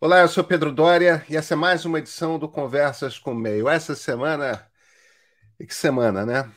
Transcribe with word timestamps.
Olá, 0.00 0.20
eu 0.20 0.28
sou 0.28 0.44
Pedro 0.44 0.70
Dória 0.70 1.26
e 1.28 1.36
essa 1.36 1.54
é 1.54 1.56
mais 1.56 1.84
uma 1.84 1.98
edição 1.98 2.38
do 2.38 2.48
Conversas 2.48 3.18
com 3.18 3.32
o 3.32 3.34
Meio. 3.34 3.68
Essa 3.68 3.96
semana. 3.96 4.64
E 5.58 5.66
que 5.66 5.74
semana, 5.74 6.24
né? 6.24 6.48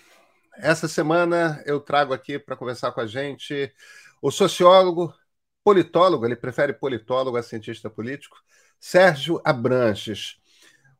Essa 0.57 0.87
semana 0.87 1.59
eu 1.65 1.79
trago 1.79 2.13
aqui 2.13 2.37
para 2.37 2.55
conversar 2.55 2.91
com 2.91 3.01
a 3.01 3.07
gente 3.07 3.73
o 4.21 4.29
sociólogo, 4.29 5.11
politólogo, 5.63 6.23
ele 6.23 6.35
prefere 6.35 6.71
politólogo 6.71 7.35
a 7.35 7.41
cientista 7.41 7.89
político, 7.89 8.37
Sérgio 8.79 9.41
Abranches. 9.43 10.37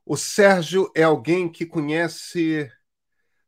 O 0.03 0.17
Sérgio 0.17 0.91
é 0.95 1.03
alguém 1.03 1.47
que 1.47 1.63
conhece 1.63 2.67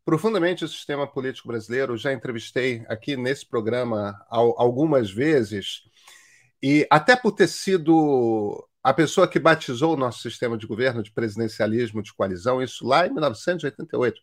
profundamente 0.06 0.64
o 0.64 0.68
sistema 0.68 1.08
político 1.08 1.48
brasileiro, 1.48 1.98
já 1.98 2.14
entrevistei 2.14 2.86
aqui 2.88 3.18
nesse 3.18 3.44
programa 3.44 4.24
algumas 4.30 5.10
vezes, 5.10 5.82
e 6.62 6.86
até 6.92 7.16
por 7.16 7.32
ter 7.32 7.48
sido 7.48 8.64
a 8.84 8.94
pessoa 8.94 9.28
que 9.28 9.40
batizou 9.40 9.94
o 9.94 9.98
nosso 9.98 10.22
sistema 10.22 10.58
de 10.58 10.68
governo 10.68 11.02
de 11.02 11.12
presidencialismo 11.12 12.04
de 12.04 12.14
coalizão, 12.14 12.62
isso 12.62 12.86
lá 12.86 13.08
em 13.08 13.14
1988, 13.14 14.22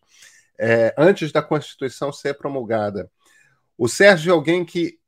é, 0.59 0.93
antes 0.95 1.31
da 1.31 1.41
Constituição 1.41 2.13
ser 2.13 2.35
promulgada. 2.35 3.09
O 3.75 3.87
Sérgio 3.87 4.29
é 4.29 4.33
alguém 4.33 4.63
que 4.63 4.99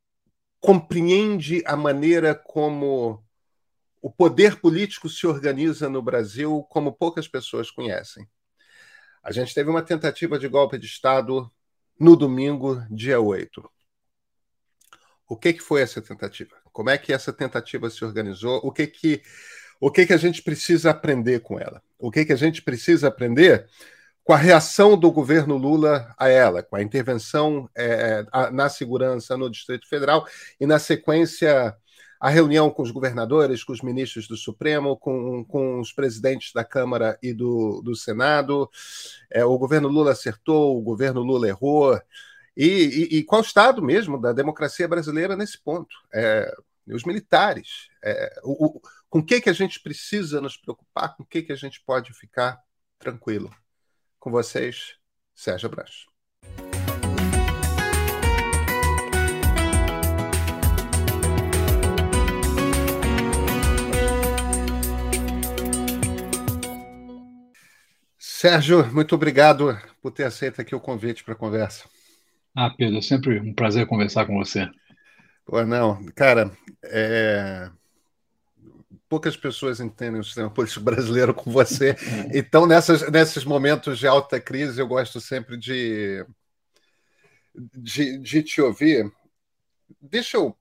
compreende 0.59 1.61
a 1.67 1.75
maneira 1.75 2.33
como 2.33 3.23
o 4.01 4.09
poder 4.09 4.59
político 4.59 5.07
se 5.07 5.27
organiza 5.27 5.87
no 5.87 6.01
Brasil 6.01 6.65
como 6.69 6.91
poucas 6.91 7.27
pessoas 7.27 7.69
conhecem. 7.69 8.27
A 9.21 9.31
gente 9.31 9.53
teve 9.53 9.69
uma 9.69 9.83
tentativa 9.83 10.39
de 10.39 10.47
golpe 10.47 10.77
de 10.79 10.87
Estado 10.87 11.51
no 11.99 12.15
domingo, 12.15 12.83
dia 12.89 13.19
8. 13.19 13.69
O 15.27 15.37
que, 15.37 15.53
que 15.53 15.61
foi 15.61 15.81
essa 15.81 16.01
tentativa? 16.01 16.62
Como 16.73 16.89
é 16.89 16.97
que 16.97 17.13
essa 17.13 17.31
tentativa 17.31 17.89
se 17.89 18.03
organizou? 18.03 18.59
O 18.63 18.71
que 18.71 18.87
que 18.87 19.21
o 19.79 19.91
que 19.91 20.05
que 20.05 20.13
a 20.13 20.17
gente 20.17 20.41
precisa 20.41 20.91
aprender 20.91 21.41
com 21.41 21.59
ela? 21.59 21.81
O 21.99 22.09
que 22.09 22.25
que 22.25 22.33
a 22.33 22.37
gente 22.37 22.61
precisa 22.61 23.07
aprender 23.09 23.65
com 24.23 24.33
a 24.33 24.37
reação 24.37 24.97
do 24.97 25.11
governo 25.11 25.57
Lula 25.57 26.13
a 26.17 26.29
ela, 26.29 26.63
com 26.63 26.75
a 26.75 26.81
intervenção 26.81 27.69
é, 27.75 28.25
na 28.51 28.69
segurança 28.69 29.35
no 29.35 29.49
Distrito 29.49 29.87
Federal 29.87 30.25
e 30.59 30.65
na 30.65 30.79
sequência 30.79 31.75
a 32.23 32.29
reunião 32.29 32.69
com 32.71 32.81
os 32.81 32.91
governadores, 32.91 33.65
com 33.65 33.73
os 33.73 33.81
ministros 33.81 34.29
do 34.29 34.37
Supremo, 34.37 34.95
com, 34.95 35.43
com 35.43 35.81
os 35.81 35.91
presidentes 35.91 36.53
da 36.53 36.63
Câmara 36.63 37.19
e 37.21 37.33
do, 37.33 37.81
do 37.81 37.93
Senado. 37.97 38.69
É, 39.29 39.43
o 39.43 39.57
governo 39.57 39.89
Lula 39.89 40.13
acertou, 40.13 40.77
o 40.77 40.81
governo 40.81 41.19
Lula 41.19 41.49
errou. 41.49 41.99
E, 42.55 42.67
e, 42.67 43.17
e 43.17 43.23
qual 43.23 43.41
o 43.41 43.45
estado 43.45 43.81
mesmo 43.81 44.19
da 44.19 44.31
democracia 44.31 44.87
brasileira 44.87 45.35
nesse 45.35 45.57
ponto? 45.57 45.95
É, 46.13 46.53
os 46.87 47.03
militares. 47.03 47.89
É, 48.03 48.39
o, 48.43 48.65
o, 48.65 48.81
com 49.09 49.19
o 49.19 49.25
que, 49.25 49.41
que 49.41 49.49
a 49.49 49.53
gente 49.53 49.79
precisa 49.79 50.39
nos 50.39 50.57
preocupar? 50.57 51.15
Com 51.15 51.23
o 51.23 51.25
que, 51.25 51.41
que 51.41 51.51
a 51.51 51.55
gente 51.55 51.81
pode 51.81 52.13
ficar 52.13 52.59
tranquilo? 52.99 53.53
Com 54.19 54.31
vocês, 54.31 54.95
Sérgio 55.33 55.69
Branco. 55.69 56.13
Sérgio, 68.43 68.85
muito 68.93 69.15
obrigado 69.15 69.79
por 70.01 70.11
ter 70.11 70.25
aceito 70.25 70.59
aqui 70.59 70.75
o 70.75 70.79
convite 70.79 71.23
para 71.23 71.33
a 71.33 71.37
conversa. 71.37 71.92
Ah, 72.55 72.69
Pedro, 72.69 72.97
é 72.97 73.01
sempre 73.01 73.39
um 73.39 73.53
prazer 73.53 73.87
conversar 73.87 74.25
com 74.25 74.37
você. 74.37 74.69
Pô, 75.45 75.63
não, 75.65 76.05
cara, 76.15 76.51
é... 76.83 77.69
poucas 79.09 79.35
pessoas 79.35 79.79
entendem 79.79 80.21
o 80.21 80.23
sistema 80.23 80.49
político 80.49 80.83
brasileiro 80.83 81.33
com 81.33 81.51
você. 81.51 81.95
Então, 82.33 82.65
nessas, 82.65 83.09
nesses 83.11 83.43
momentos 83.43 83.99
de 83.99 84.07
alta 84.07 84.39
crise, 84.39 84.79
eu 84.79 84.87
gosto 84.87 85.19
sempre 85.19 85.57
de, 85.57 86.25
de, 87.55 88.19
de 88.19 88.43
te 88.43 88.61
ouvir. 88.61 89.11
Deixa 90.01 90.37
eu 90.37 90.55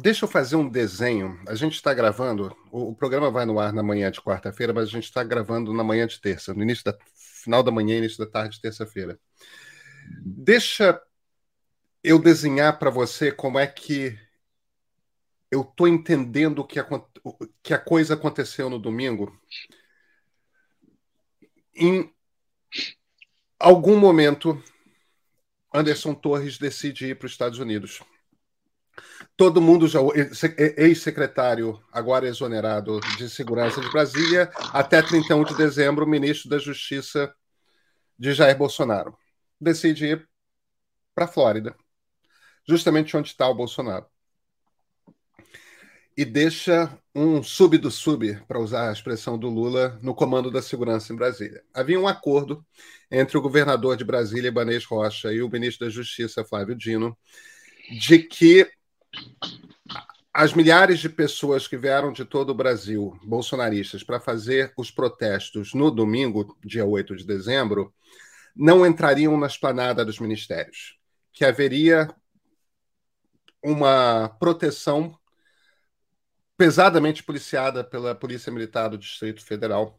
Deixa 0.00 0.24
eu 0.24 0.28
fazer 0.28 0.56
um 0.56 0.68
desenho. 0.68 1.40
A 1.46 1.54
gente 1.54 1.74
está 1.74 1.94
gravando, 1.94 2.56
o, 2.70 2.90
o, 2.90 2.94
programa 2.94 3.30
vai 3.30 3.44
no 3.46 3.58
ar 3.58 3.72
na 3.72 3.82
manhã 3.82 4.10
de 4.10 4.20
quarta-feira, 4.20 4.72
mas 4.72 4.88
a 4.88 4.90
gente 4.90 5.04
está 5.04 5.22
gravando 5.22 5.72
na 5.72 5.82
manhã 5.84 6.06
de 6.06 6.20
terça, 6.20 6.52
no 6.52 6.62
início 6.62 6.84
da 6.84 6.96
final 7.42 7.62
da 7.62 7.70
manhã, 7.70 7.96
início 7.96 8.18
da 8.18 8.30
tarde 8.30 8.56
de 8.56 8.60
terça-feira. 8.60 9.18
Deixa 10.24 11.00
eu 12.02 12.18
desenhar 12.18 12.78
para 12.78 12.90
você 12.90 13.32
como 13.32 13.58
é 13.58 13.66
que 13.66 14.18
eu 15.50 15.62
estou 15.62 15.88
entendendo 15.88 16.66
que 16.66 16.78
a, 16.78 16.86
que 17.62 17.72
a 17.72 17.78
coisa 17.78 18.14
aconteceu 18.14 18.68
no 18.68 18.78
domingo. 18.78 19.38
Em 21.74 22.12
algum 23.58 23.98
momento, 23.98 24.62
Anderson 25.72 26.14
Torres 26.14 26.58
decide 26.58 27.06
ir 27.06 27.18
para 27.18 27.26
os 27.26 27.32
Estados 27.32 27.58
Unidos. 27.58 28.02
Todo 29.36 29.60
mundo 29.60 29.86
já. 29.86 30.00
Ex-secretário, 30.76 31.80
agora 31.92 32.26
exonerado 32.26 33.00
de 33.18 33.28
Segurança 33.28 33.80
de 33.80 33.90
Brasília, 33.90 34.50
até 34.72 35.02
31 35.02 35.44
de 35.44 35.54
dezembro, 35.56 36.06
ministro 36.06 36.48
da 36.48 36.58
Justiça 36.58 37.34
de 38.18 38.32
Jair 38.32 38.56
Bolsonaro. 38.56 39.16
Decide 39.60 40.06
ir 40.06 40.28
para 41.14 41.26
a 41.26 41.28
Flórida, 41.28 41.74
justamente 42.66 43.16
onde 43.16 43.28
está 43.28 43.48
o 43.48 43.54
Bolsonaro. 43.54 44.06
E 46.16 46.24
deixa 46.24 46.98
um 47.14 47.42
sub 47.42 47.76
do 47.76 47.90
sub, 47.90 48.40
para 48.48 48.58
usar 48.58 48.88
a 48.88 48.92
expressão 48.92 49.38
do 49.38 49.48
Lula, 49.48 49.98
no 50.02 50.14
comando 50.14 50.50
da 50.50 50.62
segurança 50.62 51.12
em 51.12 51.16
Brasília. 51.16 51.62
Havia 51.74 52.00
um 52.00 52.08
acordo 52.08 52.64
entre 53.10 53.36
o 53.36 53.42
governador 53.42 53.96
de 53.98 54.04
Brasília, 54.04 54.48
Ibanez 54.48 54.84
Rocha, 54.84 55.30
e 55.30 55.42
o 55.42 55.48
ministro 55.50 55.86
da 55.86 55.92
Justiça, 55.92 56.44
Flávio 56.44 56.74
Dino, 56.74 57.16
de 58.00 58.18
que 58.18 58.66
as 60.32 60.52
milhares 60.52 60.98
de 60.98 61.08
pessoas 61.08 61.66
que 61.66 61.78
vieram 61.78 62.12
de 62.12 62.24
todo 62.24 62.50
o 62.50 62.54
Brasil, 62.54 63.18
bolsonaristas, 63.24 64.02
para 64.02 64.20
fazer 64.20 64.72
os 64.76 64.90
protestos 64.90 65.72
no 65.72 65.90
domingo, 65.90 66.56
dia 66.62 66.84
8 66.84 67.16
de 67.16 67.24
dezembro, 67.24 67.94
não 68.54 68.84
entrariam 68.84 69.36
na 69.38 69.46
esplanada 69.46 70.04
dos 70.04 70.18
ministérios, 70.18 70.98
que 71.32 71.42
haveria 71.42 72.14
uma 73.62 74.28
proteção 74.38 75.18
pesadamente 76.56 77.22
policiada 77.22 77.82
pela 77.82 78.14
Polícia 78.14 78.52
Militar 78.52 78.88
do 78.88 78.98
Distrito 78.98 79.42
Federal 79.42 79.98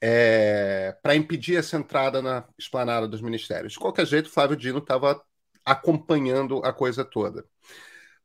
é, 0.00 0.96
para 1.02 1.14
impedir 1.14 1.56
essa 1.56 1.76
entrada 1.76 2.22
na 2.22 2.44
esplanada 2.58 3.06
dos 3.06 3.20
ministérios. 3.20 3.72
De 3.74 3.78
qualquer 3.78 4.06
jeito, 4.06 4.30
Flávio 4.30 4.56
Dino 4.56 4.78
estava 4.78 5.22
acompanhando 5.64 6.64
a 6.64 6.72
coisa 6.72 7.04
toda. 7.04 7.44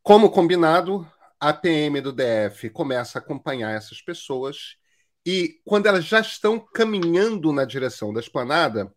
Como 0.08 0.32
combinado, 0.32 1.06
a 1.38 1.52
PM 1.52 2.00
do 2.00 2.14
DF 2.14 2.70
começa 2.70 3.20
a 3.20 3.22
acompanhar 3.22 3.76
essas 3.76 4.02
pessoas 4.02 4.78
e, 5.26 5.60
quando 5.66 5.86
elas 5.88 6.06
já 6.06 6.22
estão 6.22 6.58
caminhando 6.58 7.52
na 7.52 7.66
direção 7.66 8.14
da 8.14 8.22
esplanada, 8.22 8.90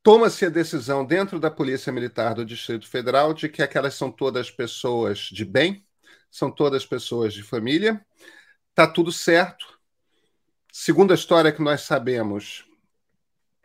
toma-se 0.00 0.46
a 0.46 0.48
decisão 0.48 1.04
dentro 1.04 1.40
da 1.40 1.50
Polícia 1.50 1.92
Militar 1.92 2.36
do 2.36 2.44
Distrito 2.44 2.86
Federal 2.86 3.34
de 3.34 3.48
que 3.48 3.64
aquelas 3.64 3.94
são 3.94 4.12
todas 4.12 4.48
pessoas 4.48 5.18
de 5.18 5.44
bem, 5.44 5.84
são 6.30 6.48
todas 6.48 6.86
pessoas 6.86 7.34
de 7.34 7.42
família, 7.42 8.06
tá 8.76 8.86
tudo 8.86 9.10
certo. 9.10 9.76
Segundo 10.72 11.10
a 11.10 11.16
história 11.16 11.50
que 11.50 11.60
nós 11.60 11.80
sabemos, 11.80 12.64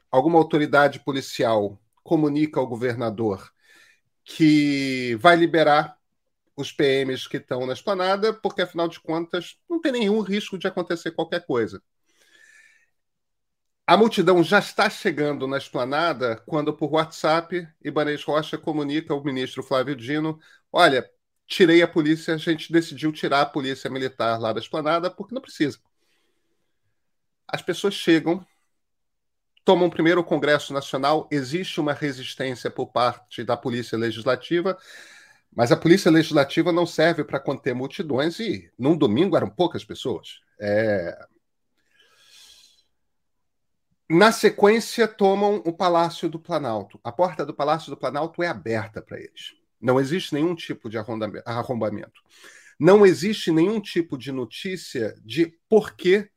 alguma 0.10 0.40
autoridade 0.40 1.02
policial 1.02 1.80
comunica 2.02 2.60
ao 2.60 2.66
governador 2.66 3.54
que 4.26 5.16
vai 5.22 5.36
liberar 5.38 5.98
os 6.58 6.72
PMs 6.72 7.28
que 7.28 7.38
estão 7.38 7.66
na 7.66 7.74
esplanada, 7.74 8.34
porque 8.34 8.62
afinal 8.64 8.88
de 8.88 9.00
contas 9.00 9.58
não 9.70 9.80
tem 9.80 9.92
nenhum 9.92 10.22
risco 10.22 10.58
de 10.58 10.68
acontecer 10.68 11.12
qualquer 11.12 11.46
coisa. 11.46 11.82
A 13.88 13.96
multidão 13.96 14.44
já 14.44 14.58
está 14.60 14.90
chegando 14.90 15.48
na 15.48 15.58
esplanada 15.58 16.38
quando, 16.48 16.74
por 16.76 16.92
WhatsApp, 16.92 17.68
Ibanez 17.84 18.24
Rocha 18.24 18.58
comunica 18.58 19.14
ao 19.14 19.24
ministro 19.24 19.62
Flávio 19.62 19.96
Dino: 19.96 20.40
olha, 20.72 21.08
tirei 21.46 21.84
a 21.84 21.88
polícia, 21.88 22.34
a 22.34 22.38
gente 22.38 22.72
decidiu 22.74 23.12
tirar 23.12 23.42
a 23.42 23.46
polícia 23.46 23.90
militar 23.90 24.40
lá 24.40 24.52
da 24.52 24.60
esplanada 24.60 25.12
porque 25.12 25.36
não 25.36 25.42
precisa. 25.42 25.80
As 27.48 27.62
pessoas 27.62 27.94
chegam, 27.94 28.46
tomam 29.66 29.90
primeiro 29.90 30.22
o 30.22 30.24
Congresso 30.24 30.72
Nacional, 30.72 31.28
existe 31.32 31.82
uma 31.82 31.92
resistência 31.92 32.70
por 32.70 32.88
parte 32.88 33.44
da 33.44 33.58
Polícia 33.58 33.98
Legislativa, 33.98 34.78
mas 35.54 35.72
a 35.72 35.78
Polícia 35.78 36.12
Legislativa 36.12 36.72
não 36.72 36.86
serve 36.86 37.24
para 37.24 37.40
conter 37.40 37.74
multidões 37.74 38.40
e 38.40 38.72
num 38.78 38.96
domingo 38.96 39.36
eram 39.36 39.50
poucas 39.50 39.84
pessoas. 39.84 40.40
É... 40.60 41.18
Na 44.08 44.32
sequência, 44.32 45.08
tomam 45.08 45.64
o 45.66 45.74
Palácio 45.74 46.30
do 46.30 46.40
Planalto. 46.40 47.00
A 47.04 47.12
porta 47.12 47.44
do 47.44 47.56
Palácio 47.56 47.90
do 47.90 47.98
Planalto 47.98 48.44
é 48.44 48.48
aberta 48.48 49.02
para 49.02 49.18
eles. 49.18 49.56
Não 49.82 50.00
existe 50.00 50.34
nenhum 50.36 50.54
tipo 50.54 50.88
de 50.90 50.98
arrombamento. 50.98 52.22
não 52.80 53.04
existe 53.04 53.52
nenhum 53.52 53.80
tipo 53.80 54.16
de 54.16 54.32
notícia 54.32 55.16
de 55.24 55.58
por 55.68 55.96
que, 55.96 56.30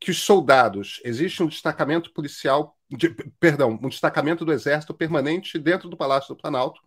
que 0.00 0.10
os 0.10 0.22
soldados. 0.22 1.00
Existe 1.04 1.42
um 1.42 1.46
destacamento 1.46 2.12
policial, 2.12 2.76
de, 2.90 3.10
perdão, 3.40 3.78
um 3.82 3.88
destacamento 3.88 4.44
do 4.44 4.52
Exército 4.52 4.94
permanente 4.94 5.58
dentro 5.58 5.88
do 5.88 5.96
Palácio 5.96 6.34
do 6.34 6.40
Planalto. 6.40 6.80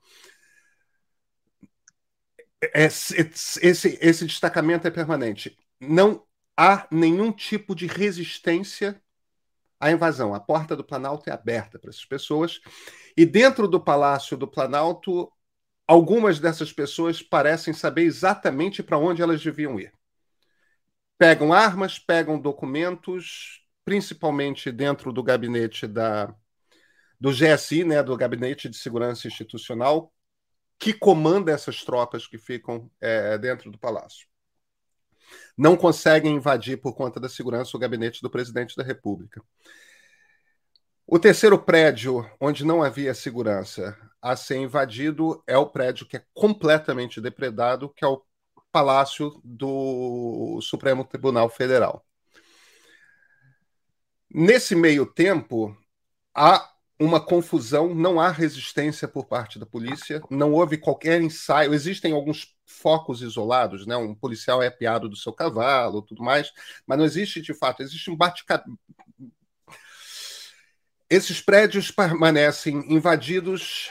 Esse, 2.74 3.16
esse, 3.62 3.98
esse 4.02 4.26
destacamento 4.26 4.88
é 4.88 4.92
permanente. 4.92 5.58
Não 5.80 6.24
há 6.56 6.88
nenhum 6.92 7.32
tipo 7.32 7.76
de 7.76 7.86
resistência 7.86 9.00
à 9.80 9.92
invasão. 9.92 10.34
A 10.34 10.40
porta 10.40 10.76
do 10.76 10.84
Planalto 10.84 11.30
é 11.30 11.34
aberta 11.34 11.78
para 11.80 11.90
essas 11.90 12.06
pessoas. 12.06 12.60
E 13.16 13.26
dentro 13.26 13.68
do 13.68 13.80
Palácio 13.80 14.36
do 14.38 14.48
Planalto, 14.48 15.32
algumas 15.88 16.40
dessas 16.40 16.74
pessoas 16.74 17.22
parecem 17.22 17.74
saber 17.74 18.04
exatamente 18.04 18.84
para 18.84 18.98
onde 18.98 19.22
elas 19.22 19.42
deviam 19.42 19.80
ir. 19.80 19.97
Pegam 21.18 21.52
armas, 21.52 21.98
pegam 21.98 22.40
documentos, 22.40 23.64
principalmente 23.84 24.72
dentro 24.72 25.12
do 25.12 25.24
gabinete 25.24 25.88
da, 25.88 26.34
do 27.20 27.32
GSI, 27.32 27.84
né, 27.84 28.04
do 28.04 28.16
Gabinete 28.16 28.70
de 28.70 28.78
Segurança 28.78 29.28
Institucional, 29.28 30.14
que 30.78 30.94
comanda 30.94 31.52
essas 31.52 31.84
tropas 31.84 32.28
que 32.28 32.38
ficam 32.38 32.90
é, 33.02 33.38
dentro 33.38 33.72
do 33.72 33.80
palácio. 33.80 34.28
Não 35.58 35.76
conseguem 35.76 36.36
invadir 36.36 36.80
por 36.80 36.94
conta 36.94 37.20
da 37.20 37.28
segurança 37.28 37.76
o 37.76 37.80
gabinete 37.80 38.22
do 38.22 38.30
presidente 38.30 38.76
da 38.76 38.84
República. 38.84 39.42
O 41.06 41.18
terceiro 41.18 41.58
prédio 41.58 42.30
onde 42.40 42.66
não 42.66 42.84
havia 42.84 43.14
segurança 43.14 43.98
a 44.22 44.36
ser 44.36 44.58
invadido 44.58 45.42
é 45.48 45.58
o 45.58 45.66
prédio 45.66 46.06
que 46.06 46.18
é 46.18 46.26
completamente 46.34 47.20
depredado, 47.20 47.90
que 47.90 48.04
é 48.04 48.08
o 48.08 48.22
Palácio 48.78 49.42
do 49.44 50.60
Supremo 50.62 51.04
Tribunal 51.04 51.50
Federal. 51.50 52.06
Nesse 54.30 54.76
meio 54.76 55.04
tempo, 55.04 55.76
há 56.32 56.72
uma 57.00 57.20
confusão, 57.20 57.96
não 57.96 58.20
há 58.20 58.30
resistência 58.30 59.08
por 59.08 59.26
parte 59.26 59.58
da 59.58 59.66
polícia, 59.66 60.22
não 60.30 60.54
houve 60.54 60.78
qualquer 60.78 61.20
ensaio. 61.20 61.74
Existem 61.74 62.14
alguns 62.14 62.56
focos 62.68 63.24
isolados, 63.24 63.88
né? 63.88 63.98
Um 63.98 64.14
policial 64.14 64.62
é 64.62 64.68
apiado 64.68 65.10
do 65.10 65.16
seu 65.16 65.34
cavalo, 65.34 66.04
tudo 66.04 66.22
mais, 66.22 66.52
mas 66.86 67.00
não 67.00 67.06
existe 67.06 67.42
de 67.42 67.56
fato, 67.56 67.82
existe 67.82 68.12
um 68.12 68.16
bate 68.16 68.46
Esses 71.10 71.42
prédios 71.42 71.90
permanecem 71.90 72.94
invadidos 72.94 73.90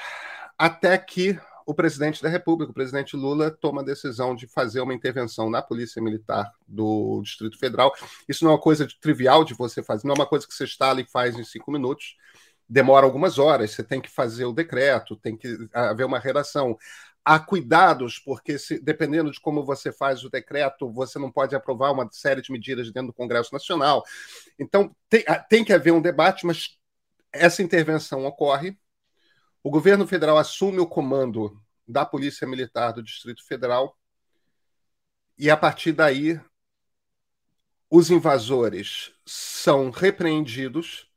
até 0.57 0.97
que 0.97 1.37
o 1.67 1.75
presidente 1.75 2.23
da 2.23 2.29
República, 2.29 2.71
o 2.71 2.75
presidente 2.75 3.17
Lula, 3.17 3.51
toma 3.51 3.83
a 3.83 3.85
decisão 3.85 4.35
de 4.35 4.47
fazer 4.47 4.81
uma 4.81 4.95
intervenção 4.95 5.51
na 5.51 5.61
Polícia 5.61 6.01
Militar 6.01 6.51
do 6.67 7.21
Distrito 7.23 7.59
Federal. 7.59 7.93
Isso 8.29 8.45
não 8.45 8.53
é 8.53 8.55
uma 8.55 8.61
coisa 8.61 8.87
trivial 9.01 9.45
de 9.45 9.53
você 9.53 9.83
fazer, 9.83 10.07
não 10.07 10.15
é 10.15 10.19
uma 10.19 10.27
coisa 10.27 10.47
que 10.47 10.55
você 10.55 10.65
instala 10.65 11.01
e 11.01 11.07
faz 11.07 11.37
em 11.37 11.45
cinco 11.45 11.71
minutos 11.71 12.17
demora 12.69 13.07
algumas 13.07 13.39
horas, 13.39 13.71
você 13.71 13.83
tem 13.83 14.01
que 14.01 14.11
fazer 14.11 14.45
o 14.45 14.53
decreto, 14.53 15.17
tem 15.17 15.37
que 15.37 15.69
haver 15.73 16.05
uma 16.05 16.19
redação. 16.19 16.77
Há 17.25 17.41
cuidados, 17.41 18.19
porque 18.19 18.59
se, 18.59 18.79
dependendo 18.81 19.31
de 19.31 19.41
como 19.41 19.65
você 19.65 19.91
faz 19.91 20.23
o 20.25 20.31
decreto, 20.31 20.91
você 20.93 21.19
não 21.19 21.31
pode 21.31 21.57
aprovar 21.57 21.93
uma 21.93 22.09
série 22.13 22.41
de 22.41 22.53
medidas 22.53 22.91
dentro 22.93 23.09
do 23.09 23.13
Congresso 23.13 23.53
Nacional. 23.53 24.05
Então, 24.59 24.95
tem, 25.09 25.25
tem 25.49 25.65
que 25.65 25.73
haver 25.73 25.93
um 25.93 26.01
debate, 26.01 26.47
mas 26.47 26.79
essa 27.33 27.63
intervenção 27.63 28.25
ocorre. 28.25 28.79
O 29.67 29.71
governo 29.71 30.07
federal 30.07 30.39
assume 30.39 30.79
o 30.79 30.87
comando 30.87 31.61
da 31.89 32.07
Polícia 32.07 32.47
Militar 32.47 32.93
do 32.93 33.03
Distrito 33.03 33.45
Federal, 33.45 33.99
e 35.37 35.51
a 35.51 35.57
partir 35.57 35.91
daí, 35.91 36.41
os 37.91 38.09
invasores 38.09 39.11
são 39.27 39.91
repreendidos 39.91 41.11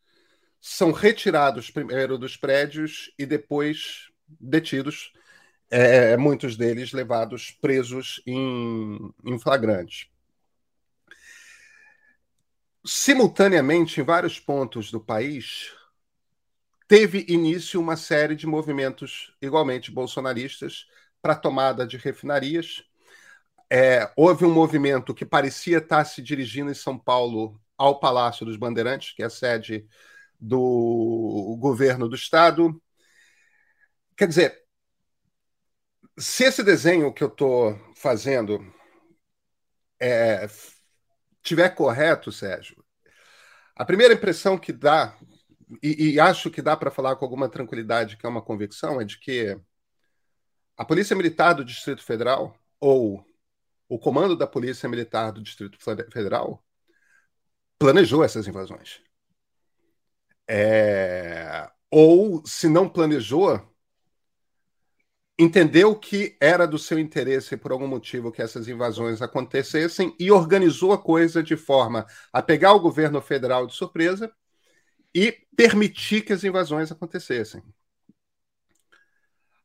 são 0.60 0.92
retirados 0.92 1.70
primeiro 1.70 2.18
dos 2.18 2.36
prédios 2.36 3.14
e 3.20 3.24
depois 3.24 4.10
detidos, 4.28 5.14
é, 5.70 6.18
muitos 6.18 6.58
deles 6.58 6.92
levados 6.92 7.52
presos 7.52 8.20
em, 8.26 9.14
em 9.26 9.38
flagrante. 9.38 10.12
Simultaneamente, 12.84 14.02
em 14.02 14.04
vários 14.04 14.40
pontos 14.40 14.90
do 14.90 15.00
país, 15.00 15.78
teve 16.90 17.24
início 17.30 17.80
uma 17.80 17.96
série 17.96 18.36
de 18.36 18.48
movimentos 18.48 19.32
igualmente 19.40 19.92
bolsonaristas 19.92 20.88
para 21.22 21.36
tomada 21.36 21.86
de 21.86 21.98
refinarias. 21.98 22.84
É, 23.72 24.12
houve 24.18 24.44
um 24.44 24.52
movimento 24.52 25.14
que 25.14 25.24
parecia 25.24 25.78
estar 25.78 26.04
se 26.04 26.20
dirigindo 26.20 26.72
em 26.72 26.74
São 26.74 26.98
Paulo 26.98 27.62
ao 27.78 28.00
Palácio 28.00 28.44
dos 28.44 28.58
Bandeirantes, 28.58 29.14
que 29.14 29.22
é 29.22 29.28
a 29.28 29.30
sede 29.30 29.88
do 30.40 31.56
governo 31.60 32.10
do 32.10 32.16
Estado. 32.16 32.82
Quer 34.18 34.28
dizer, 34.28 34.64
se 36.18 36.46
esse 36.46 36.64
desenho 36.64 37.14
que 37.14 37.24
eu 37.24 37.28
estou 37.28 37.80
fazendo 37.96 38.60
é, 40.00 40.48
tiver 41.44 41.70
correto, 41.70 42.32
Sérgio, 42.32 42.84
a 43.76 43.86
primeira 43.86 44.16
impressão 44.16 44.58
que 44.58 44.74
dá, 44.74 45.16
e, 45.84 46.12
e 46.12 46.20
acho 46.20 46.50
que 46.50 46.62
dá 46.62 46.76
para 46.76 46.90
falar 46.90 47.16
com 47.16 47.26
alguma 47.26 47.48
tranquilidade 47.48 48.18
que 48.18 48.26
é 48.26 48.30
uma 48.30 48.42
convicção, 48.42 49.00
é 49.00 49.06
de 49.06 49.20
que 49.20 49.60
a 50.76 50.86
Polícia 50.86 51.16
Militar 51.16 51.54
do 51.54 51.66
Distrito 51.66 52.04
Federal, 52.04 52.58
ou 52.80 53.24
o 53.88 54.00
comando 54.00 54.36
da 54.36 54.48
Polícia 54.48 54.88
Militar 54.90 55.32
do 55.32 55.42
Distrito 55.42 55.78
Federal, 55.80 56.64
planejou 57.78 58.24
essas 58.24 58.48
invasões. 58.48 59.02
É... 60.48 61.70
Ou, 61.92 62.46
se 62.46 62.68
não 62.68 62.88
planejou, 62.88 63.62
entendeu 65.38 65.96
que 65.96 66.38
era 66.40 66.66
do 66.68 66.80
seu 66.80 66.98
interesse, 66.98 67.58
por 67.58 67.72
algum 67.72 67.88
motivo, 67.88 68.32
que 68.32 68.42
essas 68.42 68.68
invasões 68.68 69.22
acontecessem 69.22 70.16
e 70.20 70.32
organizou 70.32 70.94
a 70.94 70.98
coisa 70.98 71.44
de 71.44 71.56
forma 71.56 72.06
a 72.32 72.42
pegar 72.42 72.74
o 72.74 72.80
governo 72.80 73.22
federal 73.22 73.68
de 73.68 73.74
surpresa 73.74 74.32
e 75.14 75.32
permitir 75.56 76.22
que 76.22 76.34
as 76.34 76.44
invasões 76.44 76.92
acontecessem. 76.92 77.64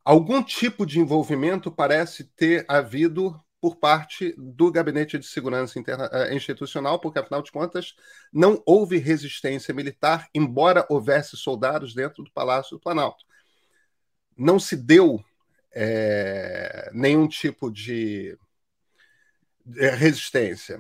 Algum 0.05 0.43
tipo 0.43 0.85
de 0.85 1.01
envolvimento 1.01 1.71
parece 1.71 2.25
ter 2.25 2.65
havido 2.69 3.41
por 3.61 3.77
parte 3.77 4.35
do 4.37 4.71
Gabinete 4.71 5.19
de 5.19 5.25
Segurança 5.25 5.79
Interna 5.79 6.11
eh, 6.13 6.35
Institucional, 6.35 6.99
porque, 6.99 7.19
afinal 7.19 7.41
de 7.43 7.51
contas, 7.51 7.95
não 8.31 8.63
houve 8.67 8.99
resistência 8.99 9.73
militar, 9.73 10.29
embora 10.35 10.85
houvesse 10.91 11.35
soldados 11.35 11.95
dentro 11.95 12.23
do 12.23 12.31
Palácio 12.31 12.77
do 12.77 12.81
Planalto. 12.81 13.25
Não 14.37 14.59
se 14.59 14.77
deu 14.77 15.25
é, 15.73 16.91
nenhum 16.93 17.27
tipo 17.27 17.71
de 17.71 18.37
resistência. 19.65 20.79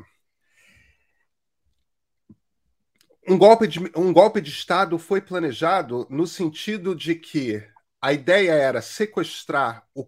Um 3.26 3.38
golpe, 3.38 3.66
de, 3.66 3.80
um 3.96 4.12
golpe 4.12 4.40
de 4.40 4.50
Estado 4.50 4.98
foi 4.98 5.20
planejado 5.20 6.06
no 6.10 6.26
sentido 6.26 6.94
de 6.94 7.14
que 7.14 7.66
a 8.00 8.12
ideia 8.12 8.52
era 8.52 8.82
sequestrar 8.82 9.86
o 9.94 10.06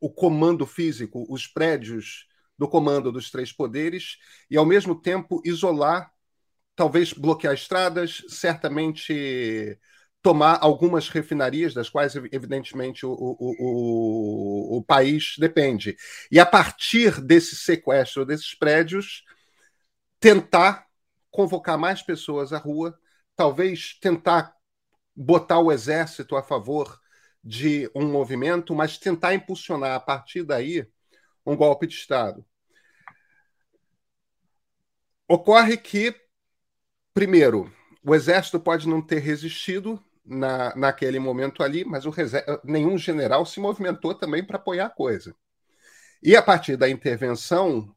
o 0.00 0.10
comando 0.10 0.66
físico, 0.66 1.26
os 1.28 1.46
prédios 1.46 2.26
do 2.58 2.68
comando 2.68 3.12
dos 3.12 3.30
três 3.30 3.52
poderes, 3.52 4.18
e 4.50 4.56
ao 4.56 4.64
mesmo 4.64 4.94
tempo 4.94 5.42
isolar, 5.44 6.10
talvez 6.74 7.12
bloquear 7.12 7.54
estradas, 7.54 8.22
certamente 8.28 9.78
tomar 10.22 10.58
algumas 10.60 11.08
refinarias, 11.08 11.72
das 11.74 11.88
quais, 11.88 12.16
evidentemente, 12.16 13.06
o, 13.06 13.12
o, 13.12 13.36
o, 13.38 14.78
o, 14.78 14.82
país 14.84 15.34
depende. 15.38 15.96
E 16.30 16.40
a 16.40 16.46
partir 16.46 17.20
desse 17.20 17.54
sequestro 17.54 18.26
desses 18.26 18.54
prédios, 18.54 19.22
tentar 20.18 20.85
convocar 21.36 21.76
mais 21.76 22.02
pessoas 22.02 22.50
à 22.50 22.58
rua, 22.58 22.98
talvez 23.36 23.98
tentar 24.00 24.56
botar 25.14 25.58
o 25.58 25.70
exército 25.70 26.34
a 26.34 26.42
favor 26.42 26.98
de 27.44 27.90
um 27.94 28.10
movimento, 28.10 28.74
mas 28.74 28.96
tentar 28.96 29.34
impulsionar 29.34 29.94
a 29.94 30.00
partir 30.00 30.42
daí 30.44 30.90
um 31.44 31.54
golpe 31.54 31.86
de 31.86 31.94
Estado. 31.94 32.42
Ocorre 35.28 35.76
que, 35.76 36.14
primeiro, 37.12 37.70
o 38.02 38.14
exército 38.14 38.58
pode 38.58 38.88
não 38.88 39.02
ter 39.02 39.18
resistido 39.18 40.02
na, 40.24 40.74
naquele 40.74 41.18
momento 41.18 41.62
ali, 41.62 41.84
mas 41.84 42.04
nenhum 42.64 42.96
general 42.96 43.44
se 43.44 43.60
movimentou 43.60 44.14
também 44.14 44.42
para 44.42 44.56
apoiar 44.56 44.86
a 44.86 44.90
coisa. 44.90 45.36
E 46.22 46.34
a 46.34 46.42
partir 46.42 46.78
da 46.78 46.88
intervenção, 46.88 47.94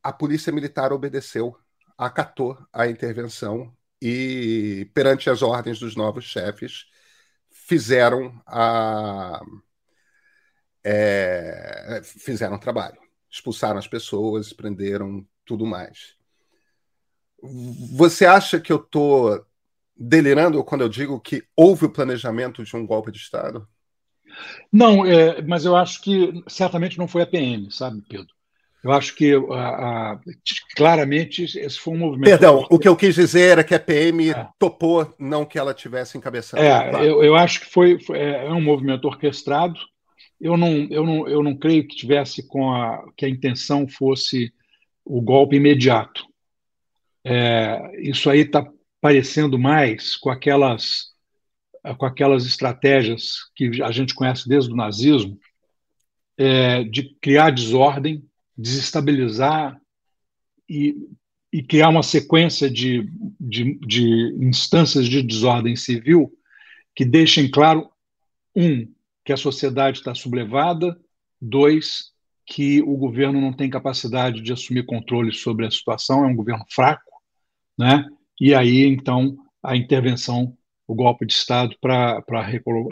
a 0.00 0.12
polícia 0.12 0.52
militar 0.52 0.92
obedeceu, 0.92 1.58
acatou 1.96 2.58
a 2.72 2.86
intervenção 2.86 3.74
e, 4.00 4.90
perante 4.94 5.30
as 5.30 5.42
ordens 5.42 5.78
dos 5.78 5.96
novos 5.96 6.24
chefes, 6.24 6.86
fizeram 7.50 8.40
a 8.46 9.40
é, 10.84 12.02
fizeram 12.04 12.58
trabalho. 12.58 12.98
expulsaram 13.30 13.78
as 13.78 13.88
pessoas, 13.88 14.52
prenderam 14.52 15.26
tudo 15.44 15.64
mais. 15.64 16.14
Você 17.96 18.26
acha 18.26 18.60
que 18.60 18.72
eu 18.72 18.76
estou 18.76 19.44
delirando 19.96 20.62
quando 20.62 20.82
eu 20.82 20.88
digo 20.88 21.20
que 21.20 21.42
houve 21.56 21.86
o 21.86 21.90
planejamento 21.90 22.62
de 22.62 22.76
um 22.76 22.86
golpe 22.86 23.10
de 23.10 23.18
Estado? 23.18 23.66
Não, 24.72 25.06
é, 25.06 25.40
mas 25.42 25.64
eu 25.64 25.76
acho 25.76 26.02
que 26.02 26.42
certamente 26.48 26.98
não 26.98 27.08
foi 27.08 27.22
a 27.22 27.26
PM, 27.26 27.70
sabe, 27.70 28.02
Pedro? 28.08 28.33
Eu 28.84 28.92
acho 28.92 29.16
que 29.16 29.32
a, 29.34 30.12
a, 30.12 30.20
claramente 30.76 31.42
esse 31.42 31.78
foi 31.78 31.94
um 31.94 31.98
movimento. 31.98 32.28
Perdão, 32.28 32.66
o 32.68 32.78
que 32.78 32.86
eu 32.86 32.94
quis 32.94 33.14
dizer 33.14 33.52
era 33.52 33.64
que 33.64 33.74
a 33.74 33.80
PM 33.80 34.28
é. 34.28 34.46
topou, 34.58 35.14
não 35.18 35.46
que 35.46 35.58
ela 35.58 35.72
tivesse 35.72 36.18
encabeçado. 36.18 36.62
É, 36.62 36.90
claro. 36.90 37.02
eu, 37.02 37.24
eu, 37.24 37.34
acho 37.34 37.60
que 37.60 37.66
foi, 37.66 37.98
foi, 37.98 38.18
é, 38.18 38.44
é 38.44 38.52
um 38.52 38.60
movimento 38.60 39.06
orquestrado. 39.06 39.80
Eu 40.38 40.58
não, 40.58 40.86
eu, 40.90 41.06
não, 41.06 41.26
eu 41.26 41.42
não 41.42 41.56
creio 41.56 41.88
que 41.88 41.96
tivesse 41.96 42.46
com 42.46 42.74
a 42.74 43.02
que 43.16 43.24
a 43.24 43.28
intenção 43.28 43.88
fosse 43.88 44.52
o 45.02 45.18
golpe 45.22 45.56
imediato. 45.56 46.22
É, 47.24 47.90
isso 48.02 48.28
aí 48.28 48.40
está 48.40 48.68
parecendo 49.00 49.58
mais 49.58 50.14
com 50.14 50.28
aquelas 50.28 51.14
com 51.98 52.04
aquelas 52.06 52.44
estratégias 52.44 53.50
que 53.54 53.82
a 53.82 53.90
gente 53.90 54.14
conhece 54.14 54.48
desde 54.48 54.72
o 54.72 54.76
nazismo 54.76 55.38
é, 56.36 56.82
de 56.84 57.14
criar 57.20 57.50
desordem, 57.50 58.22
desestabilizar 58.56 59.80
e, 60.68 60.96
e 61.52 61.62
criar 61.62 61.88
uma 61.88 62.02
sequência 62.02 62.70
de, 62.70 63.08
de, 63.40 63.78
de 63.80 64.36
instâncias 64.40 65.06
de 65.06 65.22
desordem 65.22 65.76
civil 65.76 66.32
que 66.94 67.04
deixem 67.04 67.50
claro 67.50 67.88
um 68.54 68.86
que 69.24 69.32
a 69.32 69.36
sociedade 69.36 69.98
está 69.98 70.14
sublevada, 70.14 70.98
dois 71.40 72.12
que 72.46 72.82
o 72.82 72.96
governo 72.96 73.40
não 73.40 73.52
tem 73.52 73.70
capacidade 73.70 74.40
de 74.42 74.52
assumir 74.52 74.84
controle 74.84 75.32
sobre 75.32 75.66
a 75.66 75.70
situação, 75.70 76.24
é 76.24 76.28
um 76.28 76.36
governo 76.36 76.64
fraco, 76.68 77.10
né? 77.78 78.06
E 78.40 78.54
aí, 78.54 78.84
então, 78.84 79.36
a 79.62 79.76
intervenção, 79.76 80.56
o 80.86 80.94
golpe 80.94 81.24
de 81.24 81.32
Estado 81.32 81.74
para 81.80 82.22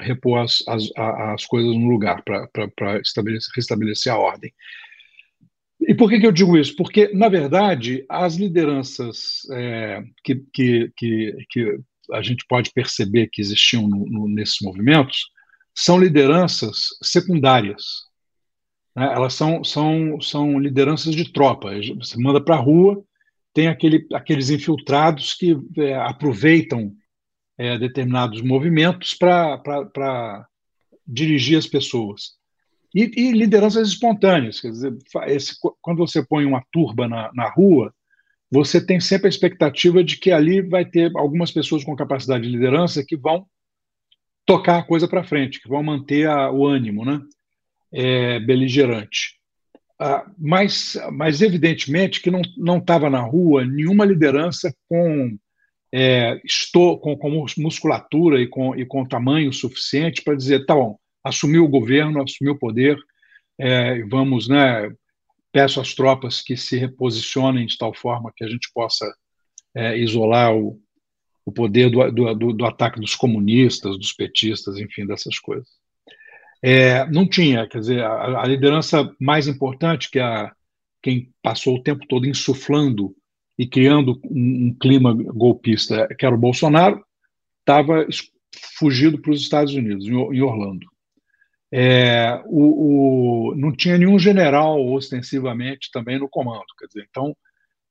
repor 0.00 0.38
as, 0.38 0.64
as, 0.66 0.88
as 0.97 1.45
coisas 1.45 1.75
no 1.75 1.88
lugar, 1.88 2.23
para 2.23 3.02
restabelecer 3.54 4.11
a 4.11 4.19
ordem. 4.19 4.52
E 5.89 5.95
por 5.95 6.09
que, 6.09 6.21
que 6.21 6.27
eu 6.27 6.33
digo 6.33 6.57
isso? 6.57 6.77
Porque, 6.77 7.09
na 7.15 7.29
verdade, 7.29 8.05
as 8.09 8.37
lideranças 8.37 9.43
é, 9.51 10.03
que, 10.23 10.37
que, 10.53 10.93
que, 10.97 11.37
que, 11.51 11.81
a 12.12 12.23
gente 12.23 12.45
pode 12.47 12.71
perceber 12.73 13.29
que 13.29 13.41
existiam 13.41 13.89
no, 13.89 14.07
no, 14.07 14.29
nesses 14.29 14.61
movimentos 14.61 15.31
são 15.75 15.99
lideranças 15.99 16.89
secundárias. 17.03 17.83
Né? 18.95 19.05
Elas 19.12 19.35
são, 19.35 19.65
são, 19.65 20.21
são 20.21 20.59
lideranças 20.59 21.15
de 21.15 21.33
tropa. 21.33 21.71
Você 21.99 22.21
manda 22.21 22.41
para 22.41 22.57
a 22.57 22.61
rua, 22.61 23.03
tem 23.55 23.69
aquele, 23.69 24.07
aqueles 24.12 24.51
infiltrados 24.51 25.35
que 25.35 25.57
é, 25.79 25.95
aproveitam 25.95 26.95
é, 27.59 27.79
determinados 27.79 28.41
movimentos 28.41 29.15
para 29.15 30.47
dirigir 31.07 31.59
as 31.59 31.67
pessoas. 31.67 32.35
E, 32.95 33.11
e, 33.17 33.33
lideranças 33.33 33.89
espontâneas. 33.89 34.61
Quer 34.61 34.71
dizer, 34.71 34.97
esse, 35.27 35.57
quando 35.81 35.99
você 35.99 36.23
põe 36.23 36.45
uma 36.45 36.63
turba 36.71 37.09
na, 37.09 37.31
na 37.35 37.49
rua, 37.49 37.93
você 38.51 38.85
tem 38.85 39.01
sempre 39.01 39.29
a 39.29 39.31
expectativa 39.31 40.05
de 40.05 40.19
que 40.19 40.31
ali 40.31 40.61
vai 40.61 40.85
ter 40.85 41.11
algumas 41.17 41.51
pessoas 41.51 41.83
com 41.83 41.97
capacidade 41.97 42.45
de 42.45 42.51
liderança 42.51 43.05
que 43.05 43.17
vão 43.17 43.47
tocar 44.45 44.79
a 44.79 44.83
coisa 44.83 45.09
para 45.09 45.25
frente, 45.25 45.61
que 45.61 45.69
vão 45.69 45.83
manter 45.83 46.29
a, 46.29 46.51
o 46.51 46.67
ânimo 46.67 47.05
né? 47.05 47.21
É, 47.91 48.41
beligerante. 48.41 49.39
Ah, 49.99 50.27
mas, 50.37 50.99
mas, 51.13 51.41
evidentemente, 51.41 52.21
que 52.21 52.31
não 52.31 52.79
estava 52.79 53.09
na 53.09 53.21
rua 53.21 53.65
nenhuma 53.65 54.05
liderança 54.05 54.75
com, 54.89 55.39
é, 55.93 56.41
estou, 56.45 56.99
com, 56.99 57.17
com 57.17 57.47
musculatura 57.59 58.41
e 58.41 58.49
com, 58.49 58.75
e 58.75 58.85
com 58.85 59.07
tamanho 59.07 59.53
suficiente 59.53 60.23
para 60.23 60.35
dizer: 60.35 60.67
tá 60.67 60.75
bom, 60.75 60.99
assumiu 61.25 61.64
o 61.64 61.69
governo, 61.69 62.23
assumiu 62.23 62.55
o 62.55 62.59
poder, 62.59 62.99
é, 63.59 64.02
vamos, 64.05 64.49
né? 64.49 64.91
Peço 65.52 65.81
às 65.81 65.95
tropas 65.95 66.41
que 66.41 66.57
se 66.57 66.76
reposicionem 66.76 67.67
de 67.67 67.76
tal 67.76 67.95
forma 67.95 68.33
que 68.35 68.45
a 68.45 68.49
gente 68.49 68.71
possa 68.75 69.07
é, 69.75 69.99
isolar 69.99 70.55
o, 70.55 70.81
o 71.45 71.52
poder 71.52 71.91
do, 71.91 72.11
do, 72.11 72.52
do, 72.52 72.64
ataque 72.64 73.00
dos 73.00 73.14
comunistas, 73.14 73.99
dos 73.99 74.12
petistas, 74.12 74.79
enfim, 74.79 75.07
dessas 75.07 75.38
coisas. 75.38 75.69
É, 76.62 77.05
não 77.11 77.26
tinha, 77.26 77.67
quer 77.69 77.81
dizer, 77.81 78.02
a, 78.02 78.43
a, 78.43 78.47
liderança 78.47 79.14
mais 79.21 79.49
importante, 79.49 80.11
que 80.11 80.19
é 80.19 80.23
a, 80.23 80.52
quem 81.02 81.33
passou 81.43 81.76
o 81.76 81.83
tempo 81.83 82.07
todo 82.07 82.26
insuflando 82.26 83.14
e 83.59 83.67
criando 83.67 84.21
um, 84.25 84.69
um 84.69 84.76
clima 84.81 85.12
golpista, 85.12 86.07
que 86.19 86.25
era 86.25 86.35
o 86.35 86.38
Bolsonaro, 86.38 87.05
estava 87.61 88.07
fugido 88.79 89.21
para 89.21 89.33
os 89.33 89.41
Estados 89.41 89.75
Unidos, 89.75 90.07
em, 90.07 90.12
em 90.12 90.41
Orlando. 90.41 90.92
É, 91.75 92.43
o, 92.47 93.50
o, 93.50 93.55
não 93.57 93.75
tinha 93.75 93.97
nenhum 93.97 94.19
general 94.19 94.85
ostensivamente 94.93 95.91
também 95.91 96.19
no 96.19 96.29
comando, 96.29 96.67
quer 96.79 96.87
dizer, 96.87 97.07
então 97.09 97.35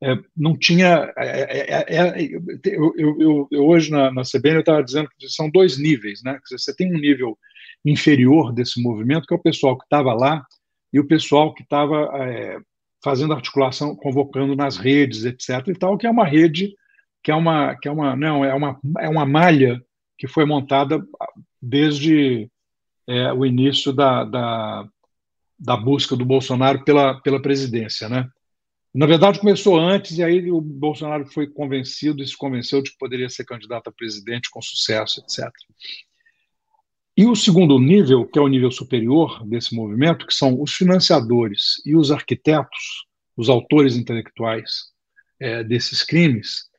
é, 0.03 0.15
não 0.37 0.55
tinha. 0.55 1.11
É, 1.17 1.41
é, 1.41 1.73
é, 1.73 2.23
é 2.23 2.29
eu, 2.65 2.93
eu, 2.95 3.47
eu, 3.51 3.65
hoje 3.65 3.89
na, 3.89 4.11
na 4.11 4.21
CBN 4.21 4.55
eu 4.55 4.59
estava 4.59 4.83
dizendo 4.83 5.09
que 5.17 5.27
são 5.29 5.49
dois 5.49 5.77
níveis, 5.77 6.21
né? 6.23 6.39
Dizer, 6.43 6.59
você 6.59 6.75
tem 6.75 6.93
um 6.93 6.99
nível 6.99 7.37
inferior 7.83 8.53
desse 8.53 8.81
movimento, 8.81 9.25
que 9.25 9.33
é 9.33 9.37
o 9.37 9.41
pessoal 9.41 9.77
que 9.77 9.83
estava 9.83 10.13
lá 10.13 10.43
e 10.93 10.99
o 10.99 11.07
pessoal 11.07 11.53
que 11.53 11.63
estava 11.63 12.11
fazendo 13.03 13.33
articulação, 13.33 13.95
convocando 13.95 14.55
nas 14.55 14.77
redes, 14.77 15.25
etc. 15.25 15.67
e 15.67 15.73
tal, 15.73 15.97
que 15.97 16.05
é 16.05 16.09
uma 16.09 16.25
rede, 16.25 16.75
que 17.23 17.31
é 17.31 17.35
uma, 17.35 17.75
que 17.75 17.87
é 17.87 17.91
uma, 17.91 18.15
não, 18.15 18.45
é 18.45 18.53
uma, 18.53 18.79
é 18.99 19.09
uma 19.09 19.25
malha 19.25 19.81
que 20.17 20.27
foi 20.27 20.45
montada 20.45 21.03
desde 21.61 22.49
é, 23.11 23.33
o 23.33 23.45
início 23.45 23.91
da, 23.91 24.23
da, 24.23 24.87
da 25.59 25.77
busca 25.77 26.15
do 26.15 26.25
Bolsonaro 26.25 26.83
pela, 26.83 27.19
pela 27.21 27.41
presidência, 27.41 28.07
né? 28.07 28.29
Na 28.93 29.05
verdade, 29.05 29.39
começou 29.39 29.79
antes, 29.79 30.17
e 30.17 30.23
aí 30.23 30.51
o 30.51 30.59
Bolsonaro 30.59 31.25
foi 31.25 31.47
convencido 31.47 32.21
e 32.21 32.27
se 32.27 32.35
convenceu 32.35 32.81
de 32.81 32.91
que 32.91 32.97
poderia 32.97 33.29
ser 33.29 33.45
candidato 33.45 33.87
a 33.87 33.93
presidente 33.93 34.49
com 34.49 34.61
sucesso, 34.61 35.21
etc. 35.21 35.49
E 37.15 37.25
o 37.25 37.35
segundo 37.35 37.79
nível, 37.79 38.25
que 38.25 38.37
é 38.37 38.41
o 38.41 38.47
nível 38.49 38.69
superior 38.69 39.45
desse 39.47 39.73
movimento, 39.73 40.27
que 40.27 40.33
são 40.33 40.61
os 40.61 40.73
financiadores 40.73 41.81
e 41.85 41.95
os 41.95 42.11
arquitetos, 42.11 43.05
os 43.37 43.49
autores 43.49 43.95
intelectuais 43.95 44.91
é, 45.39 45.63
desses 45.63 46.03
crimes, 46.03 46.69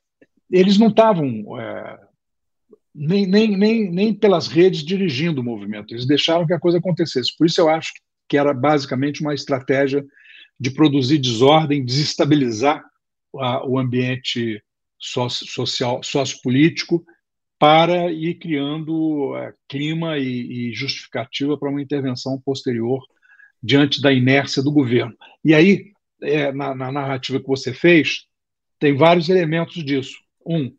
eles 0.50 0.78
não 0.78 0.88
estavam 0.88 1.58
é, 1.58 1.98
nem, 2.94 3.26
nem, 3.26 3.56
nem, 3.56 3.90
nem 3.90 4.14
pelas 4.14 4.48
redes 4.48 4.84
dirigindo 4.84 5.40
o 5.40 5.44
movimento, 5.44 5.92
eles 5.92 6.06
deixaram 6.06 6.46
que 6.46 6.52
a 6.52 6.60
coisa 6.60 6.78
acontecesse. 6.78 7.36
Por 7.36 7.46
isso 7.46 7.60
eu 7.60 7.68
acho 7.68 7.92
que 8.28 8.36
era 8.36 8.52
basicamente 8.52 9.20
uma 9.20 9.34
estratégia 9.34 10.04
de 10.58 10.70
produzir 10.70 11.18
desordem, 11.18 11.84
desestabilizar 11.84 12.84
a, 13.36 13.66
o 13.66 13.78
ambiente 13.78 14.62
social, 14.98 16.02
sociopolítico 16.02 17.04
para 17.58 18.10
ir 18.10 18.34
criando 18.40 19.36
é, 19.36 19.54
clima 19.68 20.18
e, 20.18 20.70
e 20.70 20.74
justificativa 20.74 21.56
para 21.56 21.70
uma 21.70 21.80
intervenção 21.82 22.40
posterior 22.40 23.00
diante 23.62 24.02
da 24.02 24.12
inércia 24.12 24.62
do 24.62 24.72
governo. 24.72 25.16
E 25.44 25.54
aí, 25.54 25.92
é, 26.20 26.52
na, 26.52 26.74
na, 26.74 26.90
narrativa 26.90 27.40
que 27.40 27.46
você 27.46 27.72
fez, 27.72 28.26
tem 28.78 28.96
vários 28.96 29.28
elementos 29.28 29.84
disso. 29.84 30.18
Um, 30.44 30.74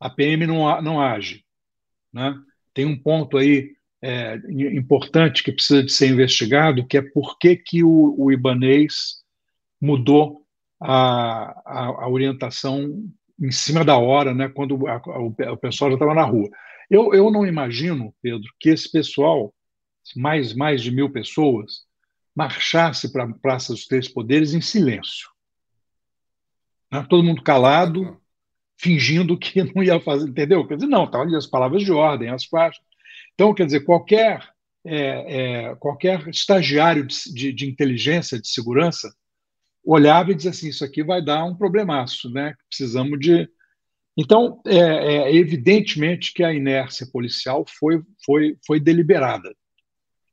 a 0.00 0.10
PM 0.10 0.46
não, 0.46 0.82
não 0.82 1.00
age. 1.00 1.43
Né? 2.14 2.34
Tem 2.72 2.86
um 2.86 2.96
ponto 2.96 3.36
aí 3.36 3.72
é, 4.00 4.36
importante 4.48 5.42
que 5.42 5.52
precisa 5.52 5.82
de 5.82 5.92
ser 5.92 6.08
investigado, 6.08 6.86
que 6.86 6.96
é 6.96 7.02
por 7.02 7.38
que, 7.38 7.56
que 7.56 7.82
o, 7.82 8.14
o 8.16 8.30
Ibanês 8.30 9.22
mudou 9.80 10.46
a, 10.80 11.60
a, 11.64 11.86
a 12.04 12.08
orientação 12.08 13.02
em 13.40 13.50
cima 13.50 13.84
da 13.84 13.98
hora, 13.98 14.32
né, 14.32 14.48
quando 14.48 14.86
a, 14.86 14.96
o 15.18 15.56
pessoal 15.56 15.90
já 15.90 15.94
estava 15.96 16.14
na 16.14 16.22
rua. 16.22 16.48
Eu, 16.88 17.12
eu 17.12 17.30
não 17.30 17.44
imagino, 17.44 18.14
Pedro, 18.22 18.48
que 18.60 18.68
esse 18.68 18.90
pessoal, 18.90 19.52
mais, 20.14 20.54
mais 20.54 20.82
de 20.82 20.90
mil 20.90 21.10
pessoas, 21.10 21.84
marchasse 22.34 23.10
para 23.12 23.24
a 23.24 23.32
Praça 23.32 23.72
dos 23.72 23.86
Três 23.86 24.08
Poderes 24.08 24.54
em 24.54 24.60
silêncio. 24.60 25.28
Né? 26.92 27.04
Todo 27.08 27.24
mundo 27.24 27.42
calado, 27.42 28.20
fingindo 28.76 29.38
que 29.38 29.62
não 29.74 29.82
ia 29.82 30.00
fazer, 30.00 30.28
entendeu? 30.28 30.66
Quer 30.66 30.76
dizer, 30.76 30.86
não, 30.86 31.04
estavam 31.04 31.26
ali 31.26 31.36
as 31.36 31.46
palavras 31.46 31.82
de 31.82 31.92
ordem, 31.92 32.28
as 32.28 32.44
faixas. 32.44 32.82
Então, 33.34 33.54
quer 33.54 33.66
dizer, 33.66 33.80
qualquer, 33.80 34.48
é, 34.84 35.66
é, 35.68 35.74
qualquer 35.76 36.28
estagiário 36.28 37.06
de, 37.06 37.32
de, 37.32 37.52
de 37.52 37.68
inteligência, 37.68 38.40
de 38.40 38.48
segurança, 38.48 39.12
olhava 39.84 40.32
e 40.32 40.34
dizia 40.34 40.50
assim: 40.50 40.68
isso 40.68 40.84
aqui 40.84 41.02
vai 41.02 41.22
dar 41.22 41.44
um 41.44 41.54
problemaço, 41.54 42.30
né? 42.30 42.54
Precisamos 42.68 43.18
de. 43.18 43.48
Então, 44.16 44.60
é, 44.64 44.76
é, 44.76 45.34
evidentemente 45.34 46.32
que 46.32 46.44
a 46.44 46.54
inércia 46.54 47.06
policial 47.12 47.64
foi, 47.66 48.00
foi, 48.24 48.56
foi 48.64 48.78
deliberada. 48.78 49.52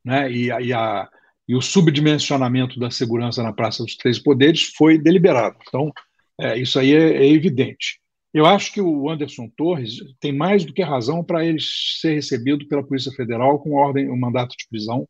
Né? 0.05 0.31
E, 0.31 0.45
e, 0.48 0.74
a, 0.74 1.10
e 1.48 1.55
o 1.55 1.62
subdimensionamento 1.62 2.79
da 2.79 2.91
segurança 2.91 3.41
na 3.41 3.51
Praça 3.51 3.83
dos 3.83 3.95
Três 3.95 4.19
Poderes 4.19 4.71
foi 4.75 5.00
deliberado. 5.00 5.57
Então, 5.67 5.91
é, 6.39 6.57
isso 6.57 6.79
aí 6.79 6.93
é, 6.93 7.17
é, 7.17 7.27
evidente. 7.27 8.00
Eu 8.33 8.45
acho 8.45 8.71
que 8.71 8.79
o 8.79 9.09
Anderson 9.09 9.50
Torres 9.57 9.97
tem 10.19 10.31
mais 10.31 10.63
do 10.63 10.73
que 10.73 10.81
razão 10.81 11.23
para 11.23 11.45
ele 11.45 11.59
ser 11.59 12.13
recebido 12.13 12.67
pela 12.67 12.83
Polícia 12.83 13.11
Federal 13.11 13.59
com 13.59 13.73
ordem, 13.73 14.09
um 14.09 14.17
mandato 14.17 14.55
de 14.57 14.67
prisão 14.69 15.07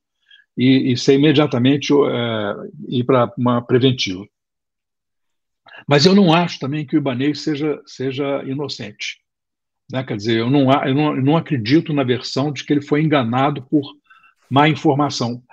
e, 0.58 0.92
e 0.92 0.98
ser 0.98 1.16
imediatamente 1.16 1.94
é, 1.94 2.56
ir 2.90 3.04
para 3.04 3.32
uma 3.38 3.62
preventiva. 3.62 4.26
Mas 5.88 6.06
eu 6.06 6.16
não 6.16 6.34
acho 6.34 6.60
também 6.60 6.86
que 6.86 6.96
o 6.96 6.98
Ibanez 6.98 7.42
seja, 7.42 7.80
seja 7.86 8.44
inocente. 8.44 9.20
Né? 9.92 10.04
Quer 10.04 10.18
dizer, 10.18 10.40
eu 10.40 10.50
não, 10.50 10.72
eu, 10.72 10.96
não, 10.96 11.16
eu 11.16 11.24
não 11.24 11.38
acredito 11.38 11.94
na 11.94 12.04
versão 12.04 12.52
de 12.52 12.64
que 12.64 12.74
ele 12.74 12.82
foi 12.82 13.02
enganado 13.02 13.62
por 13.64 13.84
má 14.50 14.68
informação. 14.68 15.44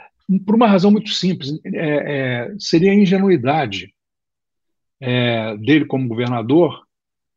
Por 0.45 0.55
uma 0.55 0.67
razão 0.67 0.91
muito 0.91 1.11
simples, 1.11 1.59
é, 1.65 2.47
é, 2.47 2.55
seria 2.59 2.93
a 2.93 2.95
ingenuidade 2.95 3.95
é, 5.01 5.57
dele 5.57 5.87
como 5.87 6.09
governador, 6.09 6.87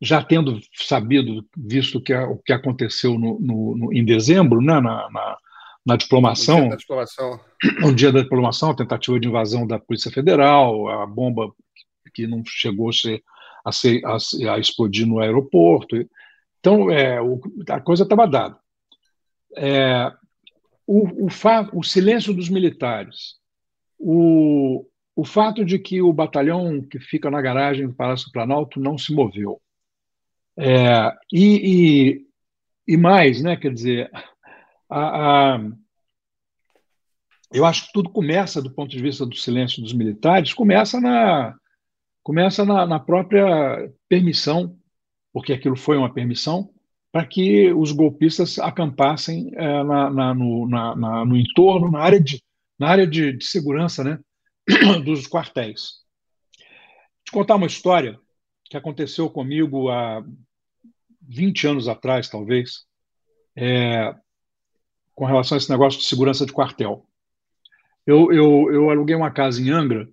já 0.01 0.23
tendo 0.23 0.59
sabido, 0.73 1.45
visto 1.55 2.01
que, 2.01 2.13
o 2.13 2.37
que 2.37 2.51
aconteceu 2.51 3.19
no, 3.19 3.39
no, 3.39 3.77
no, 3.77 3.93
em 3.93 4.03
dezembro, 4.03 4.59
né, 4.59 4.73
na, 4.81 5.09
na, 5.11 5.37
na 5.85 5.95
diplomação, 5.95 6.69
dia 6.69 6.77
diplomação, 6.77 7.39
no 7.79 7.93
dia 7.93 8.11
da 8.11 8.21
diplomação, 8.21 8.71
a 8.71 8.75
tentativa 8.75 9.19
de 9.19 9.27
invasão 9.27 9.67
da 9.67 9.77
Polícia 9.77 10.09
Federal, 10.09 10.89
a 10.89 11.05
bomba 11.05 11.53
que 12.15 12.25
não 12.25 12.43
chegou 12.43 12.89
a, 12.89 12.93
ser, 12.93 13.23
a, 13.63 13.71
ser, 13.71 14.03
a, 14.03 14.55
a 14.55 14.59
explodir 14.59 15.05
no 15.05 15.19
aeroporto. 15.19 15.95
Então, 16.59 16.89
é, 16.89 17.21
o, 17.21 17.39
a 17.69 17.79
coisa 17.79 18.01
estava 18.01 18.27
dada. 18.27 18.57
É, 19.55 20.11
o, 20.87 21.25
o, 21.25 21.29
o 21.73 21.83
silêncio 21.83 22.33
dos 22.33 22.49
militares, 22.49 23.35
o, 23.99 24.83
o 25.15 25.23
fato 25.23 25.63
de 25.63 25.77
que 25.77 26.01
o 26.01 26.11
batalhão 26.11 26.81
que 26.81 26.99
fica 26.99 27.29
na 27.29 27.41
garagem 27.41 27.87
do 27.87 27.93
Palácio 27.93 28.31
Planalto 28.31 28.79
não 28.79 28.97
se 28.97 29.13
moveu. 29.13 29.61
É, 30.57 31.11
e, 31.31 32.21
e, 32.87 32.93
e, 32.93 32.97
mais, 32.97 33.41
né, 33.41 33.55
quer 33.55 33.73
dizer, 33.73 34.11
a, 34.89 35.55
a, 35.55 35.59
eu 37.53 37.65
acho 37.65 37.87
que 37.87 37.93
tudo 37.93 38.09
começa, 38.09 38.61
do 38.61 38.71
ponto 38.71 38.89
de 38.89 39.01
vista 39.01 39.25
do 39.25 39.35
silêncio 39.35 39.81
dos 39.81 39.93
militares, 39.93 40.53
começa 40.53 40.99
na, 40.99 41.55
começa 42.23 42.65
na, 42.65 42.85
na 42.85 42.99
própria 42.99 43.91
permissão, 44.07 44.77
porque 45.33 45.53
aquilo 45.53 45.75
foi 45.75 45.97
uma 45.97 46.13
permissão, 46.13 46.69
para 47.11 47.25
que 47.25 47.71
os 47.73 47.91
golpistas 47.91 48.57
acampassem 48.57 49.51
é, 49.55 49.83
na, 49.83 50.09
na, 50.09 50.33
no, 50.33 50.67
na, 50.67 51.25
no, 51.25 51.37
entorno, 51.37 51.91
na 51.91 51.99
área 51.99 52.19
de, 52.19 52.41
na 52.79 52.87
área 52.87 53.05
de, 53.05 53.33
de 53.33 53.45
segurança 53.45 54.03
né, 54.03 54.19
dos 55.03 55.27
quartéis. 55.27 56.01
Vou 56.57 57.25
te 57.25 57.31
contar 57.31 57.55
uma 57.55 57.67
história 57.67 58.19
que 58.71 58.77
aconteceu 58.77 59.29
comigo 59.29 59.89
há 59.89 60.23
20 61.27 61.67
anos 61.67 61.89
atrás, 61.89 62.29
talvez, 62.29 62.85
é, 63.53 64.15
com 65.13 65.25
relação 65.25 65.57
a 65.57 65.59
esse 65.59 65.69
negócio 65.69 65.99
de 65.99 66.05
segurança 66.05 66.45
de 66.45 66.53
quartel. 66.53 67.05
Eu, 68.07 68.31
eu, 68.31 68.71
eu 68.71 68.89
aluguei 68.89 69.13
uma 69.13 69.29
casa 69.29 69.61
em 69.61 69.69
Angra, 69.69 70.07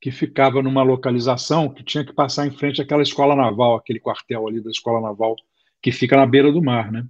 que 0.00 0.12
ficava 0.12 0.62
numa 0.62 0.84
localização 0.84 1.68
que 1.68 1.82
tinha 1.82 2.04
que 2.04 2.12
passar 2.12 2.46
em 2.46 2.52
frente 2.52 2.80
àquela 2.80 3.02
escola 3.02 3.34
naval, 3.34 3.74
aquele 3.74 3.98
quartel 3.98 4.46
ali 4.46 4.62
da 4.62 4.70
escola 4.70 5.00
naval, 5.00 5.34
que 5.82 5.90
fica 5.90 6.16
na 6.16 6.26
beira 6.26 6.52
do 6.52 6.62
mar, 6.62 6.92
né? 6.92 7.04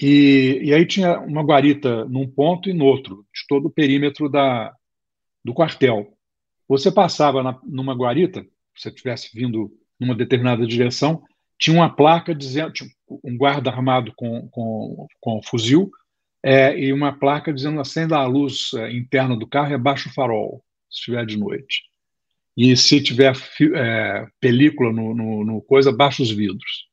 E, 0.00 0.62
e 0.64 0.72
aí 0.72 0.86
tinha 0.86 1.20
uma 1.20 1.42
guarita 1.42 2.06
num 2.06 2.26
ponto 2.26 2.70
e 2.70 2.72
no 2.72 2.86
outro, 2.86 3.26
de 3.34 3.46
todo 3.46 3.66
o 3.66 3.70
perímetro 3.70 4.30
da, 4.30 4.74
do 5.44 5.52
quartel. 5.52 6.16
Você 6.66 6.90
passava 6.90 7.42
na, 7.42 7.60
numa 7.64 7.94
guarita, 7.94 8.42
se 8.74 8.84
você 8.84 8.88
estivesse 8.88 9.30
vindo 9.34 9.70
numa 10.00 10.14
determinada 10.14 10.66
direção, 10.66 11.22
tinha 11.58 11.76
uma 11.76 11.94
placa 11.94 12.34
dizendo, 12.34 12.72
um 13.22 13.36
guarda 13.36 13.70
armado 13.70 14.12
com, 14.16 14.48
com, 14.48 15.06
com 15.20 15.42
fuzil, 15.42 15.90
é, 16.42 16.78
e 16.78 16.90
uma 16.90 17.12
placa 17.12 17.52
dizendo 17.52 17.80
acenda 17.80 18.16
a 18.16 18.26
luz 18.26 18.70
é, 18.74 18.90
interna 18.92 19.36
do 19.36 19.46
carro 19.46 19.72
e 19.72 19.74
abaixa 19.74 20.08
o 20.08 20.12
farol, 20.12 20.64
se 20.88 21.00
estiver 21.00 21.26
de 21.26 21.36
noite. 21.36 21.82
E 22.56 22.74
se 22.76 23.02
tiver 23.02 23.36
é, 23.76 24.26
película 24.40 24.92
no, 24.92 25.14
no, 25.14 25.44
no, 25.44 25.62
coisa, 25.62 25.92
baixa 25.92 26.22
os 26.22 26.30
vidros. 26.30 26.88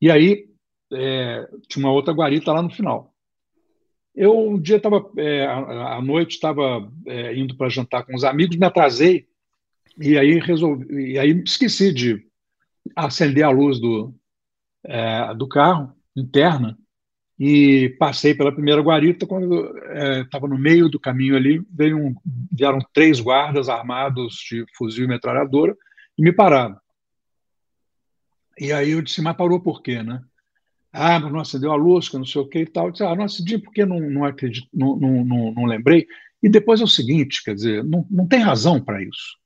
E 0.00 0.10
aí 0.10 0.46
é, 0.92 1.48
tinha 1.68 1.84
uma 1.84 1.92
outra 1.92 2.12
guarita 2.12 2.52
lá 2.52 2.60
no 2.60 2.70
final. 2.70 3.12
Eu 4.14 4.38
um 4.38 4.60
dia 4.60 4.76
estava, 4.76 5.10
é, 5.16 5.46
à 5.46 6.00
noite, 6.00 6.32
estava 6.32 6.90
é, 7.06 7.36
indo 7.36 7.56
para 7.56 7.68
jantar 7.68 8.04
com 8.04 8.14
os 8.14 8.24
amigos, 8.24 8.56
me 8.56 8.66
atrasei 8.66 9.26
e 9.98 10.18
aí 10.18 10.38
resolvi, 10.38 11.12
e 11.12 11.18
aí 11.18 11.42
esqueci 11.44 11.92
de 11.92 12.26
acender 12.94 13.44
a 13.44 13.50
luz 13.50 13.80
do, 13.80 14.14
é, 14.84 15.34
do 15.34 15.48
carro 15.48 15.94
interna 16.14 16.78
e 17.38 17.94
passei 17.98 18.34
pela 18.34 18.52
primeira 18.52 18.80
guarita. 18.80 19.26
Quando 19.26 19.76
estava 20.22 20.46
é, 20.46 20.50
no 20.50 20.58
meio 20.58 20.88
do 20.88 21.00
caminho 21.00 21.36
ali 21.36 21.62
veio 21.70 21.98
um, 21.98 22.14
vieram 22.52 22.78
três 22.92 23.20
guardas 23.20 23.68
armados 23.68 24.36
de 24.48 24.64
fuzil 24.76 25.04
e 25.04 25.08
metralhadora 25.08 25.76
e 26.16 26.22
me 26.22 26.32
pararam. 26.32 26.78
E 28.58 28.72
aí 28.72 28.92
eu 28.92 29.02
disse 29.02 29.20
mas 29.20 29.36
parou 29.36 29.60
por 29.60 29.82
quê 29.82 30.02
né? 30.02 30.22
Ah 30.92 31.20
mas 31.20 31.32
não 31.32 31.40
acendeu 31.40 31.72
a 31.72 31.76
luz 31.76 32.08
que 32.08 32.16
não 32.16 32.24
sei 32.24 32.40
o 32.40 32.48
que 32.48 32.60
e 32.60 32.66
tal. 32.66 32.86
Eu 32.86 32.92
disse 32.92 33.04
ah 33.04 33.14
não 33.14 33.24
acendi 33.24 33.58
porque 33.58 33.84
não 33.84 34.00
não 34.00 34.24
acredito 34.24 34.68
não, 34.72 34.96
não, 34.96 35.24
não, 35.24 35.52
não 35.52 35.64
lembrei. 35.64 36.06
E 36.42 36.48
depois 36.48 36.80
é 36.80 36.84
o 36.84 36.88
seguinte 36.88 37.42
quer 37.42 37.54
dizer 37.54 37.84
não, 37.84 38.06
não 38.10 38.26
tem 38.26 38.40
razão 38.40 38.82
para 38.82 39.02
isso 39.02 39.36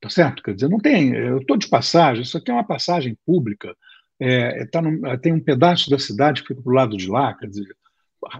tá 0.00 0.08
certo 0.08 0.42
quer 0.42 0.54
dizer 0.54 0.68
não 0.68 0.78
tem 0.78 1.14
eu 1.14 1.38
estou 1.38 1.56
de 1.56 1.68
passagem 1.68 2.22
isso 2.22 2.36
aqui 2.36 2.50
é 2.50 2.54
uma 2.54 2.66
passagem 2.66 3.16
pública 3.26 3.74
é, 4.20 4.66
tá 4.66 4.82
no, 4.82 5.18
tem 5.18 5.32
um 5.32 5.40
pedaço 5.40 5.88
da 5.88 5.98
cidade 5.98 6.42
que 6.42 6.48
fica 6.48 6.60
do 6.60 6.70
lado 6.70 6.94
de 6.94 7.08
lá, 7.08 7.32
quer 7.32 7.46
dizer, 7.46 7.74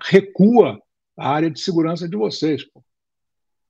recua 0.03 0.79
a 1.17 1.31
área 1.31 1.51
de 1.51 1.59
segurança 1.59 2.07
de 2.07 2.17
vocês. 2.17 2.63
Pô. 2.65 2.85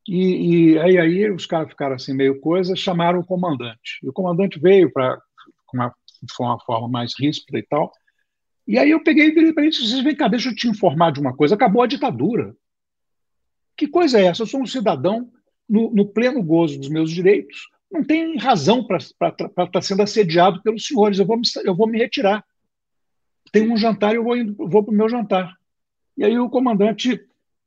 E, 0.09 0.73
e 0.73 0.79
aí, 0.81 0.99
aí 0.99 1.31
os 1.31 1.47
caras 1.47 1.69
ficaram 1.69 1.95
assim 1.95 2.13
meio 2.13 2.41
coisa, 2.41 2.75
chamaram 2.75 3.21
o 3.21 3.25
comandante. 3.25 4.01
E 4.03 4.09
o 4.09 4.13
comandante 4.13 4.59
veio 4.59 4.93
para 4.93 5.21
uma, 5.73 5.95
uma 6.41 6.59
forma 6.61 6.89
mais 6.89 7.13
ríspida 7.17 7.61
e 7.61 7.63
tal. 7.63 7.93
E 8.67 8.77
aí 8.77 8.91
eu 8.91 9.03
peguei 9.05 9.29
e 9.29 9.33
virei 9.33 9.53
para 9.53 9.63
ele 9.63 9.71
disse, 9.71 10.03
vem 10.03 10.17
cá, 10.17 10.27
deixa 10.27 10.49
eu 10.49 10.55
te 10.55 10.69
informar 10.69 11.13
de 11.13 11.21
uma 11.21 11.35
coisa, 11.35 11.55
acabou 11.55 11.83
a 11.83 11.87
ditadura. 11.87 12.57
Que 13.77 13.87
coisa 13.87 14.19
é 14.19 14.25
essa? 14.25 14.43
Eu 14.43 14.47
sou 14.47 14.61
um 14.61 14.67
cidadão 14.67 15.31
no, 15.69 15.93
no 15.93 16.07
pleno 16.07 16.43
gozo 16.43 16.79
dos 16.79 16.89
meus 16.89 17.11
direitos, 17.11 17.69
não 17.91 18.05
tem 18.05 18.37
razão 18.37 18.85
para 18.85 18.99
estar 18.99 19.49
tá 19.49 19.83
sendo 19.83 20.03
assediado 20.03 20.63
pelos 20.63 20.87
senhores. 20.87 21.19
Eu 21.19 21.27
vou 21.27 21.37
me, 21.37 21.43
eu 21.65 21.75
vou 21.75 21.89
me 21.89 21.99
retirar. 21.99 22.45
Tem 23.53 23.69
um 23.69 23.77
jantar 23.77 24.13
e 24.13 24.17
eu 24.17 24.25
vou, 24.25 24.37
vou 24.69 24.85
para 24.85 24.93
o 24.93 24.97
meu 24.97 25.09
jantar. 25.09 25.57
E 26.17 26.25
aí 26.25 26.39
o 26.39 26.49
comandante 26.49 27.21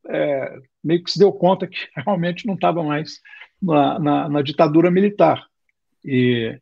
é, 0.08 0.60
meio 0.84 1.04
que 1.04 1.12
se 1.12 1.20
deu 1.20 1.32
conta 1.32 1.68
que 1.68 1.78
realmente 1.96 2.46
não 2.46 2.56
estava 2.56 2.84
mais 2.84 3.20
na, 3.62 4.00
na, 4.00 4.30
na, 4.30 4.42
ditadura 4.42 4.90
militar. 4.90 5.46
E, 6.04 6.60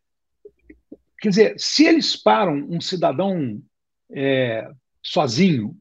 quer 1.19 1.29
dizer, 1.29 1.55
se 1.57 1.85
eles 1.85 2.15
param 2.15 2.55
um 2.69 2.81
cidadão 2.81 3.61
é, 4.11 4.69
sozinho, 5.03 5.75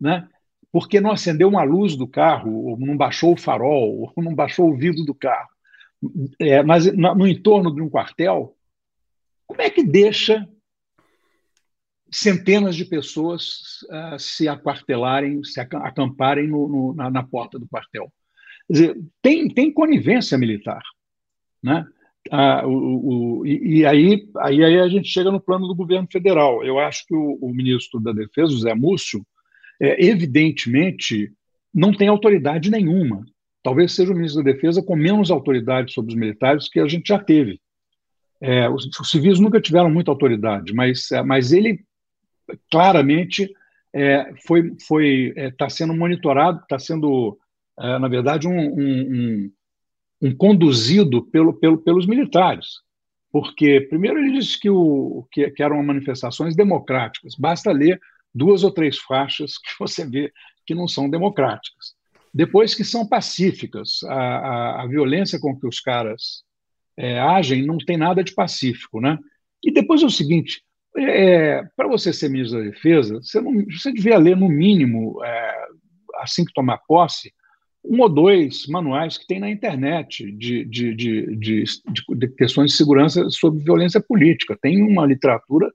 né, 0.00 0.28
porque 0.70 1.00
não 1.00 1.10
acendeu 1.10 1.48
uma 1.48 1.62
luz 1.62 1.96
do 1.96 2.06
carro, 2.06 2.52
ou 2.66 2.78
não 2.78 2.96
baixou 2.96 3.32
o 3.32 3.38
farol, 3.38 4.12
ou 4.14 4.22
não 4.22 4.34
baixou 4.34 4.70
o 4.70 4.76
vidro 4.76 5.04
do 5.04 5.14
carro, 5.14 5.48
é, 6.38 6.62
mas 6.62 6.86
no 6.94 7.26
entorno 7.26 7.74
de 7.74 7.82
um 7.82 7.88
quartel, 7.88 8.56
como 9.46 9.62
é 9.62 9.70
que 9.70 9.82
deixa 9.82 10.48
centenas 12.10 12.76
de 12.76 12.84
pessoas 12.84 13.82
uh, 13.90 14.18
se 14.18 14.48
aquartelarem, 14.48 15.42
se 15.44 15.60
acamparem 15.60 16.46
no, 16.46 16.68
no, 16.68 16.94
na, 16.94 17.10
na, 17.10 17.22
porta 17.22 17.58
do 17.58 17.68
quartel? 17.68 18.12
Dizer, 18.68 18.96
tem, 19.22 19.48
tem 19.48 19.72
conivência 19.72 20.38
militar, 20.38 20.82
né? 21.62 21.86
Ah, 22.30 22.66
o, 22.66 23.40
o, 23.40 23.46
e, 23.46 23.78
e 23.78 23.86
aí, 23.86 24.28
aí, 24.38 24.62
aí, 24.62 24.80
a 24.80 24.88
gente 24.88 25.08
chega 25.08 25.30
no 25.30 25.40
plano 25.40 25.66
do 25.66 25.74
governo 25.74 26.06
federal. 26.10 26.62
Eu 26.62 26.78
acho 26.78 27.06
que 27.06 27.14
o, 27.14 27.38
o 27.40 27.54
ministro 27.54 27.98
da 28.00 28.12
Defesa, 28.12 28.52
José 28.52 28.74
Múcio, 28.74 29.26
é, 29.80 30.04
evidentemente 30.04 31.32
não 31.72 31.92
tem 31.92 32.08
autoridade 32.08 32.70
nenhuma 32.70 33.24
talvez 33.62 33.92
seja 33.92 34.12
o 34.12 34.16
ministro 34.16 34.42
da 34.42 34.52
Defesa 34.52 34.82
com 34.82 34.96
menos 34.96 35.30
autoridade 35.30 35.92
sobre 35.92 36.12
os 36.12 36.18
militares 36.18 36.68
que 36.68 36.80
a 36.80 36.86
gente 36.86 37.08
já 37.08 37.18
teve. 37.18 37.60
É, 38.40 38.68
os, 38.68 38.86
os, 38.98 39.10
civis 39.10 39.40
nunca 39.40 39.60
tiveram 39.60 39.90
muita 39.90 40.10
autoridade, 40.10 40.72
mas, 40.72 41.10
é, 41.10 41.22
mas 41.22 41.52
ele 41.52 41.84
claramente 42.70 43.52
é, 43.92 44.32
foi 44.46 44.76
foi 44.86 45.34
está 45.36 45.66
é, 45.66 45.68
sendo 45.70 45.92
monitorado, 45.92 46.60
está 46.60 46.78
sendo 46.78 47.36
é, 47.78 47.98
na 47.98 48.06
verdade 48.06 48.46
um, 48.46 48.58
um, 48.58 48.80
um, 48.80 49.52
um, 50.22 50.36
conduzido 50.36 51.22
pelo, 51.22 51.52
pelo, 51.52 51.78
pelos 51.78 52.06
militares, 52.06 52.80
porque 53.32 53.80
primeiro 53.80 54.18
ele 54.18 54.38
disse 54.38 54.58
que, 54.58 54.70
o, 54.70 55.26
que, 55.32 55.50
que 55.50 55.62
eram 55.62 55.82
manifestações 55.82 56.54
democráticas. 56.54 57.34
Basta 57.34 57.72
ler 57.72 58.00
duas 58.32 58.62
ou 58.62 58.70
três 58.70 58.98
faixas 58.98 59.58
que 59.58 59.70
você 59.80 60.06
vê 60.06 60.32
que 60.64 60.74
não 60.74 60.86
são 60.86 61.08
democráticas. 61.08 61.77
Depois 62.32 62.74
que 62.74 62.84
são 62.84 63.06
pacíficas. 63.06 64.02
A, 64.04 64.14
a, 64.14 64.82
a 64.82 64.86
violência 64.86 65.38
com 65.40 65.58
que 65.58 65.66
os 65.66 65.80
caras 65.80 66.42
é, 66.96 67.18
agem 67.18 67.64
não 67.64 67.78
tem 67.78 67.96
nada 67.96 68.22
de 68.22 68.34
pacífico, 68.34 69.00
né? 69.00 69.18
E 69.62 69.72
depois 69.72 70.02
é 70.02 70.06
o 70.06 70.10
seguinte, 70.10 70.62
é, 70.96 71.62
para 71.76 71.88
você 71.88 72.12
ser 72.12 72.28
ministro 72.28 72.58
da 72.58 72.70
Defesa, 72.70 73.14
você, 73.20 73.40
não, 73.40 73.64
você 73.66 73.92
devia 73.92 74.18
ler, 74.18 74.36
no 74.36 74.48
mínimo, 74.48 75.22
é, 75.24 75.66
assim 76.16 76.44
que 76.44 76.52
tomar 76.52 76.78
posse, 76.86 77.32
um 77.84 78.00
ou 78.00 78.08
dois 78.08 78.66
manuais 78.66 79.16
que 79.16 79.26
tem 79.26 79.40
na 79.40 79.50
internet 79.50 80.30
de, 80.32 80.64
de, 80.64 80.94
de, 80.94 81.36
de, 81.36 81.64
de 82.16 82.28
questões 82.28 82.72
de 82.72 82.76
segurança 82.76 83.28
sobre 83.30 83.62
violência 83.62 84.00
política. 84.00 84.58
Tem 84.60 84.82
uma 84.82 85.06
literatura 85.06 85.72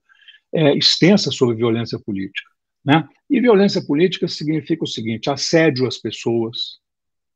é, 0.54 0.78
extensa 0.78 1.32
sobre 1.32 1.56
violência 1.56 1.98
política. 2.00 2.53
Né? 2.86 3.08
E 3.30 3.40
violência 3.40 3.82
política 3.86 4.28
significa 4.28 4.84
o 4.84 4.88
seguinte: 4.88 5.30
assédio 5.30 5.88
às 5.88 5.98
pessoas, 5.98 6.80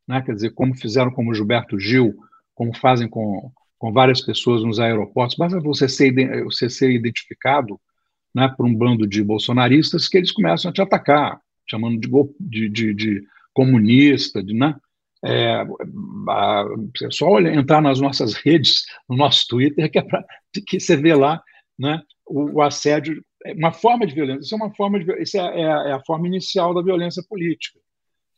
né? 0.08 0.22
quer 0.22 0.36
dizer, 0.36 0.52
como 0.52 0.76
fizeram 0.76 1.12
com 1.12 1.28
o 1.28 1.34
Gilberto 1.34 1.80
Gil, 1.80 2.16
como 2.54 2.76
fazem 2.76 3.08
com, 3.08 3.52
com 3.78 3.94
várias 3.94 4.22
pessoas 4.22 4.64
nos 4.64 4.80
aeroportos, 4.80 5.38
basta 5.38 5.60
você 5.60 5.88
ser, 5.88 6.44
você 6.44 6.70
ser 6.70 6.92
identificado 6.92 7.80
né, 8.34 8.54
por 8.56 8.66
um 8.66 8.76
bando 8.76 9.08
de 9.08 9.24
bolsonaristas 9.24 10.08
que 10.08 10.18
eles 10.18 10.32
começam 10.32 10.70
a 10.70 10.74
te 10.74 10.82
atacar, 10.82 11.40
chamando 11.70 12.00
de, 12.00 12.10
de, 12.40 12.70
de, 12.70 12.94
de 12.94 13.24
comunista, 13.54 14.44
de, 14.44 14.54
né? 14.54 14.76
É, 15.26 15.64
é 15.64 17.12
só 17.12 17.28
olhar, 17.28 17.52
entrar 17.56 17.82
nas 17.82 18.00
nossas 18.00 18.36
redes, 18.36 18.86
no 19.10 19.18
nosso 19.18 19.48
Twitter, 19.48 19.90
que, 19.92 19.98
é 19.98 20.04
pra, 20.04 20.24
que 20.68 20.80
você 20.80 20.96
vê 20.96 21.16
lá 21.16 21.42
né, 21.78 22.02
o, 22.26 22.60
o 22.60 22.62
assédio 22.62 23.24
uma 23.56 23.72
forma 23.72 24.06
de 24.06 24.14
violência. 24.14 24.42
Isso 24.42 24.56
é 24.56 24.58
uma 24.58 24.74
forma 24.74 25.00
de 25.00 25.22
isso 25.22 25.38
é, 25.38 25.62
é, 25.62 25.72
a, 25.72 25.78
é 25.90 25.92
a 25.94 26.04
forma 26.06 26.28
inicial 26.28 26.74
da 26.74 26.82
violência 26.82 27.24
política. 27.28 27.80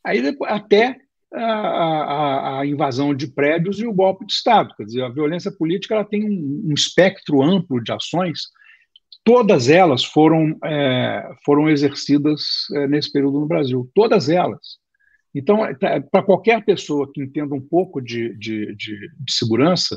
Aí 0.04 0.22
depois, 0.22 0.50
até 0.50 0.96
a, 1.32 1.44
a, 1.44 2.60
a, 2.60 2.66
invasão 2.66 3.14
de 3.14 3.28
prédios 3.28 3.78
e 3.78 3.86
o 3.86 3.92
golpe 3.92 4.26
de 4.26 4.32
Estado. 4.32 4.74
Quer 4.76 4.84
dizer, 4.84 5.02
a 5.02 5.08
violência 5.08 5.52
política 5.52 5.94
ela 5.94 6.04
tem 6.04 6.24
um, 6.24 6.70
um 6.70 6.74
espectro 6.74 7.42
amplo 7.42 7.82
de 7.82 7.92
ações. 7.92 8.40
Todas 9.22 9.68
elas 9.68 10.04
foram, 10.04 10.56
é, 10.64 11.30
foram 11.44 11.68
exercidas 11.68 12.42
é, 12.74 12.86
nesse 12.88 13.12
período 13.12 13.40
no 13.40 13.46
Brasil. 13.46 13.88
Todas 13.94 14.28
elas. 14.28 14.80
Então, 15.34 15.64
é, 15.64 15.74
para 16.00 16.22
qualquer 16.22 16.64
pessoa 16.64 17.10
que 17.12 17.22
entenda 17.22 17.54
um 17.54 17.60
pouco 17.60 18.00
de, 18.00 18.36
de, 18.36 18.74
de, 18.74 18.98
de 19.18 19.32
segurança, 19.32 19.96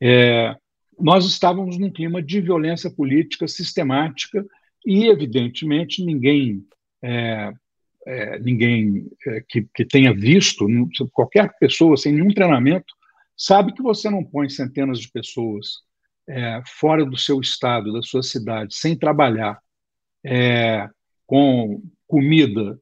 é, 0.00 0.56
nós 0.98 1.24
estávamos 1.24 1.78
num 1.78 1.90
clima 1.90 2.22
de 2.22 2.40
violência 2.40 2.90
política 2.90 3.48
sistemática 3.48 4.44
e, 4.84 5.06
evidentemente, 5.06 6.04
ninguém, 6.04 6.66
é, 7.02 7.52
é, 8.06 8.38
ninguém 8.38 9.08
é, 9.26 9.44
que, 9.48 9.66
que, 9.74 9.84
tenha 9.84 10.12
visto, 10.12 10.66
qualquer 11.12 11.56
pessoa 11.58 11.96
sem 11.96 12.12
nenhum 12.12 12.28
treinamento, 12.28 12.92
sabe 13.36 13.72
que 13.72 13.82
você 13.82 14.10
não 14.10 14.24
põe 14.24 14.48
centenas 14.48 15.00
de 15.00 15.10
pessoas 15.10 15.80
é, 16.28 16.62
fora 16.66 17.04
do 17.04 17.16
seu 17.16 17.40
estado, 17.40 17.92
da 17.92 18.02
sua 18.02 18.22
cidade, 18.22 18.74
sem 18.74 18.96
trabalhar, 18.96 19.60
é, 20.24 20.88
com 21.26 21.82
comida, 22.06 22.78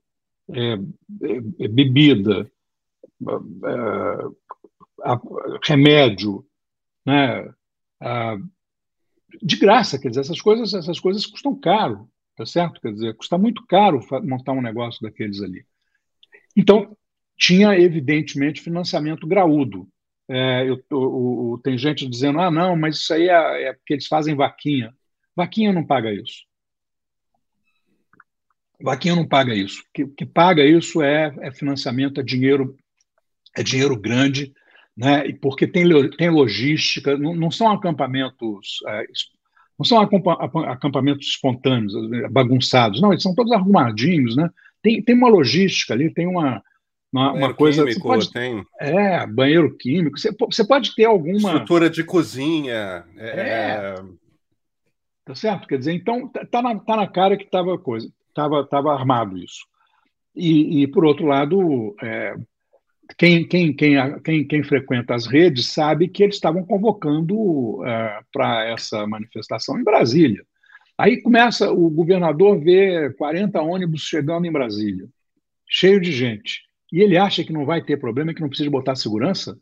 é, 0.53 0.77
bebida, 1.69 2.51
remédio, 5.63 6.45
né? 7.05 7.51
Ah, 8.01 8.37
de 9.43 9.57
graça, 9.57 9.99
quer 9.99 10.09
dizer, 10.09 10.21
essas 10.21 10.41
coisas, 10.41 10.75
essas 10.75 10.99
coisas 10.99 11.27
custam 11.27 11.55
caro, 11.55 12.09
tá 12.37 12.45
certo? 12.45 12.81
Quer 12.81 12.93
dizer, 12.93 13.17
custa 13.17 13.39
muito 13.39 13.65
caro 13.67 14.01
montar 14.23 14.53
um 14.53 14.63
negócio 14.63 15.01
daqueles 15.03 15.41
ali. 15.43 15.65
Então, 16.57 16.97
tinha 17.37 17.79
evidentemente 17.79 18.61
financiamento 18.61 19.27
graúdo. 19.27 19.89
É, 20.29 20.65
eu, 20.69 21.61
tem 21.63 21.77
gente 21.77 22.09
dizendo, 22.09 22.41
ah, 22.41 22.51
não, 22.51 22.77
mas 22.77 22.99
isso 22.99 23.13
aí 23.13 23.29
é, 23.29 23.63
é 23.69 23.73
porque 23.73 23.95
eles 23.95 24.07
fazem 24.07 24.35
vaquinha. 24.35 24.95
Vaquinha 25.35 25.73
não 25.73 25.85
paga 25.85 26.13
isso. 26.13 26.45
Vaquinha 28.81 29.17
não 29.17 29.27
paga 29.27 29.55
isso. 29.55 29.81
O 29.81 29.85
que, 29.93 30.07
que 30.07 30.27
paga 30.27 30.65
isso 30.65 31.03
é, 31.03 31.35
é 31.41 31.53
financiamento, 31.53 32.21
é 32.21 32.23
dinheiro, 32.23 32.77
é 33.57 33.63
dinheiro 33.63 33.99
grande 33.99 34.53
né? 34.97 35.33
porque 35.41 35.67
tem, 35.67 35.85
tem 36.11 36.31
logística, 36.31 37.17
não, 37.17 37.35
não 37.35 37.51
são 37.51 37.71
acampamentos. 37.71 38.79
É, 38.89 39.05
não 39.79 39.85
são 39.85 39.99
acampamentos 40.69 41.29
espontâneos, 41.29 41.95
bagunçados, 42.31 43.01
não, 43.01 43.13
eles 43.13 43.23
são 43.23 43.35
todos 43.35 43.51
arrumadinhos, 43.51 44.37
né? 44.37 44.51
Tem, 44.83 45.03
tem 45.03 45.15
uma 45.15 45.29
logística 45.29 45.95
ali, 45.95 46.13
tem 46.13 46.27
uma, 46.27 46.63
uma, 47.13 47.33
uma 47.33 47.55
coisa. 47.55 47.85
Químico, 47.85 48.03
pode, 48.03 48.31
tem. 48.31 48.65
É, 48.79 49.27
banheiro 49.27 49.77
químico. 49.77 50.19
Você, 50.19 50.35
você 50.39 50.67
pode 50.67 50.95
ter 50.95 51.07
alguma. 51.07 51.37
Estrutura 51.37 51.91
de 51.91 52.05
cozinha. 52.05 53.05
É, 53.17 53.41
é... 53.41 53.95
Tá 55.25 55.35
certo? 55.35 55.67
Quer 55.67 55.79
dizer, 55.79 55.93
então 55.93 56.29
tá, 56.29 56.45
tá 56.45 56.63
na, 56.63 56.79
tá 56.79 56.97
na 56.97 57.07
cara 57.07 57.37
que 57.37 57.45
estava 57.45 57.79
coisa, 57.79 58.11
estava 58.29 58.67
tava 58.67 58.93
armado 58.93 59.37
isso. 59.39 59.67
E, 60.35 60.83
e, 60.83 60.87
por 60.87 61.05
outro 61.05 61.27
lado, 61.27 61.95
é, 62.03 62.35
quem, 63.17 63.47
quem, 63.47 63.75
quem, 63.75 64.21
quem, 64.21 64.47
quem 64.47 64.63
frequenta 64.63 65.15
as 65.15 65.27
redes 65.27 65.67
sabe 65.67 66.09
que 66.09 66.23
eles 66.23 66.37
estavam 66.37 66.65
convocando 66.65 67.85
é, 67.85 68.21
para 68.33 68.65
essa 68.65 69.07
manifestação 69.07 69.79
em 69.79 69.85
Brasília. 69.85 70.45
Aí 70.97 71.23
começa 71.23 71.71
o 71.73 71.89
governador 71.89 72.61
ver 72.61 73.17
40 73.17 73.61
ônibus 73.63 74.03
chegando 74.03 74.47
em 74.47 74.53
Brasília, 74.53 75.09
cheio 75.67 76.01
de 76.01 76.13
gente. 76.13 76.63
E 76.93 77.01
ele 77.01 77.17
acha 77.17 77.45
que 77.45 77.53
não 77.53 77.65
vai 77.65 77.83
ter 77.83 77.99
problema, 77.99 78.35
que 78.35 78.41
não 78.41 78.49
precisa 78.49 78.69
botar 78.69 78.97
segurança? 78.97 79.59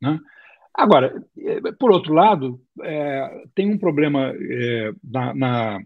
Né? 0.00 0.20
Agora, 0.74 1.14
é, 1.38 1.72
por 1.78 1.92
outro 1.92 2.12
lado, 2.12 2.60
é, 2.82 3.44
tem 3.54 3.70
um 3.70 3.78
problema 3.78 4.34
é, 4.36 4.92
na, 5.02 5.34
na, 5.34 5.80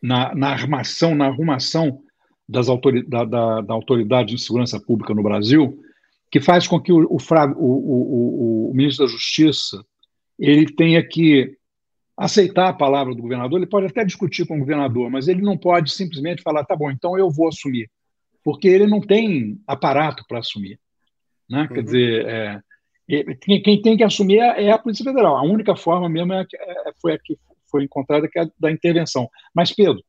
na, 0.00 0.34
na, 0.34 0.48
armação, 0.48 1.14
na 1.14 1.26
arrumação 1.26 2.00
das 2.48 2.68
autori 2.68 3.02
da, 3.06 3.24
da, 3.24 3.60
da, 3.60 3.74
Autoridade 3.74 4.34
de 4.34 4.40
Segurança 4.40 4.80
Pública 4.80 5.14
no 5.14 5.22
Brasil, 5.22 5.82
que 6.30 6.40
faz 6.40 6.66
com 6.66 6.80
que 6.80 6.92
o, 6.92 7.04
o, 7.04 7.18
o, 7.56 8.70
o, 8.70 8.74
ministro 8.74 9.06
da 9.06 9.12
Justiça 9.12 9.84
ele 10.38 10.66
tenha 10.66 11.02
que 11.06 11.56
aceitar 12.16 12.68
a 12.68 12.72
palavra 12.72 13.14
do 13.14 13.22
governador, 13.22 13.58
ele 13.58 13.68
pode 13.68 13.86
até 13.86 14.04
discutir 14.04 14.46
com 14.46 14.56
o 14.56 14.60
governador, 14.60 15.10
mas 15.10 15.28
ele 15.28 15.42
não 15.42 15.56
pode 15.56 15.90
simplesmente 15.92 16.42
falar, 16.42 16.64
tá 16.64 16.74
bom, 16.74 16.90
então 16.90 17.18
eu 17.18 17.30
vou 17.30 17.48
assumir, 17.48 17.90
porque 18.42 18.68
ele 18.68 18.86
não 18.86 19.00
tem 19.00 19.60
aparato 19.66 20.24
para 20.26 20.38
assumir. 20.38 20.78
Né? 21.48 21.62
Uhum. 21.62 21.68
Quer 21.68 21.82
dizer, 21.82 22.26
é, 22.26 22.62
quem 23.40 23.80
tem 23.80 23.96
que 23.96 24.02
assumir 24.02 24.38
é, 24.38 24.64
é 24.64 24.72
a 24.72 24.78
Polícia 24.78 25.04
Federal. 25.04 25.36
A 25.36 25.42
única 25.42 25.76
forma 25.76 26.08
mesmo 26.08 26.32
é, 26.32 26.42
é, 26.42 26.92
foi 27.00 27.12
a 27.14 27.18
que 27.18 27.38
foi 27.70 27.84
encontrada, 27.84 28.28
que 28.28 28.38
é 28.38 28.42
a 28.42 28.48
da 28.58 28.70
intervenção. 28.70 29.28
Mas, 29.54 29.72
Pedro, 29.72 30.02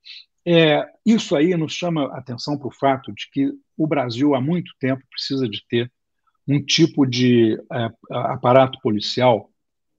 é, 0.50 0.90
isso 1.06 1.36
aí 1.36 1.58
nos 1.58 1.74
chama 1.74 2.06
atenção 2.18 2.58
para 2.58 2.70
o 2.70 2.74
fato 2.74 3.12
de 3.12 3.30
que 3.30 3.52
o 3.76 3.86
Brasil, 3.86 4.34
há 4.34 4.40
muito 4.40 4.72
tempo, 4.80 5.04
precisa 5.12 5.46
de 5.46 5.62
ter 5.68 5.92
um 6.48 6.64
tipo 6.64 7.06
de 7.06 7.62
é, 7.70 7.90
aparato 8.10 8.80
policial 8.82 9.52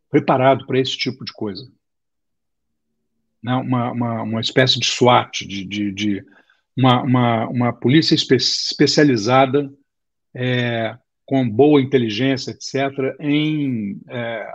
preparado 0.09 0.67
para 0.67 0.79
esse 0.79 0.97
tipo 0.97 1.23
de 1.23 1.35
coisa. 1.35 1.71
Né? 3.43 3.55
Uma, 3.57 3.93
uma, 3.93 4.23
uma 4.23 4.41
espécie 4.41 4.81
de 4.81 4.87
SWAT, 4.87 5.47
de, 5.47 5.67
de, 5.67 5.93
de 5.93 6.25
uma, 6.75 7.03
uma, 7.03 7.49
uma 7.49 7.73
polícia 7.75 8.15
espe 8.15 8.37
especializada 8.37 9.71
é, 10.35 10.97
com 11.27 11.47
boa 11.47 11.83
inteligência, 11.83 12.53
etc., 12.53 13.15
em 13.21 14.01
é, 14.09 14.55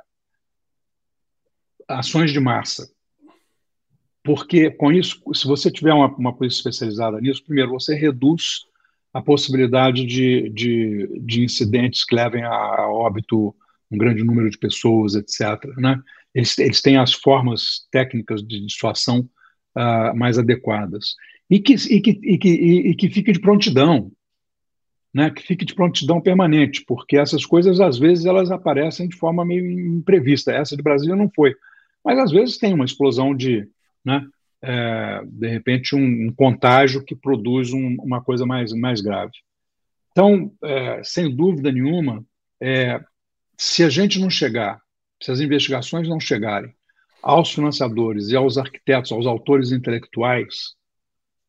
ações 1.87 2.31
de 2.31 2.39
massa. 2.39 2.91
Porque 4.23 4.71
com 4.71 4.91
isso, 4.91 5.21
se 5.33 5.45
você 5.45 5.69
tiver 5.69 5.93
uma, 5.93 6.07
uma 6.15 6.33
polícia 6.33 6.57
especializada 6.57 7.19
nisso, 7.19 7.43
primeiro, 7.43 7.71
você 7.71 7.93
reduz 7.93 8.65
a 9.13 9.21
possibilidade 9.21 10.05
de, 10.05 10.49
de, 10.49 11.19
de 11.21 11.43
incidentes 11.43 12.05
que 12.05 12.15
levem 12.15 12.43
a, 12.43 12.49
a, 12.49 12.91
óbito 12.91 13.53
um 13.91 13.97
grande 13.97 14.23
número 14.23 14.49
de 14.49 14.57
pessoas, 14.57 15.13
etc. 15.13 15.65
Né? 15.77 16.01
Eles, 16.33 16.57
eles 16.57 16.81
têm 16.81 16.97
as 16.97 17.13
formas 17.13 17.85
técnicas 17.91 18.41
de 18.41 18.65
dissuasão 18.65 19.29
uh, 19.77 20.17
mais 20.17 20.39
adequadas. 20.39 21.15
E 21.49 21.59
que, 21.59 21.73
e, 21.73 22.01
que, 22.01 22.19
e, 22.23 22.37
que, 22.37 22.49
e 22.49 22.95
que 22.95 23.09
fique 23.09 23.31
de 23.31 23.39
prontidão, 23.39 24.11
né? 25.13 25.29
que 25.29 25.43
fique 25.43 25.65
de 25.65 25.75
prontidão 25.75 26.19
permanente, 26.19 26.83
porque 26.87 27.17
essas 27.17 27.45
coisas, 27.45 27.79
às 27.79 27.99
vezes, 27.99 28.25
elas 28.25 28.49
aparecem 28.49 29.07
de 29.07 29.15
forma 29.15 29.45
meio 29.45 29.69
imprevista. 29.69 30.51
Essa 30.51 30.75
de 30.75 30.81
Brasília 30.81 31.15
não 31.15 31.29
foi. 31.29 31.53
Mas, 32.03 32.17
às 32.17 32.31
vezes, 32.31 32.57
tem 32.57 32.73
uma 32.73 32.85
explosão 32.85 33.35
de, 33.35 33.67
né? 34.03 34.25
É, 34.61 35.21
de 35.25 35.47
repente, 35.47 35.95
um, 35.95 36.27
um, 36.27 36.33
contágio 36.33 37.03
que 37.03 37.15
produz 37.15 37.73
um, 37.73 37.95
uma 37.99 38.23
coisa 38.23 38.45
mais, 38.45 38.71
mais 38.71 39.01
grave. 39.01 39.33
Então, 40.11 40.51
é, 40.63 41.03
sem 41.03 41.35
dúvida 41.35 41.71
nenhuma, 41.71 42.23
é, 42.61 43.03
se 43.57 43.83
a 43.83 43.89
gente 43.89 44.19
não 44.19 44.29
chegar, 44.29 44.81
se 45.21 45.31
as 45.31 45.41
investigações 45.41 46.07
não 46.07 46.19
chegarem 46.19 46.73
aos 47.21 47.51
financiadores 47.51 48.29
e 48.29 48.35
aos 48.35 48.57
arquitetos, 48.57 49.11
aos 49.11 49.25
autores 49.25 49.71
intelectuais, 49.71 50.75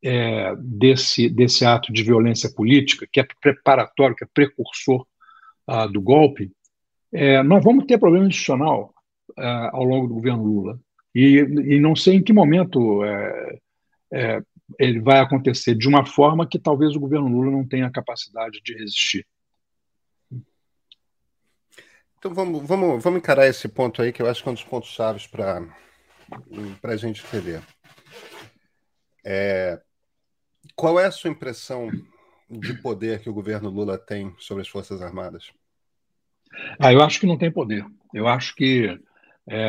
é, 0.04 0.54
desse, 0.58 1.30
desse 1.30 1.64
ato 1.64 1.90
de 1.90 2.02
violência 2.02 2.50
política, 2.50 3.08
que 3.10 3.20
é 3.20 3.26
preparatório, 3.40 4.14
que 4.14 4.24
é 4.24 4.28
precursor 4.32 5.06
ah, 5.66 5.86
do 5.86 6.00
golpe, 6.00 6.52
é, 7.10 7.42
nós 7.42 7.64
vamos 7.64 7.86
ter 7.86 7.98
problema 7.98 8.26
institucional 8.26 8.92
ah, 9.38 9.70
ao 9.72 9.82
longo 9.82 10.06
do 10.06 10.14
governo 10.14 10.44
Lula. 10.44 10.78
E, 11.14 11.38
e 11.38 11.80
não 11.80 11.94
sei 11.94 12.16
em 12.16 12.22
que 12.22 12.32
momento 12.32 13.04
é, 13.04 13.58
é, 14.12 14.42
ele 14.78 15.00
vai 15.00 15.20
acontecer, 15.20 15.74
de 15.74 15.88
uma 15.88 16.04
forma 16.04 16.48
que 16.48 16.58
talvez 16.58 16.96
o 16.96 17.00
governo 17.00 17.28
Lula 17.28 17.50
não 17.50 17.66
tenha 17.66 17.90
capacidade 17.90 18.60
de 18.62 18.74
resistir. 18.74 19.26
Então 22.18 22.32
vamos, 22.32 22.66
vamos, 22.66 23.02
vamos 23.02 23.18
encarar 23.18 23.46
esse 23.46 23.68
ponto 23.68 24.00
aí, 24.00 24.12
que 24.12 24.22
eu 24.22 24.28
acho 24.28 24.42
que 24.42 24.48
é 24.48 24.52
um 24.52 24.54
dos 24.54 24.64
pontos 24.64 24.88
chaves 24.88 25.26
para 25.26 25.62
a 26.82 26.96
gente 26.96 27.22
entender. 27.24 27.62
É, 29.22 29.80
qual 30.74 30.98
é 30.98 31.04
a 31.06 31.10
sua 31.10 31.30
impressão 31.30 31.90
de 32.50 32.74
poder 32.80 33.20
que 33.20 33.28
o 33.28 33.34
governo 33.34 33.68
Lula 33.68 33.98
tem 33.98 34.34
sobre 34.38 34.62
as 34.62 34.68
Forças 34.68 35.02
Armadas? 35.02 35.52
Ah, 36.78 36.92
eu 36.92 37.02
acho 37.02 37.20
que 37.20 37.26
não 37.26 37.38
tem 37.38 37.50
poder. 37.50 37.84
Eu 38.12 38.26
acho 38.26 38.54
que. 38.54 38.98
É, 39.48 39.66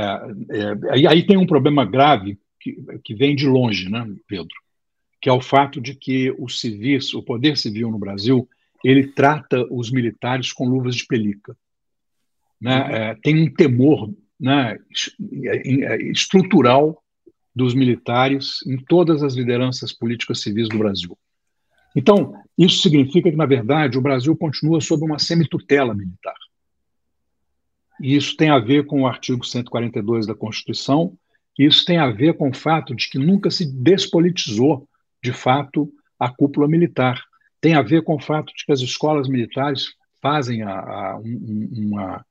é, 0.51 1.07
aí, 1.07 1.25
tem 1.25 1.38
um 1.38 1.45
problema 1.45 1.83
grave 1.85 2.39
que, 2.59 2.77
que 3.03 3.13
vem 3.13 3.35
de 3.35 3.47
longe, 3.47 3.89
né, 3.89 4.07
Pedro? 4.27 4.55
Que 5.21 5.29
é 5.29 5.33
o 5.33 5.41
fato 5.41 5.81
de 5.81 5.95
que 5.95 6.31
o 6.38 6.47
civis, 6.47 7.13
o 7.13 7.21
poder 7.21 7.57
civil 7.57 7.91
no 7.91 7.99
Brasil, 7.99 8.47
ele 8.83 9.07
trata 9.07 9.65
os 9.71 9.91
militares 9.91 10.53
com 10.53 10.67
luvas 10.67 10.95
de 10.95 11.05
pelica. 11.05 11.55
Né? 12.61 12.75
Uhum. 12.75 12.89
É, 12.89 13.15
tem 13.15 13.43
um 13.43 13.53
temor 13.53 14.13
né, 14.39 14.77
estrutural 16.11 17.01
dos 17.55 17.73
militares 17.73 18.59
em 18.67 18.77
todas 18.77 19.23
as 19.23 19.33
lideranças 19.33 19.93
políticas 19.93 20.41
civis 20.41 20.67
do 20.69 20.77
Brasil. 20.77 21.17
Então, 21.95 22.33
isso 22.57 22.81
significa 22.81 23.31
que, 23.31 23.38
na 23.38 23.45
verdade, 23.45 23.97
o 23.97 24.01
Brasil 24.01 24.35
continua 24.35 24.81
sob 24.81 25.05
uma 25.05 25.17
semitutela 25.17 25.93
militar. 25.93 26.35
E 27.99 28.15
isso 28.15 28.36
tem 28.36 28.49
a 28.49 28.60
ver 28.60 28.86
com 28.86 29.01
o 29.01 29.08
artigo 29.08 29.45
142 29.45 30.27
da 30.27 30.36
Constituição, 30.36 31.17
e 31.58 31.65
isso 31.65 31.86
tem 31.86 31.97
a 31.97 32.12
ver 32.12 32.36
com 32.36 32.49
o 32.49 32.53
fato 32.53 32.93
de 32.93 33.10
que 33.10 33.17
nunca 33.17 33.49
se 33.49 33.65
despolitizou, 33.65 34.88
de 35.23 35.31
fato, 35.31 35.91
a 36.19 36.29
cúpula 36.29 36.67
militar. 36.67 37.21
Tem 37.62 37.75
a 37.75 37.81
ver 37.81 38.03
com 38.03 38.15
o 38.15 38.21
fato 38.21 38.53
de 38.53 38.65
que 38.65 38.71
as 38.71 38.81
escolas 38.81 39.27
militares 39.27 39.93
fazem 40.21 40.63
a, 40.63 40.71
a, 40.71 41.19
uma, 41.21 42.25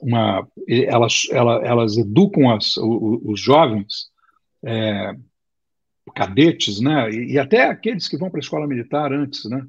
uma. 0.00 0.48
Elas, 0.68 1.22
elas, 1.30 1.96
educam 1.96 2.50
as, 2.50 2.76
os, 2.76 3.20
os 3.24 3.40
jovens 3.40 4.10
é, 4.64 5.14
cadetes, 6.14 6.80
né, 6.80 7.10
e, 7.10 7.32
e, 7.32 7.38
até 7.38 7.64
aqueles 7.64 8.08
que 8.08 8.16
vão 8.16 8.30
para 8.30 8.38
a 8.38 8.42
escola 8.42 8.66
militar 8.66 9.12
antes, 9.12 9.44
né, 9.44 9.66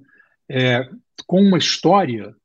é, 0.47 0.89
com 1.25 1.41
uma 1.41 1.57
história 1.57 2.35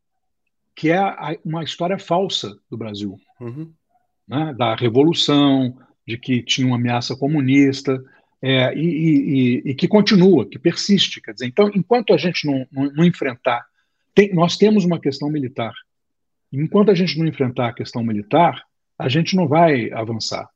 que 0.74 0.90
é 0.90 0.98
a, 0.98 1.36
uma 1.44 1.62
história 1.62 1.98
falsa 1.98 2.56
do 2.70 2.76
Brasil, 2.76 3.16
uhum. 3.40 3.72
né, 4.26 4.54
da 4.56 4.74
revolução, 4.74 5.76
de 6.06 6.18
que 6.18 6.42
tinha 6.42 6.66
uma 6.66 6.76
ameaça 6.76 7.16
comunista, 7.16 8.02
é, 8.42 8.74
e, 8.76 8.84
e, 8.84 9.70
e, 9.70 9.74
que 9.74 9.88
continua, 9.88 10.46
que 10.46 10.58
persiste. 10.58 11.20
Quer 11.22 11.32
dizer, 11.32 11.46
então, 11.46 11.70
enquanto 11.74 12.12
a 12.12 12.18
gente 12.18 12.46
não, 12.46 12.66
não, 12.70 12.92
não 12.92 13.04
enfrentar, 13.04 13.64
tem, 14.14 14.34
nós 14.34 14.56
temos 14.56 14.84
uma 14.84 15.00
questão 15.00 15.30
militar. 15.30 15.72
Enquanto 16.52 16.90
a 16.90 16.94
gente 16.94 17.18
não 17.18 17.26
enfrentar 17.26 17.68
a 17.68 17.72
questão 17.72 18.04
militar, 18.04 18.62
a 18.98 19.08
gente 19.08 19.34
não 19.34 19.48
vai 19.48 19.90
avançar. 19.92 20.48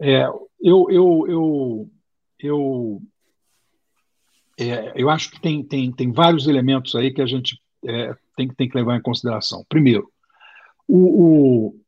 É, 0.00 0.24
eu, 0.60 0.86
eu, 0.90 1.26
eu, 1.28 1.90
eu, 2.40 3.02
é, 4.58 4.92
eu 4.96 5.08
acho 5.08 5.30
que 5.30 5.40
tem, 5.40 5.62
tem, 5.62 5.92
tem 5.92 6.10
vários 6.10 6.48
elementos 6.48 6.94
aí 6.94 7.12
que 7.12 7.22
a 7.22 7.26
gente 7.26 7.60
é, 7.84 8.14
tem, 8.36 8.48
tem 8.48 8.68
que 8.68 8.76
levar 8.76 8.96
em 8.96 9.02
consideração. 9.02 9.64
Primeiro, 9.68 10.10
o, 10.86 10.98
o, 10.98 11.80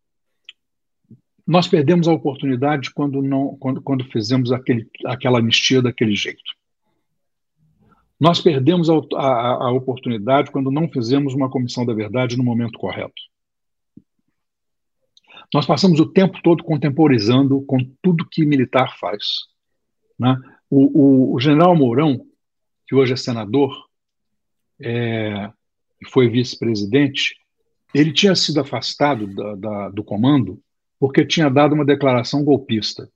nós 1.46 1.66
perdemos 1.66 2.08
a 2.08 2.12
oportunidade 2.12 2.92
quando, 2.92 3.20
não, 3.20 3.56
quando, 3.56 3.82
quando 3.82 4.04
fizemos 4.04 4.52
aquele, 4.52 4.88
aquela 5.06 5.38
anistia 5.38 5.82
daquele 5.82 6.14
jeito. 6.14 6.42
Nós 8.18 8.40
perdemos 8.40 8.88
a, 8.88 8.94
a, 9.16 9.66
a 9.66 9.72
oportunidade 9.72 10.52
quando 10.52 10.70
não 10.70 10.88
fizemos 10.88 11.34
uma 11.34 11.50
comissão 11.50 11.84
da 11.84 11.92
verdade 11.92 12.36
no 12.36 12.44
momento 12.44 12.78
correto. 12.78 13.20
Nós 15.52 15.66
passamos 15.66 16.00
o 16.00 16.06
tempo 16.06 16.40
todo 16.42 16.62
contemporizando 16.62 17.60
com 17.62 17.78
tudo 18.00 18.28
que 18.30 18.46
militar 18.46 18.96
faz. 18.98 19.24
Né? 20.18 20.40
O, 20.70 21.32
o, 21.32 21.34
o, 21.34 21.40
general 21.40 21.76
Mourão, 21.76 22.24
que 22.86 22.94
hoje 22.94 23.12
é 23.12 23.16
senador, 23.16 23.88
é, 24.80 25.50
foi 26.10 26.28
vice-presidente, 26.28 27.36
ele 27.94 28.12
tinha 28.12 28.34
sido 28.34 28.60
afastado 28.60 29.26
da, 29.26 29.54
da, 29.54 29.88
do 29.90 30.02
comando 30.02 30.60
porque 30.98 31.26
tinha 31.26 31.50
dado 31.50 31.74
uma 31.74 31.84
declaração 31.84 32.44
golpista. 32.44 33.08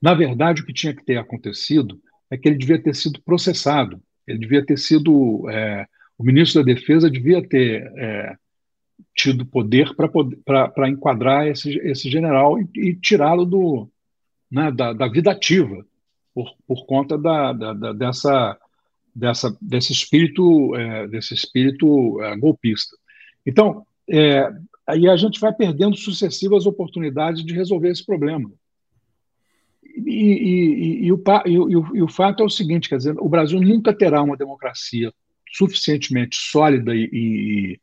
Na 0.00 0.14
verdade, 0.14 0.62
o 0.62 0.66
que 0.66 0.72
tinha 0.72 0.94
que 0.94 1.04
ter 1.04 1.16
acontecido 1.16 2.00
é 2.30 2.36
que 2.36 2.48
ele 2.48 2.56
devia 2.56 2.80
ter 2.80 2.94
sido 2.94 3.20
processado, 3.22 4.00
ele 4.26 4.38
devia 4.38 4.64
ter 4.64 4.78
sido. 4.78 5.48
É, 5.50 5.86
o 6.16 6.24
ministro 6.24 6.62
da 6.62 6.72
Defesa 6.72 7.10
devia 7.10 7.46
ter 7.46 7.82
é, 7.96 8.36
tido 9.14 9.44
poder 9.44 9.94
para 9.94 10.88
enquadrar 10.88 11.46
esse, 11.46 11.76
esse 11.78 12.10
general 12.10 12.58
e, 12.58 12.68
e 12.76 12.94
tirá-lo 12.94 13.44
do 13.44 13.88
né, 14.50 14.70
da, 14.70 14.92
da, 14.92 15.08
vida 15.08 15.32
ativa 15.32 15.84
por, 16.34 16.54
por 16.66 16.86
conta 16.86 17.18
da, 17.18 17.52
da, 17.52 17.72
da 17.72 17.92
dessa, 17.92 18.58
dessa 19.14 19.56
desse 19.60 19.92
espírito 19.92 20.74
é, 20.74 21.06
desse 21.08 21.34
espírito 21.34 22.20
é, 22.22 22.36
golpista. 22.36 22.96
Então 23.44 23.86
é, 24.08 24.50
aí 24.86 25.08
a 25.08 25.16
gente 25.16 25.38
vai 25.40 25.52
perdendo 25.52 25.96
sucessivas 25.96 26.66
oportunidades 26.66 27.44
de 27.44 27.54
resolver 27.54 27.90
esse 27.90 28.04
problema. 28.04 28.50
E, 29.84 31.04
e, 31.04 31.06
e, 31.06 31.12
o, 31.12 31.16
o, 31.16 31.96
e, 31.96 32.02
o, 32.02 32.08
fato 32.08 32.42
é 32.42 32.46
o 32.46 32.50
seguinte, 32.50 32.88
quer 32.88 32.96
dizer, 32.96 33.14
o 33.18 33.28
Brasil 33.28 33.60
nunca 33.60 33.92
terá 33.92 34.22
uma 34.22 34.36
democracia 34.36 35.12
suficientemente 35.52 36.36
sólida 36.36 36.92
e 36.94 37.78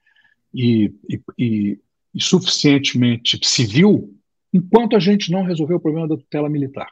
suficientemente 2.17 3.39
civil 3.43 4.15
enquanto 4.51 4.95
a 4.95 4.99
gente 4.99 5.31
não 5.31 5.43
resolver 5.43 5.75
o 5.75 5.79
problema 5.79 6.07
da 6.07 6.17
tutela 6.17 6.49
militar. 6.49 6.91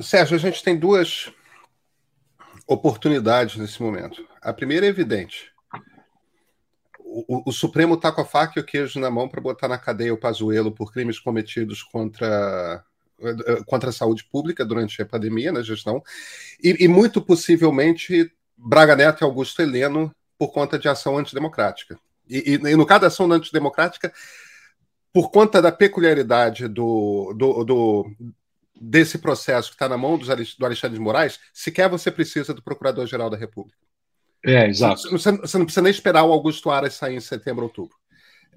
Sérgio, 0.00 0.36
a 0.36 0.38
gente 0.38 0.62
tem 0.62 0.78
duas 0.78 1.30
oportunidades 2.70 3.56
nesse 3.56 3.82
momento. 3.82 4.24
A 4.40 4.52
primeira 4.52 4.86
é 4.86 4.88
evidente. 4.88 5.50
O, 7.00 7.50
o 7.50 7.52
Supremo 7.52 7.94
está 7.94 8.12
com 8.12 8.20
a 8.20 8.24
faca 8.24 8.52
e 8.56 8.62
o 8.62 8.64
queijo 8.64 9.00
na 9.00 9.10
mão 9.10 9.28
para 9.28 9.40
botar 9.40 9.66
na 9.66 9.76
cadeia 9.76 10.14
o 10.14 10.16
Pazuello 10.16 10.70
por 10.70 10.92
crimes 10.92 11.18
cometidos 11.18 11.82
contra, 11.82 12.84
contra 13.66 13.90
a 13.90 13.92
saúde 13.92 14.22
pública 14.22 14.64
durante 14.64 15.02
a 15.02 15.06
pandemia, 15.06 15.50
na 15.50 15.62
gestão, 15.62 16.00
e, 16.62 16.84
e 16.84 16.86
muito 16.86 17.20
possivelmente 17.20 18.32
Braga 18.56 18.94
Neto 18.94 19.22
e 19.22 19.24
Augusto 19.24 19.60
Heleno 19.60 20.14
por 20.38 20.52
conta 20.52 20.78
de 20.78 20.88
ação 20.88 21.18
antidemocrática. 21.18 21.98
E, 22.28 22.52
e, 22.52 22.54
e 22.54 22.76
no 22.76 22.86
caso 22.86 23.00
da 23.00 23.06
ação 23.08 23.32
antidemocrática, 23.32 24.12
por 25.12 25.32
conta 25.32 25.60
da 25.60 25.72
peculiaridade 25.72 26.68
do, 26.68 27.34
do, 27.36 27.64
do 27.64 28.16
desse 28.80 29.18
processo 29.18 29.68
que 29.68 29.74
está 29.74 29.88
na 29.88 29.98
mão 29.98 30.16
do 30.16 30.64
Alexandre 30.64 30.96
de 30.96 31.04
Moraes, 31.04 31.38
sequer 31.52 31.88
você 31.88 32.10
precisa 32.10 32.54
do 32.54 32.62
Procurador-Geral 32.62 33.28
da 33.28 33.36
República. 33.36 33.78
É, 34.44 34.66
exato. 34.66 35.02
Você, 35.10 35.32
você, 35.32 35.58
não 35.58 35.66
precisa 35.66 35.82
nem 35.82 35.90
esperar 35.90 36.24
o 36.24 36.32
Augusto 36.32 36.70
Aras 36.70 36.94
sair 36.94 37.14
em 37.14 37.20
setembro, 37.20 37.64
outubro. 37.64 37.94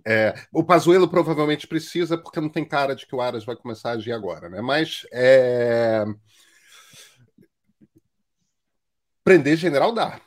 É, 0.06 0.34
o 0.52 0.64
Pazuello 0.64 1.10
provavelmente 1.10 1.68
precisa, 1.68 2.18
porque 2.18 2.40
não 2.40 2.50
tem 2.50 2.64
cara 2.64 2.96
de 2.96 3.06
que 3.06 3.16
o 3.16 3.22
Aras 3.22 3.44
vai 3.44 3.56
começar 3.56 3.92
a 3.92 3.94
agir 3.94 4.14
agora, 4.14 4.50
né? 4.50 4.62
Mas 4.62 5.06
é... 5.12 6.06
prender 9.24 9.58
general 9.58 9.94
dá 9.94 10.20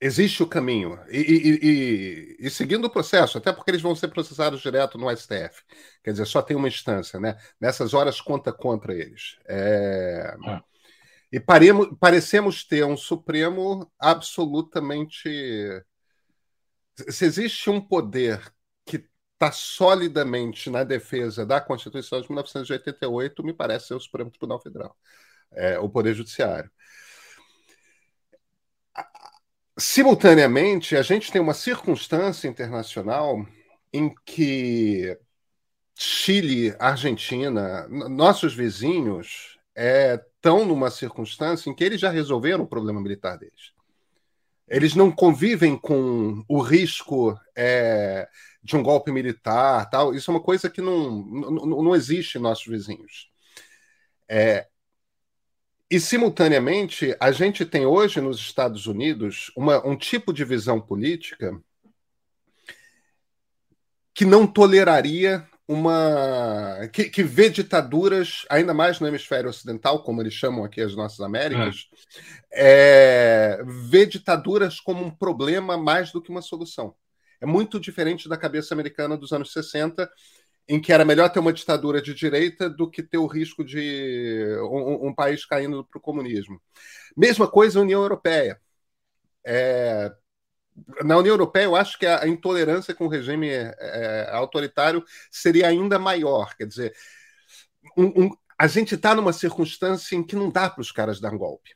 existe 0.00 0.42
o 0.42 0.46
caminho. 0.46 0.98
E, 1.08 1.18
e, 1.18 1.58
e, 1.62 2.46
e, 2.46 2.50
seguindo 2.50 2.86
o 2.86 2.90
processo, 2.90 3.38
até 3.38 3.52
porque 3.52 3.70
eles 3.70 3.82
vão 3.82 3.94
ser 3.94 4.08
processados 4.08 4.60
direto 4.60 4.98
no 4.98 5.10
STF. 5.14 5.62
Quer 6.02 6.12
dizer, 6.12 6.26
só 6.26 6.42
tem 6.42 6.56
uma 6.56 6.68
instância, 6.68 7.18
né? 7.18 7.36
Nessas 7.60 7.94
horas 7.94 8.20
conta 8.20 8.52
contra 8.52 8.94
eles. 8.94 9.38
É... 9.46 10.36
É. 10.46 10.60
E 11.32 11.40
paremos, 11.40 11.88
parecemos 11.98 12.64
ter 12.64 12.84
um 12.84 12.96
Supremo 12.96 13.90
absolutamente. 13.98 15.28
Se 17.08 17.24
existe 17.24 17.68
um 17.68 17.80
poder 17.80 18.40
que 18.84 19.04
está 19.34 19.50
solidamente 19.52 20.70
na 20.70 20.84
defesa 20.84 21.44
da 21.44 21.60
Constituição 21.60 22.20
de 22.20 22.28
1988, 22.28 23.44
me 23.44 23.52
parece 23.52 23.88
ser 23.88 23.94
o 23.94 24.00
Supremo 24.00 24.30
Tribunal 24.30 24.60
Federal, 24.62 24.96
é, 25.52 25.78
o 25.78 25.88
Poder 25.90 26.14
Judiciário 26.14 26.70
simultaneamente, 29.78 30.96
a 30.96 31.02
gente 31.02 31.30
tem 31.30 31.40
uma 31.40 31.54
circunstância 31.54 32.48
internacional 32.48 33.46
em 33.92 34.14
que 34.24 35.18
Chile, 35.94 36.74
Argentina, 36.78 37.86
nossos 37.88 38.54
vizinhos, 38.54 39.58
estão 39.74 40.36
estão 40.46 40.64
numa 40.64 40.90
circunstância 40.90 41.68
em 41.68 41.74
que 41.74 41.82
eles 41.82 42.00
já 42.00 42.08
resolveram 42.08 42.62
o 42.62 42.68
problema 42.68 43.00
militar 43.00 43.36
deles. 43.36 43.72
Eles 44.68 44.94
não 44.94 45.10
convivem 45.10 45.76
com 45.76 46.44
o 46.48 46.60
risco 46.60 47.36
é, 47.56 48.28
de 48.62 48.76
um 48.76 48.82
golpe 48.82 49.10
militar, 49.10 49.88
tal. 49.90 50.14
Isso 50.14 50.30
é 50.30 50.34
uma 50.34 50.42
coisa 50.42 50.70
que 50.70 50.80
não, 50.80 51.22
não, 51.24 51.82
não 51.82 51.96
existe 51.96 52.38
em 52.38 52.40
nossos 52.40 52.66
vizinhos. 52.66 53.28
É, 54.28 54.68
e, 55.90 56.00
simultaneamente, 56.00 57.16
a 57.20 57.30
gente 57.30 57.64
tem 57.64 57.86
hoje 57.86 58.20
nos 58.20 58.38
Estados 58.38 58.86
Unidos 58.86 59.52
uma, 59.56 59.86
um 59.86 59.96
tipo 59.96 60.32
de 60.32 60.44
visão 60.44 60.80
política 60.80 61.60
que 64.12 64.24
não 64.24 64.46
toleraria 64.46 65.46
uma. 65.68 66.88
Que, 66.92 67.10
que, 67.10 67.22
vê 67.22 67.50
ditaduras, 67.50 68.44
ainda 68.48 68.72
mais 68.72 68.98
no 68.98 69.06
hemisfério 69.06 69.50
ocidental, 69.50 70.02
como 70.02 70.22
eles 70.22 70.32
chamam 70.32 70.64
aqui 70.64 70.80
as 70.80 70.96
nossas 70.96 71.20
Américas, 71.20 71.88
é. 72.52 73.58
É, 73.58 73.64
vê 73.88 74.06
ditaduras 74.06 74.80
como 74.80 75.04
um 75.04 75.10
problema 75.10 75.76
mais 75.76 76.12
do 76.12 76.22
que 76.22 76.30
uma 76.30 76.42
solução. 76.42 76.94
É 77.40 77.46
muito 77.46 77.78
diferente 77.78 78.28
da 78.28 78.36
cabeça 78.36 78.74
americana 78.74 79.16
dos 79.16 79.32
anos 79.32 79.52
60, 79.52 80.10
em 80.68 80.80
que 80.80 80.92
era 80.92 81.04
melhor 81.04 81.30
ter 81.30 81.38
uma 81.38 81.52
ditadura 81.52 82.02
de 82.02 82.12
direita 82.12 82.68
do 82.68 82.90
que 82.90 83.02
ter 83.02 83.18
o 83.18 83.26
risco 83.26 83.64
de 83.64 84.44
um, 84.70 85.08
um 85.08 85.14
país 85.14 85.44
caindo 85.44 85.84
para 85.84 85.98
o 85.98 86.00
comunismo. 86.00 86.60
Mesma 87.16 87.48
coisa 87.48 87.80
União 87.80 88.02
Europeia. 88.02 88.60
É, 89.44 90.12
na 91.04 91.16
União 91.16 91.32
Europeia, 91.34 91.64
eu 91.64 91.76
acho 91.76 91.98
que 91.98 92.06
a, 92.06 92.26
intolerância 92.26 92.94
com 92.94 93.06
o 93.06 93.08
regime 93.08 93.48
é, 93.48 94.28
autoritário 94.32 95.04
seria 95.30 95.68
ainda 95.68 95.98
maior. 95.98 96.54
Quer 96.56 96.66
dizer, 96.66 96.96
um, 97.96 98.24
um, 98.24 98.30
a 98.58 98.66
gente 98.66 98.94
está 98.94 99.14
numa 99.14 99.32
circunstância 99.32 100.16
em 100.16 100.22
que 100.22 100.36
não 100.36 100.50
dá 100.50 100.68
para 100.68 100.80
os 100.80 100.92
caras 100.92 101.20
dar 101.20 101.32
um 101.32 101.38
golpe. 101.38 101.74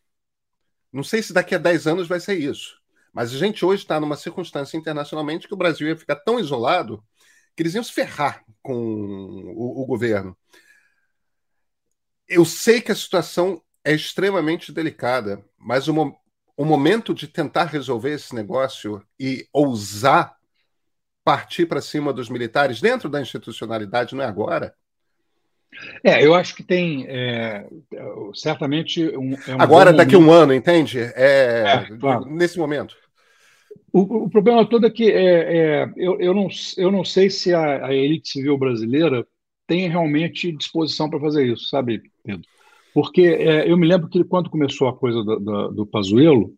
Não 0.93 1.05
sei 1.05 1.23
se 1.23 1.33
daqui 1.33 1.55
a 1.55 1.59
10 1.59 1.87
anos 1.87 2.09
vai 2.09 2.19
ser 2.19 2.35
isso. 2.35 2.81
Mas 3.13 3.33
a 3.33 3.39
gente 3.39 3.65
hoje 3.65 3.83
está 3.83 4.01
numa 4.01 4.17
circunstância 4.17 4.77
internacionalmente 4.77 5.49
que 5.49 5.55
o 5.55 5.57
Brasil 5.57 5.89
ia 5.89 5.97
ficar 5.97 6.17
tão 6.17 6.39
isolado 6.39 7.03
que 7.61 7.63
eles 7.63 7.75
iam 7.75 7.85
se 7.85 7.93
ferrar 7.93 8.43
com 8.63 8.73
o, 8.75 9.83
o 9.83 9.85
governo. 9.85 10.35
Eu 12.27 12.43
sei 12.47 12.81
que 12.81 12.91
a 12.91 12.95
situação 12.95 13.61
é 13.85 13.93
extremamente 13.93 14.73
delicada, 14.73 15.45
mas 15.59 15.87
o, 15.87 16.17
o 16.57 16.65
momento 16.65 17.13
de 17.13 17.29
tentar 17.29 17.65
resolver 17.65 18.13
esse 18.13 18.35
negócio 18.35 19.05
e 19.19 19.47
ousar 19.53 20.35
partir 21.23 21.67
para 21.67 21.83
cima 21.83 22.15
dos 22.15 22.31
militares 22.31 22.81
dentro 22.81 23.11
da 23.11 23.21
institucionalidade 23.21 24.15
não 24.15 24.25
é 24.25 24.27
agora? 24.27 24.75
É, 26.03 26.25
eu 26.25 26.35
acho 26.35 26.55
que 26.55 26.63
tem 26.63 27.05
é, 27.09 27.69
certamente 28.35 29.05
um, 29.05 29.35
é 29.47 29.55
um 29.55 29.61
agora 29.61 29.93
daqui 29.93 30.15
a 30.15 30.19
um 30.19 30.33
ano, 30.33 30.55
entende? 30.55 30.99
É, 30.99 31.85
é 31.91 31.99
claro. 31.99 32.25
nesse 32.25 32.59
momento. 32.59 32.97
O, 33.93 34.25
o, 34.25 34.31
problema 34.31 34.69
todo 34.69 34.87
é 34.87 34.91
que 34.91 35.11
é, 35.11 35.83
é, 35.83 35.93
eu, 35.97 36.21
eu, 36.21 36.35
não, 36.35 36.49
eu 36.77 36.93
não 36.93 37.05
sei 37.05 37.29
se 37.29 37.53
a, 37.53 37.87
a, 37.87 37.95
elite 37.95 38.29
civil 38.29 38.57
brasileira 38.57 39.27
tem 39.67 39.89
realmente 39.89 40.53
disposição 40.53 41.09
para 41.09 41.21
fazer 41.21 41.47
isso, 41.47 41.69
sabe, 41.69 42.03
Pedro? 42.25 42.47
Porque 42.95 43.23
é, 43.23 43.71
eu 43.71 43.77
me 43.77 43.87
lembro 43.87 44.09
que 44.09 44.23
quando 44.25 44.51
começou 44.51 44.89
a 44.89 44.97
coisa 44.97 45.23
do, 45.23 45.41
do, 45.41 45.69
do 45.71 45.87
Pazuello, 45.87 46.53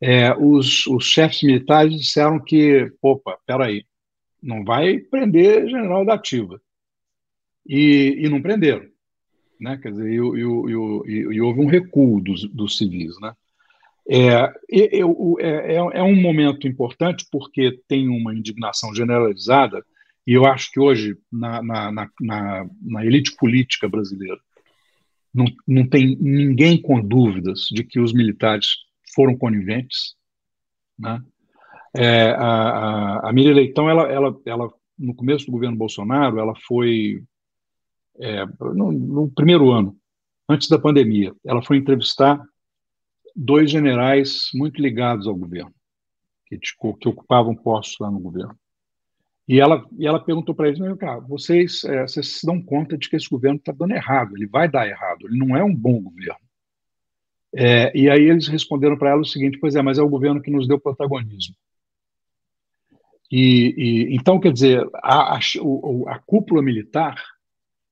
é, 0.00 0.34
os, 0.34 0.86
os, 0.86 1.04
chefes 1.04 1.42
militares 1.42 1.98
disseram 1.98 2.38
que, 2.42 2.92
opa, 3.00 3.38
peraí, 3.46 3.84
não 4.42 4.64
vai 4.64 4.98
prender 4.98 5.68
general 5.68 6.04
da 6.04 6.14
ativa. 6.14 6.60
E, 7.66 8.16
e 8.18 8.28
não 8.28 8.40
prenderam. 8.40 8.86
Né? 9.60 9.78
Quer 9.78 9.92
dizer, 9.92 10.08
e, 10.08 10.16
e, 10.16 11.34
e 11.34 11.40
houve 11.40 11.60
um 11.60 11.66
recuo 11.66 12.20
dos, 12.20 12.44
dos 12.50 12.76
civis, 12.76 13.18
né? 13.20 13.34
É, 14.08 14.52
eu, 14.68 15.36
é, 15.40 15.74
é, 15.74 15.76
é, 15.76 16.02
um 16.02 16.14
momento 16.14 16.68
importante 16.68 17.26
porque 17.30 17.80
tem 17.88 18.08
uma 18.08 18.32
indignação 18.32 18.94
generalizada, 18.94 19.84
e 20.24 20.32
eu 20.32 20.44
acho 20.44 20.70
que 20.70 20.78
hoje, 20.78 21.16
na, 21.30 21.62
na, 21.62 21.92
na, 22.20 22.66
na 22.80 23.04
elite 23.04 23.34
política 23.36 23.88
brasileira, 23.88 24.38
não, 25.34 25.46
não 25.66 25.86
tem 25.86 26.16
ninguém 26.20 26.80
com 26.80 27.00
dúvidas 27.00 27.66
de 27.70 27.84
que 27.84 28.00
os 28.00 28.12
militares 28.12 28.68
foram 29.14 29.36
coniventes. 29.36 30.14
Né? 30.98 31.22
É, 31.94 32.30
a, 32.30 32.46
a, 32.46 33.28
a 33.28 33.32
Miriam 33.32 33.54
Leitão, 33.54 33.90
ela, 33.90 34.04
ela, 34.10 34.40
ela, 34.46 34.72
no 34.98 35.14
começo 35.14 35.46
do 35.46 35.52
governo 35.52 35.76
Bolsonaro, 35.76 36.38
ela 36.38 36.54
foi, 36.66 37.22
é, 38.20 38.46
no, 38.74 38.92
no 38.92 39.30
primeiro 39.30 39.70
ano, 39.70 39.96
antes 40.48 40.68
da 40.68 40.78
pandemia, 40.78 41.34
ela 41.44 41.62
foi 41.62 41.76
entrevistar 41.76 42.40
dois 43.36 43.70
generais 43.70 44.48
muito 44.54 44.80
ligados 44.80 45.26
ao 45.26 45.34
governo, 45.34 45.74
que, 46.46 46.58
que 46.58 47.08
ocupavam 47.08 47.54
postos 47.54 47.98
lá 48.00 48.10
no 48.10 48.18
governo. 48.18 48.58
E 49.46 49.60
ela, 49.60 49.86
e 49.96 50.06
ela 50.06 50.18
perguntou 50.18 50.54
para 50.54 50.68
eles: 50.68 50.80
cara, 50.98 51.20
vocês, 51.20 51.84
é, 51.84 52.02
vocês 52.02 52.40
se 52.40 52.46
dão 52.46 52.60
conta 52.60 52.96
de 52.96 53.08
que 53.08 53.16
esse 53.16 53.28
governo 53.28 53.58
está 53.58 53.72
dando 53.72 53.94
errado, 53.94 54.36
ele 54.36 54.46
vai 54.46 54.68
dar 54.68 54.88
errado, 54.88 55.26
ele 55.26 55.38
não 55.38 55.56
é 55.56 55.62
um 55.62 55.74
bom 55.74 56.00
governo. 56.02 56.40
É, 57.54 57.96
e 57.96 58.10
aí 58.10 58.22
eles 58.22 58.48
responderam 58.48 58.98
para 58.98 59.10
ela 59.10 59.20
o 59.20 59.26
seguinte: 59.26 59.58
pois 59.58 59.76
é, 59.76 59.82
mas 59.82 59.98
é 59.98 60.02
o 60.02 60.08
governo 60.08 60.42
que 60.42 60.50
nos 60.50 60.66
deu 60.66 60.80
protagonismo. 60.80 61.54
E, 63.30 63.74
e 63.76 64.16
então, 64.16 64.40
quer 64.40 64.52
dizer, 64.52 64.88
a, 64.94 65.36
a, 65.36 65.38
a, 65.38 66.18
cúpula 66.20 66.62
militar 66.62 67.20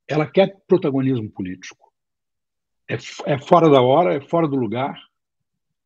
ela 0.06 0.26
quer 0.26 0.56
protagonismo 0.66 1.30
político. 1.30 1.92
É, 2.88 2.94
é 3.26 3.38
fora 3.38 3.68
da 3.68 3.80
hora, 3.80 4.14
é 4.14 4.20
fora 4.20 4.46
do 4.46 4.56
lugar, 4.56 5.00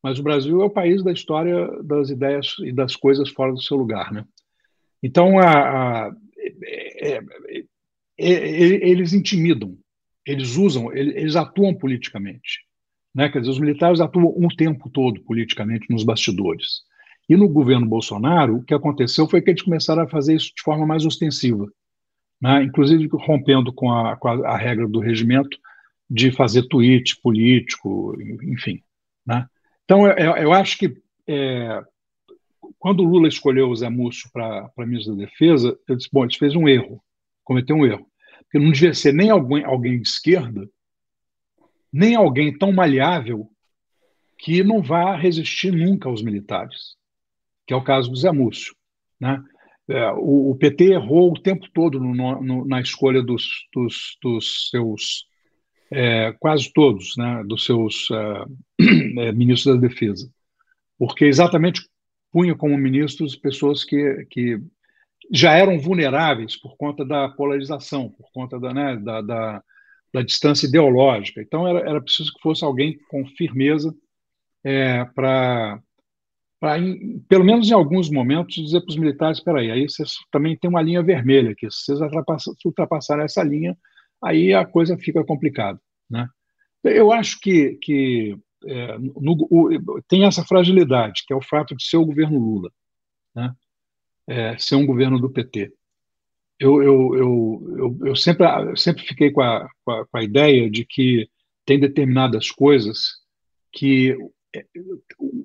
mas 0.03 0.19
o 0.19 0.23
Brasil 0.23 0.61
é 0.63 0.65
o 0.65 0.71
país 0.71 1.03
da 1.03 1.13
história 1.13 1.67
das 1.83 2.11
ideias 2.11 2.55
e 2.61 2.73
das 2.73 2.95
coisas 2.95 3.31
fora 3.31 3.53
do 3.53 3.61
seu 3.61 3.77
lugar, 3.77 4.13
né? 4.13 4.25
Então, 5.03 5.39
a, 5.39 6.07
a, 6.07 6.13
é, 7.01 7.17
é, 7.17 7.23
é, 8.19 8.89
eles 8.89 9.13
intimidam, 9.13 9.77
eles 10.27 10.57
usam, 10.57 10.93
eles 10.93 11.37
atuam 11.37 11.75
politicamente. 11.75 12.67
Né? 13.15 13.29
Quer 13.29 13.41
dizer, 13.41 13.53
os 13.53 13.61
militares 13.61 14.01
atuam 14.01 14.35
um 14.37 14.49
tempo 14.49 14.91
todo 14.91 15.23
politicamente 15.23 15.87
nos 15.89 16.05
bastidores. 16.05 16.83
E 17.29 17.37
no 17.37 17.49
governo 17.49 17.87
Bolsonaro, 17.87 18.57
o 18.57 18.65
que 18.65 18.75
aconteceu 18.75 19.29
foi 19.29 19.41
que 19.41 19.51
eles 19.51 19.63
começaram 19.63 20.03
a 20.03 20.09
fazer 20.09 20.35
isso 20.35 20.53
de 20.55 20.63
forma 20.63 20.87
mais 20.87 21.05
ostensiva, 21.05 21.71
né? 22.41 22.63
inclusive 22.63 23.09
rompendo 23.13 23.73
com 23.73 23.93
a, 23.93 24.17
com 24.17 24.29
a 24.29 24.57
regra 24.57 24.89
do 24.89 24.99
regimento 24.99 25.57
de 26.11 26.31
fazer 26.33 26.63
tweet 26.65 27.21
político, 27.21 28.17
enfim. 28.43 28.83
Então, 29.88 30.07
eu, 30.07 30.37
eu 30.37 30.53
acho 30.53 30.77
que 30.77 31.01
é, 31.27 31.83
quando 32.79 33.01
o 33.01 33.09
Lula 33.09 33.27
escolheu 33.27 33.70
o 33.70 33.74
Zé 33.74 33.88
Múcio 33.88 34.29
para 34.31 34.70
ministro 34.81 35.16
da 35.16 35.24
Defesa, 35.24 35.79
eu 35.88 35.96
disse: 35.96 36.11
bom, 36.12 36.24
ele 36.24 36.37
fez 36.37 36.55
um 36.55 36.68
erro, 36.68 37.03
cometeu 37.42 37.74
um 37.74 37.87
erro. 37.87 38.07
Porque 38.42 38.59
não 38.59 38.70
devia 38.70 38.92
ser 38.92 39.14
nem 39.14 39.31
alguém, 39.31 39.64
alguém 39.64 39.98
de 39.98 40.07
esquerda, 40.07 40.68
nem 41.90 42.14
alguém 42.14 42.57
tão 42.57 42.70
maleável 42.70 43.51
que 44.37 44.62
não 44.62 44.83
vá 44.83 45.16
resistir 45.16 45.72
nunca 45.72 46.07
aos 46.07 46.22
militares, 46.22 46.96
que 47.66 47.72
é 47.72 47.77
o 47.77 47.83
caso 47.83 48.11
do 48.11 48.16
Zé 48.16 48.31
Múcio. 48.31 48.74
Né? 49.18 49.42
É, 49.88 50.12
o, 50.12 50.51
o, 50.51 50.57
PT 50.57 50.92
errou 50.92 51.33
o 51.33 51.40
tempo 51.40 51.66
todo 51.72 51.98
no, 51.98 52.42
no, 52.42 52.64
na 52.66 52.79
escolha 52.79 53.22
dos, 53.22 53.66
dos, 53.72 54.18
dos 54.22 54.68
seus, 54.68 55.27
é, 55.90 56.33
quase 56.38 56.72
todos, 56.72 57.16
né, 57.16 57.42
dos 57.46 57.64
seus 57.64 58.09
uh, 58.11 58.46
é, 59.20 59.33
ministros 59.33 59.74
da 59.74 59.81
Defesa, 59.81 60.31
porque 60.98 61.24
exatamente 61.24 61.83
punha 62.31 62.55
como 62.55 62.77
ministros 62.77 63.37
pessoas 63.37 63.85
que, 63.85 64.27
que 64.31 64.61
já 65.33 65.53
eram 65.53 65.79
vulneráveis 65.79 66.57
por 66.57 66.77
conta 66.77 67.05
da 67.05 67.29
polarização, 67.29 68.11
por 68.11 68.31
conta 68.33 68.59
da, 68.59 68.72
né, 68.72 68.96
da, 68.96 69.20
da, 69.22 69.62
da 70.12 70.22
distância 70.22 70.66
ideológica. 70.66 71.40
Então 71.40 71.66
era, 71.66 71.81
era 71.88 72.01
preciso 72.01 72.33
que 72.33 72.42
fosse 72.42 72.65
alguém 72.65 72.98
com 73.08 73.27
firmeza 73.27 73.94
é, 74.65 75.04
para 75.06 75.81
pelo 77.29 77.44
menos 77.44 77.71
em 77.71 77.73
alguns 77.73 78.10
momentos, 78.10 78.56
dizer 78.56 78.81
para 78.81 78.90
os 78.90 78.96
militares: 78.96 79.38
espera 79.38 79.60
aí, 79.60 79.71
aí 79.71 79.88
vocês 79.88 80.15
também 80.31 80.56
tem 80.56 80.69
uma 80.69 80.83
linha 80.83 81.02
vermelha 81.02 81.52
aqui. 81.52 81.71
Se 81.71 81.94
vocês 81.94 82.00
ultrapassarem 82.65 83.25
essa 83.25 83.42
linha, 83.42 83.77
aí 84.23 84.52
a 84.54 84.64
coisa 84.64 84.96
fica 84.98 85.25
complicada. 85.25 85.81
Né? 86.08 86.29
Eu 86.85 87.12
acho 87.12 87.38
que, 87.40 87.79
que 87.83 88.37
é, 88.66 88.98
no, 88.98 89.46
o, 89.50 90.02
tem 90.08 90.25
essa 90.25 90.44
fragilidade, 90.44 91.25
que 91.27 91.33
é 91.33 91.37
o 91.37 91.42
fato 91.42 91.77
de 91.77 91.85
ser 91.85 91.96
o 91.96 92.06
governo 92.06 92.38
Lula, 92.38 92.71
né? 93.35 93.54
é, 94.27 94.58
ser 94.58 94.77
um 94.77 94.87
governo 94.87 95.19
do 95.19 95.31
PT. 95.31 95.73
Eu, 96.58 96.83
eu, 96.83 97.14
eu, 97.14 97.77
eu, 97.79 98.06
eu 98.08 98.16
sempre, 98.16 98.46
sempre 98.77 99.04
fiquei 99.04 99.31
com 99.31 99.40
a, 99.40 99.69
com 99.85 99.92
a, 99.92 100.06
com 100.06 100.19
a 100.19 100.23
ideia 100.23 100.69
de 100.69 100.85
que 100.85 101.29
tem 101.64 101.79
determinadas 101.79 102.50
coisas 102.50 103.10
que 103.73 104.16
é, 104.54 104.64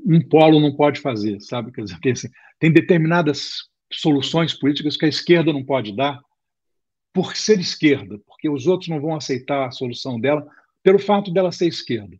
um 0.05 0.21
polo 0.27 0.59
não 0.59 0.75
pode 0.75 1.01
fazer, 1.01 1.39
sabe? 1.41 1.71
Quer 1.71 1.83
dizer, 1.83 2.11
assim, 2.11 2.29
tem 2.59 2.71
determinadas 2.71 3.69
soluções 3.91 4.53
políticas 4.53 4.97
que 4.97 5.05
a 5.05 5.09
esquerda 5.09 5.53
não 5.53 5.63
pode 5.63 5.95
dar 5.95 6.19
por 7.13 7.37
ser 7.37 7.59
esquerda, 7.59 8.19
porque 8.25 8.49
os 8.49 8.65
outros 8.65 8.89
não 8.89 8.99
vão 8.99 9.15
aceitar 9.15 9.67
a 9.67 9.71
solução 9.71 10.19
dela 10.19 10.45
pelo 10.81 10.97
fato 10.97 11.31
dela 11.31 11.51
ser 11.51 11.67
esquerda. 11.67 12.17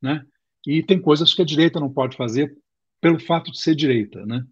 né? 0.00 0.24
E 0.66 0.82
tem 0.82 1.00
coisas 1.00 1.32
que 1.32 1.40
a 1.40 1.46
direita 1.46 1.78
não 1.78 1.88
pode 1.88 2.16
fazer 2.16 2.54
pelo 3.00 3.20
fato 3.20 3.50
de 3.52 3.60
ser 3.60 3.74
direita, 3.74 4.26
né? 4.26 4.44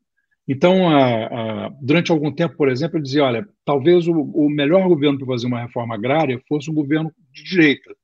Então, 0.49 0.89
a, 0.89 1.67
a, 1.67 1.69
durante 1.81 2.11
algum 2.11 2.33
tempo, 2.33 2.57
por 2.57 2.69
exemplo, 2.69 2.97
ele 2.97 3.05
dizia, 3.05 3.23
olha, 3.23 3.49
talvez 3.65 4.09
o, 4.09 4.13
o 4.13 4.51
melhor 4.51 4.89
governo 4.89 5.19
para 5.19 5.27
fazer 5.29 5.47
uma 5.47 5.61
reforma 5.61 5.95
agrária 5.95 6.43
fosse 6.49 6.69
um 6.69 6.75
governo 6.75 7.13
de 7.31 7.45
direita, 7.45 7.95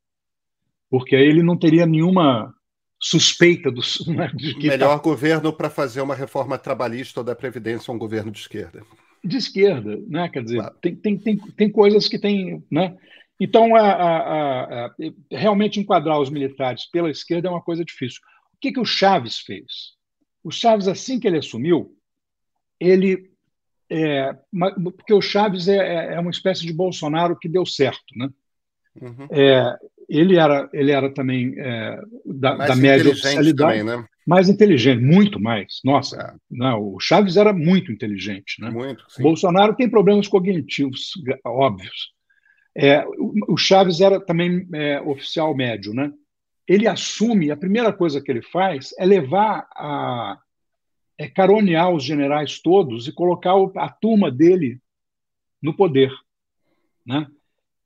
porque 0.88 1.16
aí 1.16 1.24
ele 1.24 1.42
não 1.42 1.56
teria 1.56 1.86
nenhuma 1.86 2.54
suspeita 3.00 3.70
do 3.70 3.80
né, 4.14 4.30
de 4.34 4.54
que 4.54 4.68
melhor 4.68 4.96
tá... 4.96 5.02
governo 5.02 5.52
para 5.52 5.68
fazer 5.68 6.00
uma 6.00 6.14
reforma 6.14 6.56
trabalhista 6.56 7.20
ou 7.20 7.24
da 7.24 7.34
previdência 7.34 7.92
um 7.92 7.98
governo 7.98 8.30
de 8.30 8.38
esquerda 8.38 8.82
de 9.26 9.36
esquerda 9.36 9.98
né 10.06 10.28
quer 10.28 10.42
dizer 10.42 10.58
claro. 10.58 10.76
tem, 10.80 10.96
tem, 10.96 11.18
tem, 11.18 11.36
tem 11.36 11.70
coisas 11.70 12.08
que 12.08 12.18
tem 12.18 12.64
né 12.70 12.96
então 13.38 13.76
a, 13.76 13.80
a, 13.80 14.86
a, 14.86 14.94
realmente 15.30 15.78
enquadrar 15.78 16.20
os 16.20 16.30
militares 16.30 16.86
pela 16.86 17.10
esquerda 17.10 17.48
é 17.48 17.50
uma 17.50 17.62
coisa 17.62 17.84
difícil 17.84 18.20
o 18.54 18.58
que 18.60 18.72
que 18.72 18.80
o 18.80 18.84
Chaves 18.84 19.38
fez 19.38 19.94
o 20.42 20.50
Chaves 20.50 20.88
assim 20.88 21.20
que 21.20 21.26
ele 21.26 21.38
assumiu 21.38 21.94
ele 22.78 23.30
é, 23.88 24.34
porque 24.96 25.14
o 25.14 25.22
Chaves 25.22 25.68
é, 25.68 25.76
é, 25.76 26.14
é 26.14 26.20
uma 26.20 26.30
espécie 26.30 26.66
de 26.66 26.72
Bolsonaro 26.72 27.38
que 27.38 27.48
deu 27.48 27.64
certo 27.66 28.16
né 28.16 28.30
Uhum. 29.00 29.28
É, 29.30 29.76
ele 30.08 30.36
era, 30.38 30.68
ele 30.72 30.90
era 30.90 31.12
também 31.12 31.54
é, 31.58 32.00
da, 32.24 32.56
da 32.56 32.76
média 32.76 33.10
oficialidade. 33.10 33.78
Também, 33.80 33.84
né? 33.84 34.06
Mais 34.26 34.48
inteligente, 34.48 35.00
muito 35.00 35.38
mais. 35.38 35.80
Nossa, 35.84 36.16
é. 36.20 36.34
não, 36.50 36.94
o 36.94 37.00
Chaves 37.00 37.36
era 37.36 37.52
muito 37.52 37.92
inteligente. 37.92 38.60
Né? 38.60 38.70
Muito, 38.70 39.04
sim. 39.08 39.22
Bolsonaro 39.22 39.76
tem 39.76 39.88
problemas 39.88 40.26
cognitivos 40.26 41.12
óbvios. 41.44 42.12
É, 42.76 43.04
o 43.48 43.56
Chaves 43.56 44.00
era 44.00 44.20
também 44.20 44.68
é, 44.74 45.00
oficial 45.00 45.54
médio. 45.54 45.94
Né? 45.94 46.12
Ele 46.66 46.88
assume, 46.88 47.50
a 47.50 47.56
primeira 47.56 47.92
coisa 47.92 48.20
que 48.20 48.30
ele 48.30 48.42
faz 48.42 48.90
é 48.98 49.06
levar 49.06 49.66
a. 49.74 50.38
É 51.18 51.26
caronear 51.26 51.90
os 51.90 52.04
generais 52.04 52.60
todos 52.60 53.08
e 53.08 53.12
colocar 53.12 53.54
a 53.76 53.88
turma 53.88 54.30
dele 54.30 54.78
no 55.62 55.74
poder. 55.74 56.12
Né? 57.06 57.26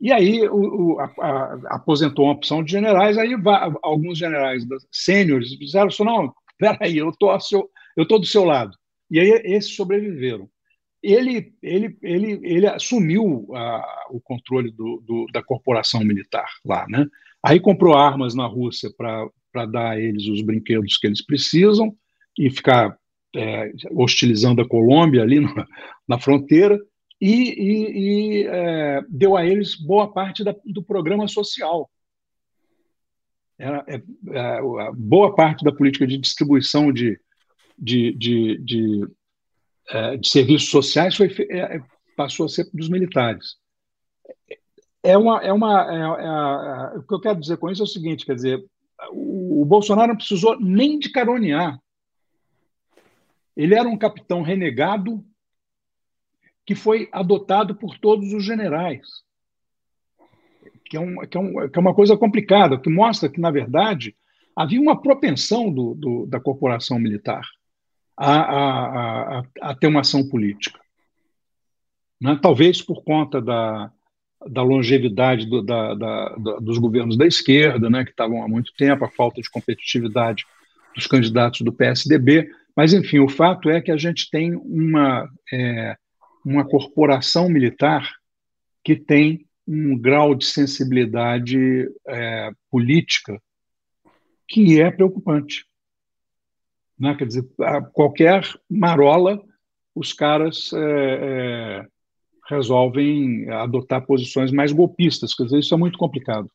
E 0.01 0.12
aí 0.12 0.48
o, 0.48 0.94
o, 0.94 1.01
a, 1.01 1.05
a, 1.20 1.76
aposentou 1.76 2.24
uma 2.24 2.32
opção 2.32 2.64
de 2.64 2.70
generais, 2.70 3.18
aí 3.18 3.34
alguns 3.82 4.18
generais 4.18 4.64
sêniores 4.90 5.51
disseram 5.59 5.90
não, 6.05 6.32
peraí, 6.59 6.96
eu 6.96 7.12
tô 7.12 7.30
eu 7.96 8.07
do 8.18 8.26
seu 8.26 8.44
lado. 8.44 8.76
E 9.11 9.20
aí 9.20 9.42
esses 9.44 9.74
sobreviveram. 9.74 10.48
Ele, 11.03 11.53
ele, 11.62 11.96
ele, 12.03 12.40
ele 12.42 12.66
assumiu 12.66 13.46
a, 13.55 14.07
o 14.11 14.20
controle 14.20 14.70
do, 14.70 15.03
do, 15.07 15.26
da 15.32 15.42
corporação 15.42 16.01
militar 16.01 16.48
lá, 16.64 16.86
né? 16.88 17.07
Aí 17.42 17.59
comprou 17.59 17.94
armas 17.94 18.34
na 18.34 18.46
Rússia 18.46 18.90
para 18.96 19.66
dar 19.66 19.90
a 19.92 20.01
eles 20.01 20.26
os 20.28 20.42
brinquedos 20.42 20.98
que 20.98 21.07
eles 21.07 21.24
precisam 21.24 21.94
e 22.38 22.51
ficar 22.51 22.96
é, 23.34 23.72
hostilizando 23.92 24.61
a 24.61 24.68
Colômbia 24.68 25.22
ali 25.22 25.40
na 26.07 26.18
fronteira 26.18 26.78
e, 27.20 27.50
e, 27.50 27.98
e 27.98 28.46
é, 28.46 29.02
deu 29.08 29.36
a 29.36 29.44
eles 29.44 29.74
boa 29.74 30.10
parte 30.10 30.42
da, 30.42 30.54
do 30.64 30.82
programa 30.82 31.28
social. 31.28 31.90
Era, 33.58 33.84
é, 33.86 33.96
é, 33.96 34.92
boa 34.94 35.34
parte 35.34 35.62
da 35.62 35.70
política 35.70 36.06
de 36.06 36.16
distribuição 36.16 36.90
de, 36.90 37.20
de, 37.78 38.12
de, 38.14 38.58
de, 38.58 39.08
é, 39.90 40.16
de 40.16 40.28
serviços 40.28 40.70
sociais 40.70 41.14
foi, 41.14 41.30
é, 41.50 41.82
passou 42.16 42.46
a 42.46 42.48
ser 42.48 42.70
dos 42.72 42.88
militares. 42.88 43.56
É 45.02 45.16
uma, 45.16 45.42
é 45.42 45.52
uma, 45.52 46.94
o 46.96 47.02
que 47.02 47.14
eu 47.14 47.20
quero 47.20 47.40
dizer 47.40 47.58
com 47.58 47.70
isso 47.70 47.82
é 47.82 47.84
o 47.84 47.88
seguinte, 47.88 48.24
quer 48.24 48.34
dizer, 48.34 48.64
o, 49.12 49.62
o 49.62 49.64
Bolsonaro 49.66 50.08
não 50.08 50.16
precisou 50.16 50.58
nem 50.58 50.98
de 50.98 51.10
caronear. 51.10 51.78
Ele 53.54 53.74
era 53.74 53.88
um 53.88 53.96
capitão 53.96 54.40
renegado 54.40 55.22
que 56.70 56.74
foi 56.76 57.08
adotado 57.10 57.74
por 57.74 57.98
todos 57.98 58.32
os 58.32 58.44
generais. 58.44 59.08
Que 60.84 60.96
é, 60.96 61.00
um, 61.00 61.16
que, 61.26 61.36
é 61.36 61.40
um, 61.40 61.68
que 61.68 61.76
é 61.76 61.80
uma 61.80 61.92
coisa 61.92 62.16
complicada, 62.16 62.78
que 62.78 62.88
mostra 62.88 63.28
que, 63.28 63.40
na 63.40 63.50
verdade, 63.50 64.14
havia 64.54 64.80
uma 64.80 65.02
propensão 65.02 65.68
do, 65.68 65.96
do, 65.96 66.26
da 66.26 66.38
corporação 66.38 66.96
militar 66.96 67.42
a, 68.16 68.34
a, 68.36 69.38
a, 69.40 69.42
a, 69.62 69.74
ter 69.74 69.88
uma 69.88 70.02
ação 70.02 70.28
política. 70.28 70.78
Né? 72.20 72.38
Talvez 72.40 72.80
por 72.80 73.02
conta 73.02 73.42
da, 73.42 73.90
da 74.48 74.62
longevidade 74.62 75.46
do, 75.46 75.62
da, 75.62 75.94
da, 75.94 76.28
dos 76.60 76.78
governos 76.78 77.16
da 77.16 77.26
esquerda, 77.26 77.90
né, 77.90 78.04
que 78.04 78.12
estavam 78.12 78.44
há 78.44 78.48
muito 78.48 78.72
tempo, 78.74 79.04
a 79.04 79.10
falta 79.10 79.42
de 79.42 79.50
competitividade 79.50 80.44
dos 80.94 81.08
candidatos 81.08 81.62
do 81.62 81.72
PSDB, 81.72 82.48
mas, 82.76 82.94
enfim, 82.94 83.18
o 83.18 83.28
fato 83.28 83.68
é 83.68 83.80
que 83.80 83.90
a 83.90 83.96
gente 83.96 84.30
tem 84.30 84.54
uma. 84.54 85.28
É, 85.52 85.96
uma 86.45 86.66
corporação 86.66 87.49
militar 87.49 88.11
que 88.82 88.97
tem 88.97 89.47
um 89.66 89.97
grau 89.99 90.34
de 90.34 90.47
sensibilidade 90.47 91.88
é, 92.09 92.51
política 92.70 93.41
que 94.49 94.80
é 94.80 94.91
preocupante. 94.91 95.64
Né? 96.99 97.14
Quer 97.14 97.26
dizer, 97.26 97.49
qualquer 97.93 98.43
marola, 98.68 99.41
os 99.95 100.12
caras 100.12 100.72
é, 100.72 100.78
é, 100.80 101.86
resolvem 102.49 103.49
adotar 103.51 104.05
posições 104.05 104.51
mais 104.51 104.72
golpistas. 104.72 105.34
Quer 105.34 105.45
dizer, 105.45 105.61
isso 105.61 105.74
é 105.74 105.78
muito 105.78 105.97
complicado. 105.97 106.51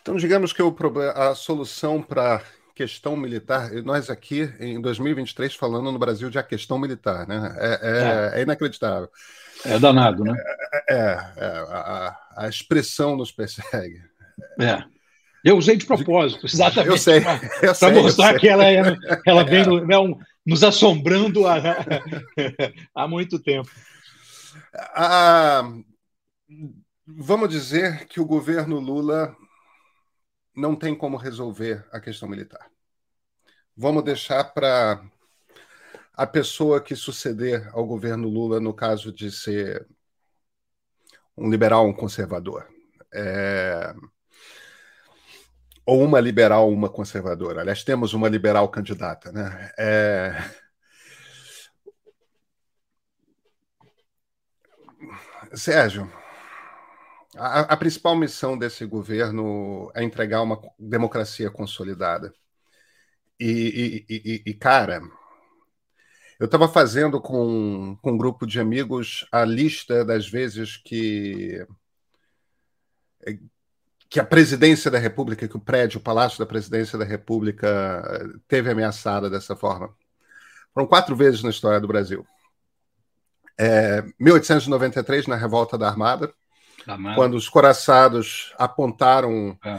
Então, 0.00 0.16
digamos 0.16 0.52
que 0.52 0.62
o 0.62 0.74
a 1.16 1.34
solução 1.34 2.00
para 2.00 2.42
questão 2.76 3.16
militar, 3.16 3.72
nós 3.82 4.10
aqui 4.10 4.52
em 4.60 4.78
2023 4.78 5.54
falando 5.54 5.90
no 5.90 5.98
Brasil 5.98 6.28
de 6.28 6.38
a 6.38 6.42
questão 6.42 6.78
militar, 6.78 7.26
né? 7.26 7.56
É, 7.58 7.68
é, 7.68 8.34
é. 8.36 8.40
é 8.40 8.42
inacreditável. 8.42 9.08
É 9.64 9.78
danado, 9.78 10.22
né? 10.22 10.34
É, 10.86 10.94
é, 10.94 11.18
é 11.38 11.46
a, 11.46 12.16
a, 12.36 12.48
expressão 12.48 13.16
nos 13.16 13.32
persegue. 13.32 14.02
É. 14.60 14.84
Eu 15.42 15.56
usei 15.56 15.78
de 15.78 15.86
propósito, 15.86 16.44
exatamente. 16.44 16.90
Eu 16.92 16.98
sei. 16.98 17.22
Para 17.22 18.02
mostrar 18.02 18.30
sei. 18.32 18.40
que 18.40 18.48
ela, 18.48 18.66
é, 18.66 18.94
ela 19.26 19.42
vem 19.42 19.62
é. 19.64 20.18
nos 20.44 20.62
assombrando 20.62 21.46
há, 21.46 21.56
há 22.94 23.08
muito 23.08 23.38
tempo. 23.38 23.70
Ah, 24.94 25.66
vamos 27.06 27.48
dizer 27.48 28.04
que 28.06 28.20
o 28.20 28.26
governo 28.26 28.78
Lula 28.78 29.34
não 30.56 30.74
tem 30.74 30.96
como 30.96 31.16
resolver 31.16 31.86
a 31.92 32.00
questão 32.00 32.28
militar. 32.28 32.70
Vamos 33.76 34.02
deixar 34.04 34.42
para 34.44 35.04
a 36.14 36.26
pessoa 36.26 36.80
que 36.80 36.96
suceder 36.96 37.68
ao 37.72 37.86
governo 37.86 38.28
Lula, 38.28 38.58
no 38.58 38.72
caso 38.72 39.12
de 39.12 39.30
ser 39.30 39.86
um 41.36 41.50
liberal, 41.50 41.86
um 41.86 41.92
conservador. 41.92 42.66
É... 43.12 43.94
Ou 45.84 46.02
uma 46.02 46.20
liberal, 46.20 46.70
uma 46.70 46.88
conservadora. 46.88 47.60
Aliás, 47.60 47.84
temos 47.84 48.14
uma 48.14 48.28
liberal 48.28 48.68
candidata, 48.70 49.30
né? 49.30 49.70
É... 49.78 50.32
Sérgio, 55.54 56.10
a, 57.36 57.60
a, 57.60 57.76
principal 57.76 58.16
missão 58.16 58.58
desse 58.58 58.84
governo 58.86 59.90
é 59.94 60.02
entregar 60.02 60.42
uma 60.42 60.60
democracia 60.78 61.50
consolidada. 61.50 62.32
E, 63.38 64.04
e, 64.08 64.14
e, 64.14 64.42
e 64.46 64.54
cara, 64.54 65.02
eu 66.38 66.46
estava 66.46 66.68
fazendo 66.68 67.20
com, 67.20 67.96
com 68.02 68.12
um 68.12 68.18
grupo 68.18 68.46
de 68.46 68.60
amigos 68.60 69.26
a 69.32 69.44
lista 69.44 70.04
das 70.04 70.28
vezes 70.28 70.76
que 70.76 71.66
que 74.08 74.20
a 74.20 74.24
presidência 74.24 74.90
da 74.90 74.98
República, 74.98 75.48
que 75.48 75.56
o 75.56 75.60
prédio, 75.60 75.98
o 75.98 76.02
Palácio 76.02 76.38
da 76.38 76.46
Presidência 76.46 76.98
da 76.98 77.04
República 77.04 78.02
teve 78.46 78.70
ameaçada 78.70 79.28
dessa 79.28 79.56
forma. 79.56 79.92
Foram 80.72 80.86
quatro 80.86 81.16
vezes 81.16 81.42
na 81.42 81.50
história 81.50 81.80
do 81.80 81.88
Brasil. 81.88 82.24
É, 83.58 84.04
1893, 84.20 85.26
na 85.26 85.34
Revolta 85.34 85.76
da 85.76 85.88
Armada, 85.88 86.32
quando 87.14 87.34
os 87.34 87.48
coraçados 87.48 88.52
apontaram. 88.58 89.56
É. 89.64 89.78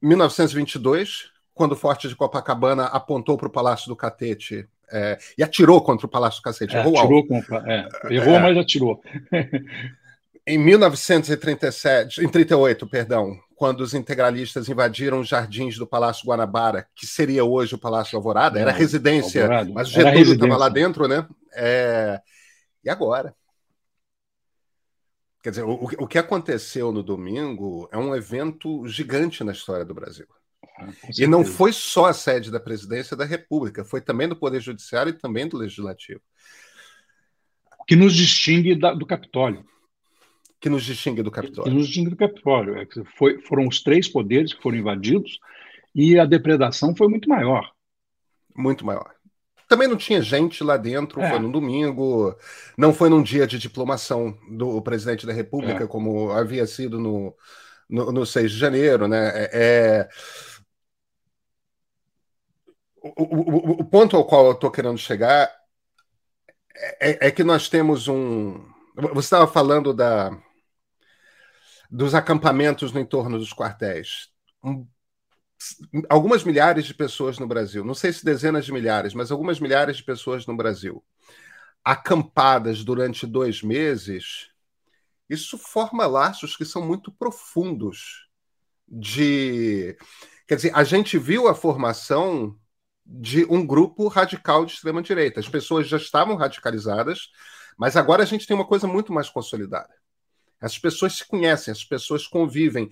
1922, 0.00 1.30
quando 1.54 1.72
o 1.72 1.76
Forte 1.76 2.08
de 2.08 2.16
Copacabana 2.16 2.84
apontou 2.84 3.36
para 3.36 3.48
o 3.48 3.52
Palácio 3.52 3.88
do 3.88 3.96
Catete 3.96 4.66
é, 4.90 5.18
e 5.36 5.42
atirou 5.42 5.80
contra 5.82 6.06
o 6.06 6.08
Palácio 6.08 6.40
do 6.40 6.44
Catete. 6.44 6.76
É, 6.76 6.80
errou, 6.80 6.98
atirou 6.98 7.26
com, 7.26 7.38
é, 7.38 7.88
errou 8.10 8.40
mas 8.40 8.56
atirou. 8.56 9.02
em 10.46 10.58
1937, 10.58 12.24
em 12.24 12.28
38, 12.28 12.86
perdão, 12.86 13.38
quando 13.54 13.80
os 13.80 13.94
integralistas 13.94 14.68
invadiram 14.68 15.20
os 15.20 15.28
jardins 15.28 15.76
do 15.76 15.86
Palácio 15.86 16.26
Guanabara, 16.26 16.86
que 16.94 17.06
seria 17.06 17.44
hoje 17.44 17.74
o 17.74 17.78
Palácio 17.78 18.16
Alvorada, 18.16 18.58
era 18.58 18.72
residência, 18.72 19.42
Alvorada. 19.42 19.70
mas 19.72 19.88
o 19.88 19.92
Getúlio 19.92 20.32
estava 20.32 20.56
lá 20.56 20.68
dentro, 20.68 21.06
né? 21.06 21.26
É, 21.54 22.20
e 22.84 22.90
agora? 22.90 23.34
Quer 25.42 25.50
dizer, 25.50 25.64
o, 25.64 25.72
o 25.72 26.06
que 26.06 26.18
aconteceu 26.18 26.92
no 26.92 27.02
domingo 27.02 27.88
é 27.90 27.98
um 27.98 28.14
evento 28.14 28.86
gigante 28.86 29.42
na 29.42 29.50
história 29.52 29.84
do 29.84 29.92
Brasil. 29.92 30.26
e 31.18 31.26
não 31.26 31.44
foi 31.44 31.72
só 31.72 32.06
a 32.06 32.14
sede 32.14 32.50
da 32.50 32.60
presidência 32.60 33.16
da 33.16 33.24
República, 33.24 33.84
foi 33.84 34.00
também 34.00 34.28
do 34.28 34.36
Poder 34.36 34.60
Judiciário 34.60 35.10
e 35.10 35.18
também 35.18 35.48
do 35.48 35.56
Legislativo. 35.56 36.20
Que 37.88 37.96
nos 37.96 38.14
distingue 38.14 38.76
da, 38.76 38.94
do 38.94 39.04
Capitólio. 39.04 39.64
Que 40.60 40.68
nos 40.68 40.84
distingue 40.84 41.22
do 41.22 41.30
Capitólio. 41.30 41.64
Que 41.64 41.76
nos 41.76 41.86
distingue 41.86 42.10
do 42.10 42.16
Capitólio. 42.16 42.76
É 42.78 42.86
foi, 43.16 43.40
foram 43.42 43.66
os 43.66 43.82
três 43.82 44.08
poderes 44.08 44.54
que 44.54 44.62
foram 44.62 44.78
invadidos 44.78 45.40
e 45.92 46.16
a 46.20 46.24
depredação 46.24 46.94
foi 46.94 47.08
muito 47.08 47.28
maior. 47.28 47.68
Muito 48.54 48.86
maior. 48.86 49.12
Também 49.72 49.88
não 49.88 49.96
tinha 49.96 50.20
gente 50.20 50.62
lá 50.62 50.76
dentro, 50.76 51.18
é. 51.22 51.30
foi 51.30 51.38
num 51.38 51.50
domingo, 51.50 52.36
não 52.76 52.92
foi 52.92 53.08
num 53.08 53.22
dia 53.22 53.46
de 53.46 53.58
diplomação 53.58 54.38
do 54.50 54.82
presidente 54.82 55.26
da 55.26 55.32
República, 55.32 55.84
é. 55.84 55.86
como 55.86 56.30
havia 56.30 56.66
sido 56.66 57.00
no, 57.00 57.34
no, 57.88 58.12
no 58.12 58.26
6 58.26 58.52
de 58.52 58.58
janeiro, 58.58 59.08
né? 59.08 59.30
É, 59.34 59.50
é... 59.54 60.08
O, 63.02 63.24
o, 63.24 63.70
o, 63.80 63.84
ponto 63.86 64.14
ao 64.14 64.26
qual 64.26 64.44
eu 64.44 64.52
estou 64.52 64.70
querendo 64.70 64.98
chegar 64.98 65.50
é, 67.00 67.28
é, 67.28 67.30
que 67.30 67.42
nós 67.42 67.66
temos 67.66 68.08
um. 68.08 68.62
Você 68.94 69.20
estava 69.20 69.46
falando 69.46 69.94
da, 69.94 70.38
dos 71.90 72.14
acampamentos 72.14 72.92
no 72.92 73.00
entorno 73.00 73.38
dos 73.38 73.54
quartéis. 73.54 74.28
Um 74.62 74.86
algumas 76.08 76.44
milhares 76.44 76.84
de 76.84 76.94
pessoas 76.94 77.38
no 77.38 77.46
Brasil, 77.46 77.84
não 77.84 77.94
sei 77.94 78.12
se 78.12 78.24
dezenas 78.24 78.64
de 78.64 78.72
milhares, 78.72 79.14
mas 79.14 79.30
algumas 79.30 79.60
milhares 79.60 79.96
de 79.96 80.04
pessoas 80.04 80.46
no 80.46 80.56
Brasil, 80.56 81.02
acampadas 81.84 82.84
durante 82.84 83.26
dois 83.26 83.62
meses, 83.62 84.50
isso 85.28 85.56
forma 85.58 86.06
laços 86.06 86.56
que 86.56 86.64
são 86.64 86.86
muito 86.86 87.10
profundos. 87.12 88.28
De, 88.86 89.96
quer 90.46 90.56
dizer, 90.56 90.72
a 90.74 90.84
gente 90.84 91.16
viu 91.16 91.48
a 91.48 91.54
formação 91.54 92.58
de 93.06 93.44
um 93.46 93.66
grupo 93.66 94.08
radical 94.08 94.66
de 94.66 94.72
extrema 94.74 95.02
direita. 95.02 95.40
As 95.40 95.48
pessoas 95.48 95.88
já 95.88 95.96
estavam 95.96 96.36
radicalizadas, 96.36 97.30
mas 97.78 97.96
agora 97.96 98.22
a 98.22 98.26
gente 98.26 98.46
tem 98.46 98.54
uma 98.54 98.66
coisa 98.66 98.86
muito 98.86 99.12
mais 99.12 99.30
consolidada. 99.30 100.01
As 100.62 100.78
pessoas 100.78 101.16
se 101.16 101.26
conhecem, 101.26 101.72
as 101.72 101.84
pessoas 101.84 102.26
convivem, 102.26 102.88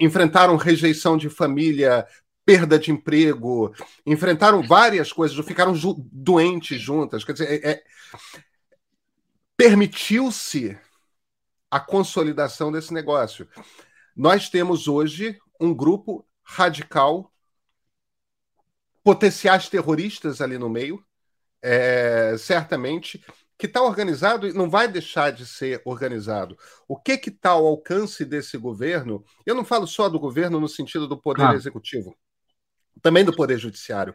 enfrentaram 0.00 0.56
rejeição 0.56 1.16
de 1.16 1.30
família, 1.30 2.06
perda 2.44 2.78
de 2.78 2.90
emprego, 2.90 3.72
enfrentaram 4.04 4.62
várias 4.62 5.12
coisas, 5.12 5.46
ficaram 5.46 5.74
doentes 6.10 6.80
juntas. 6.80 7.22
Quer 7.22 7.32
dizer, 7.32 7.64
é, 7.64 7.70
é... 7.70 7.84
permitiu-se 9.56 10.76
a 11.70 11.78
consolidação 11.78 12.72
desse 12.72 12.92
negócio. 12.92 13.46
Nós 14.16 14.48
temos 14.48 14.88
hoje 14.88 15.38
um 15.60 15.74
grupo 15.74 16.26
radical, 16.42 17.32
potenciais 19.04 19.68
terroristas 19.68 20.40
ali 20.40 20.58
no 20.58 20.68
meio, 20.68 21.04
é, 21.62 22.36
certamente, 22.38 23.24
que 23.58 23.66
está 23.66 23.82
organizado 23.82 24.46
e 24.46 24.52
não 24.52 24.70
vai 24.70 24.86
deixar 24.86 25.32
de 25.32 25.44
ser 25.44 25.82
organizado. 25.84 26.56
O 26.86 26.96
que 26.96 27.12
está 27.26 27.50
ao 27.50 27.66
alcance 27.66 28.24
desse 28.24 28.56
governo? 28.56 29.24
Eu 29.44 29.54
não 29.56 29.64
falo 29.64 29.86
só 29.86 30.08
do 30.08 30.20
governo 30.20 30.60
no 30.60 30.68
sentido 30.68 31.08
do 31.08 31.20
poder 31.20 31.42
ah. 31.42 31.54
executivo, 31.54 32.16
também 33.02 33.24
do 33.24 33.34
poder 33.34 33.58
judiciário, 33.58 34.14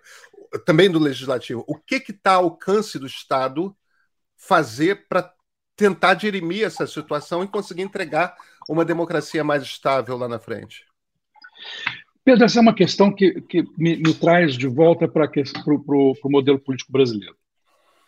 também 0.65 0.89
do 0.89 0.97
legislativo. 0.97 1.65
O 1.67 1.75
que 1.75 1.95
está 1.95 2.35
ao 2.35 2.45
alcance 2.45 2.97
do 2.97 3.05
Estado 3.05 3.75
fazer 4.37 5.07
para 5.09 5.33
tentar 5.75 6.13
dirimir 6.13 6.65
essa 6.65 6.87
situação 6.87 7.43
e 7.43 7.47
conseguir 7.47 7.81
entregar 7.81 8.35
uma 8.69 8.85
democracia 8.85 9.43
mais 9.43 9.61
estável 9.63 10.17
lá 10.17 10.27
na 10.27 10.39
frente? 10.39 10.85
Pedro, 12.23 12.45
essa 12.45 12.59
é 12.59 12.61
uma 12.61 12.73
questão 12.73 13.13
que, 13.13 13.41
que 13.41 13.63
me, 13.77 13.97
me 13.97 14.13
traz 14.13 14.55
de 14.55 14.67
volta 14.67 15.05
para 15.05 15.29
o 15.65 16.29
modelo 16.29 16.59
político 16.59 16.93
brasileiro. 16.93 17.35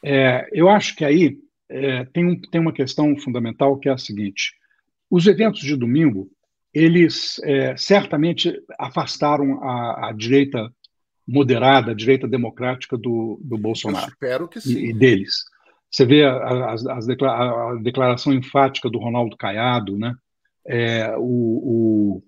É, 0.07 0.47
eu 0.53 0.69
acho 0.69 0.95
que 0.95 1.03
aí 1.03 1.35
é, 1.67 2.05
tem, 2.05 2.23
um, 2.23 2.39
tem 2.39 2.61
uma 2.61 2.71
questão 2.71 3.17
fundamental 3.17 3.77
que 3.79 3.89
é 3.89 3.91
a 3.91 3.97
seguinte: 3.97 4.53
os 5.09 5.25
eventos 5.25 5.61
de 5.61 5.75
domingo 5.75 6.29
eles 6.71 7.39
é, 7.43 7.75
certamente 7.77 8.53
afastaram 8.77 9.63
a, 9.63 10.09
a, 10.09 10.11
direita 10.11 10.69
moderada, 11.25 11.91
a 11.91 11.95
direita 11.95 12.27
democrática 12.27 12.97
do, 12.97 13.39
do 13.41 13.57
Bolsonaro. 13.57 14.07
Eu 14.07 14.09
espero 14.09 14.47
que 14.47 14.59
sim. 14.59 14.77
E, 14.77 14.89
e 14.89 14.93
deles. 14.93 15.45
Você 15.89 16.05
vê 16.05 16.25
a, 16.25 16.33
a, 16.33 16.73
a, 16.73 17.75
declaração 17.81 18.33
enfática 18.33 18.89
do 18.89 18.99
Ronaldo 18.99 19.37
Caiado, 19.37 19.97
né? 19.97 20.13
É, 20.67 21.15
o, 21.17 21.21
o, 21.21 22.23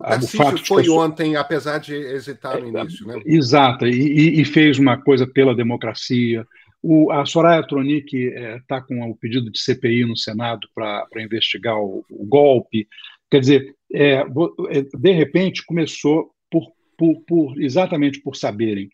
o 0.00 0.26
fato 0.26 0.66
foi 0.66 0.88
ontem, 0.88 1.36
apesar 1.36 1.78
de 1.78 1.94
hesitar 1.94 2.60
no 2.60 2.76
é, 2.76 2.82
início, 2.82 3.06
né? 3.06 3.22
Exato, 3.24 3.86
e, 3.86 4.40
e, 4.40 4.44
fez 4.44 4.78
uma 4.78 5.00
coisa 5.00 5.26
pela 5.26 5.54
democracia. 5.54 6.44
O, 6.86 7.10
a 7.10 7.24
Soraya 7.24 7.66
Tronic 7.66 8.14
está 8.14 8.76
é, 8.76 8.80
com 8.82 9.10
o 9.10 9.16
pedido 9.16 9.50
de 9.50 9.58
CPI 9.58 10.04
no 10.04 10.18
Senado 10.18 10.68
para 10.74 11.22
investigar 11.22 11.78
o, 11.78 12.04
o, 12.10 12.26
golpe. 12.26 12.86
Quer 13.30 13.40
dizer, 13.40 13.74
é, 13.90 14.16
é, 14.16 14.82
de 14.82 15.12
repente 15.12 15.64
começou 15.64 16.30
por, 16.50 16.70
por, 16.98 17.22
por, 17.22 17.58
exatamente 17.58 18.20
por 18.20 18.36
saberem. 18.36 18.90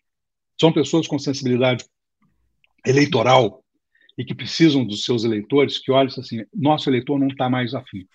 São 0.57 0.71
pessoas 0.71 1.05
com 1.05 1.19
sensibilidade 1.19 1.83
eleitoral 2.87 3.61
e 4.17 4.23
que 4.23 4.33
precisam 4.33 4.85
dos 4.85 5.03
seus 5.03 5.25
eleitores 5.25 5.77
que 5.77 5.91
olham 5.91 6.07
assim, 6.17 6.45
nosso 6.55 6.89
eleitor 6.89 7.19
não 7.19 7.27
está 7.27 7.49
mais 7.49 7.73
afim. 7.73 8.07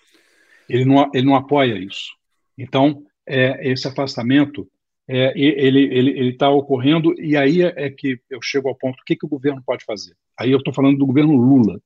Ele 0.67 0.85
não, 0.85 1.07
ele 1.13 1.27
não 1.27 1.35
apoia 1.35 1.77
isso. 1.77 2.15
Então, 2.57 3.03
é, 3.27 3.71
esse 3.71 3.87
afastamento 3.87 4.67
é, 5.07 5.33
ele 5.39 5.85
está 5.85 5.95
ele, 5.95 6.09
ele 6.19 6.33
tá 6.33 6.49
ocorrendo, 6.49 7.13
e 7.19 7.37
aí 7.37 7.61
é, 7.61 7.89
que 7.89 8.19
eu 8.29 8.41
chego 8.41 8.67
ao 8.67 8.75
ponto: 8.75 8.99
o 8.99 9.03
que, 9.05 9.15
que 9.15 9.25
o 9.25 9.29
governo 9.29 9.63
pode 9.65 9.85
fazer? 9.85 10.15
Aí 10.37 10.51
eu 10.51 10.57
estou 10.57 10.73
falando 10.73 10.97
do 10.97 11.05
governo 11.05 11.35
Lula. 11.35 11.79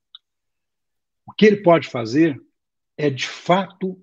O 1.25 1.31
que 1.31 1.45
ele 1.45 1.57
pode 1.57 1.87
fazer 1.87 2.39
é, 2.97 3.09
de 3.09 3.27
fato, 3.27 3.99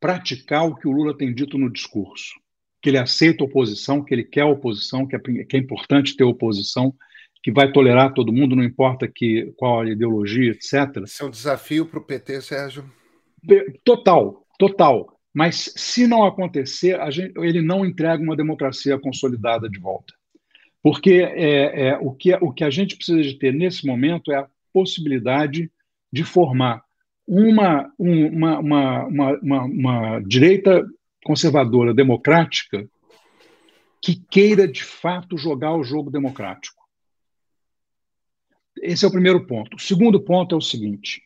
praticar 0.00 0.66
o 0.66 0.74
que 0.74 0.88
o 0.88 0.92
Lula 0.92 1.16
tem 1.16 1.32
dito 1.32 1.56
no 1.56 1.70
discurso. 1.70 2.34
Que 2.82 2.90
ele 2.90 2.98
aceita 2.98 3.42
a 3.42 3.46
oposição, 3.46 4.04
que 4.04 4.14
ele 4.14 4.24
quer 4.24 4.42
a 4.42 4.46
oposição, 4.46 5.06
que 5.06 5.16
é, 5.16 5.18
que 5.18 5.56
é 5.56 5.60
importante 5.60 6.16
ter 6.16 6.24
oposição, 6.24 6.94
que 7.42 7.52
vai 7.52 7.70
tolerar 7.70 8.12
todo 8.12 8.32
mundo, 8.32 8.56
não 8.56 8.64
importa 8.64 9.06
que, 9.06 9.52
qual 9.56 9.80
a 9.80 9.90
ideologia, 9.90 10.50
etc. 10.50 11.04
Isso 11.04 11.22
é 11.22 11.26
um 11.26 11.30
desafio 11.30 11.86
para 11.86 11.98
o 11.98 12.04
PT, 12.04 12.40
Sérgio? 12.40 12.90
Total, 13.84 14.46
total. 14.58 15.20
Mas 15.34 15.72
se 15.74 16.06
não 16.06 16.24
acontecer, 16.24 16.96
gente, 17.10 17.36
ele 17.38 17.60
não 17.60 17.84
entrega 17.84 18.22
uma 18.22 18.36
democracia 18.36 18.96
consolidada 18.96 19.68
de 19.68 19.80
volta. 19.80 20.14
Porque 20.80 21.14
é, 21.14 21.88
é, 21.88 21.98
o, 21.98 22.12
que, 22.12 22.32
o 22.34 22.52
que 22.52 22.62
a 22.62 22.70
gente 22.70 22.94
precisa 22.94 23.20
de 23.20 23.34
ter 23.34 23.52
nesse 23.52 23.84
momento 23.84 24.30
é 24.30 24.36
a 24.36 24.48
possibilidade 24.72 25.72
de 26.12 26.22
formar 26.22 26.84
uma, 27.26 27.92
uma, 27.98 28.58
uma, 28.60 29.06
uma, 29.06 29.64
uma 29.64 30.20
direita 30.20 30.86
conservadora 31.24 31.92
democrática 31.92 32.88
que 34.00 34.14
queira 34.30 34.68
de 34.68 34.84
fato 34.84 35.36
jogar 35.36 35.74
o 35.74 35.82
jogo 35.82 36.10
democrático. 36.10 36.84
Esse 38.80 39.04
é 39.04 39.08
o 39.08 39.12
primeiro 39.12 39.46
ponto. 39.46 39.76
O 39.76 39.80
segundo 39.80 40.20
ponto 40.20 40.54
é 40.54 40.58
o 40.58 40.60
seguinte: 40.60 41.22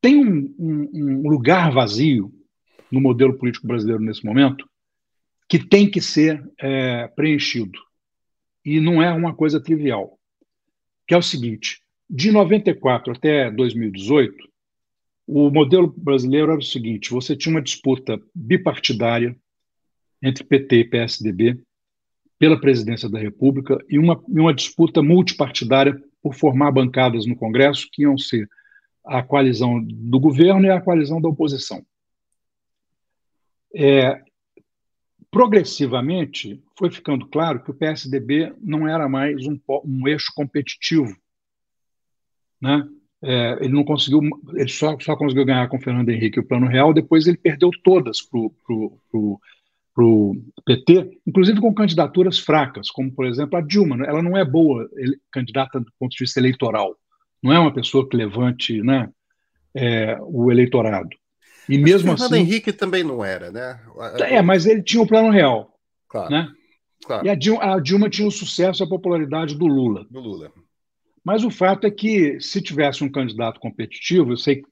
tem 0.00 0.16
um, 0.16 0.54
um, 0.58 0.90
um 0.92 1.28
lugar 1.28 1.72
vazio 1.72 2.39
no 2.90 3.00
modelo 3.00 3.36
político 3.36 3.66
brasileiro 3.66 4.02
nesse 4.02 4.24
momento 4.24 4.68
que 5.50 5.58
tem 5.58 5.90
que 5.90 6.00
ser 6.00 6.40
é, 6.60 7.08
preenchido. 7.08 7.76
E 8.64 8.78
não 8.78 9.02
é 9.02 9.12
uma 9.12 9.34
coisa 9.34 9.60
trivial. 9.60 10.16
Que 11.06 11.12
é 11.12 11.18
o 11.18 11.22
seguinte: 11.22 11.82
de 12.08 12.30
94 12.30 13.12
até 13.12 13.50
2018, 13.50 14.48
o 15.26 15.50
modelo 15.50 15.92
brasileiro 15.96 16.52
era 16.52 16.60
o 16.60 16.62
seguinte: 16.62 17.10
você 17.10 17.36
tinha 17.36 17.54
uma 17.54 17.62
disputa 17.62 18.20
bipartidária 18.32 19.36
entre 20.22 20.44
PT 20.44 20.76
e 20.76 20.84
PSDB 20.84 21.60
pela 22.38 22.60
presidência 22.60 23.08
da 23.08 23.18
República 23.18 23.76
e 23.88 23.98
uma, 23.98 24.22
uma 24.28 24.54
disputa 24.54 25.02
multipartidária 25.02 26.00
por 26.22 26.34
formar 26.34 26.70
bancadas 26.70 27.26
no 27.26 27.34
Congresso 27.34 27.88
que 27.90 28.02
iam 28.02 28.16
ser 28.16 28.48
a 29.04 29.22
coalizão 29.22 29.82
do 29.82 30.20
governo 30.20 30.66
e 30.66 30.70
a 30.70 30.80
coalizão 30.80 31.20
da 31.20 31.28
oposição 31.28 31.84
é, 33.74 34.22
progressivamente 35.30 36.62
foi 36.76 36.90
ficando 36.90 37.26
claro 37.26 37.62
que 37.62 37.70
o 37.70 37.74
PSDB 37.74 38.52
não 38.60 38.88
era 38.88 39.08
mais 39.08 39.46
um, 39.46 39.58
um 39.84 40.08
eixo 40.08 40.32
competitivo. 40.34 41.14
Né? 42.60 42.86
É, 43.22 43.58
ele 43.60 43.74
não 43.74 43.84
conseguiu, 43.84 44.20
ele 44.54 44.68
só, 44.68 44.98
só 44.98 45.14
conseguiu 45.14 45.44
ganhar 45.44 45.68
com 45.68 45.80
Fernando 45.80 46.08
Henrique 46.08 46.40
o 46.40 46.46
Plano 46.46 46.66
Real, 46.66 46.92
depois 46.92 47.26
ele 47.26 47.36
perdeu 47.36 47.70
todas 47.84 48.20
para 48.22 48.38
o 49.98 50.36
PT, 50.64 51.20
inclusive 51.26 51.60
com 51.60 51.74
candidaturas 51.74 52.38
fracas, 52.38 52.90
como, 52.90 53.12
por 53.12 53.26
exemplo, 53.26 53.58
a 53.58 53.60
Dilma. 53.60 53.98
Né? 53.98 54.06
Ela 54.08 54.22
não 54.22 54.36
é 54.36 54.44
boa 54.44 54.88
ele, 54.96 55.18
candidata 55.30 55.78
do 55.78 55.92
ponto 55.98 56.12
de 56.12 56.24
vista 56.24 56.40
eleitoral, 56.40 56.96
não 57.42 57.52
é 57.52 57.58
uma 57.58 57.72
pessoa 57.72 58.08
que 58.08 58.16
levante 58.16 58.82
né, 58.82 59.08
é, 59.74 60.18
o 60.22 60.50
eleitorado. 60.50 61.19
E 61.70 61.78
mas 61.78 61.90
mesmo 61.92 62.10
Fernando 62.10 62.34
assim. 62.34 62.42
Henrique 62.42 62.72
também 62.72 63.04
não 63.04 63.24
era, 63.24 63.50
né? 63.50 63.80
É, 64.18 64.42
mas 64.42 64.66
ele 64.66 64.82
tinha 64.82 65.02
o 65.02 65.06
plano 65.06 65.30
real. 65.30 65.78
Claro. 66.08 66.30
Né? 66.30 66.48
claro. 67.04 67.26
E 67.26 67.30
a 67.30 67.34
Dilma, 67.34 67.74
a 67.74 67.80
Dilma 67.80 68.10
tinha 68.10 68.26
o 68.26 68.32
sucesso 68.32 68.82
e 68.82 68.84
a 68.84 68.88
popularidade 68.88 69.56
do 69.56 69.66
Lula. 69.66 70.06
Do 70.10 70.20
Lula. 70.20 70.52
Mas 71.24 71.44
o 71.44 71.50
fato 71.50 71.86
é 71.86 71.90
que, 71.90 72.40
se 72.40 72.60
tivesse 72.60 73.04
um 73.04 73.10
candidato 73.10 73.60
competitivo, 73.60 74.32
eu 74.32 74.36
sei 74.36 74.56
que 74.56 74.68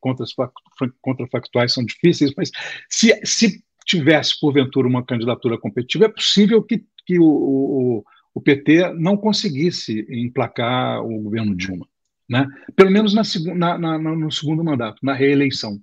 contrafactuais 1.01 1.73
são 1.73 1.85
difíceis, 1.85 2.33
mas 2.37 2.51
se, 2.89 3.15
se 3.25 3.63
tivesse, 3.87 4.39
porventura, 4.41 4.89
uma 4.89 5.05
candidatura 5.05 5.59
competitiva, 5.59 6.07
é 6.07 6.09
possível 6.09 6.63
que, 6.63 6.85
que 7.07 7.19
o, 7.19 7.25
o, 7.25 8.05
o 8.35 8.41
PT 8.41 8.95
não 8.95 9.17
conseguisse 9.17 10.07
emplacar 10.11 11.05
o 11.05 11.23
governo 11.23 11.55
Dilma. 11.55 11.87
Né? 12.29 12.47
Pelo 12.77 12.91
menos 12.91 13.15
na, 13.15 13.23
na, 13.55 13.79
na, 13.79 13.99
no 13.99 14.31
segundo 14.31 14.63
mandato, 14.65 14.99
na 15.03 15.15
reeleição. 15.15 15.81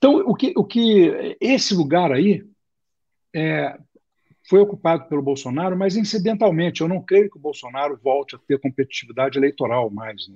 Então, 0.00 0.16
o 0.26 0.34
que, 0.34 0.54
o 0.56 0.64
que 0.64 1.36
esse 1.38 1.74
lugar 1.74 2.10
aí 2.10 2.42
é, 3.36 3.78
foi 4.48 4.58
ocupado 4.60 5.06
pelo 5.08 5.20
Bolsonaro, 5.20 5.76
mas 5.76 5.94
incidentalmente. 5.94 6.80
Eu 6.80 6.88
não 6.88 7.02
creio 7.02 7.30
que 7.30 7.36
o 7.36 7.40
Bolsonaro 7.40 8.00
volte 8.02 8.34
a 8.34 8.38
ter 8.38 8.58
competitividade 8.58 9.38
eleitoral 9.38 9.90
mais 9.90 10.26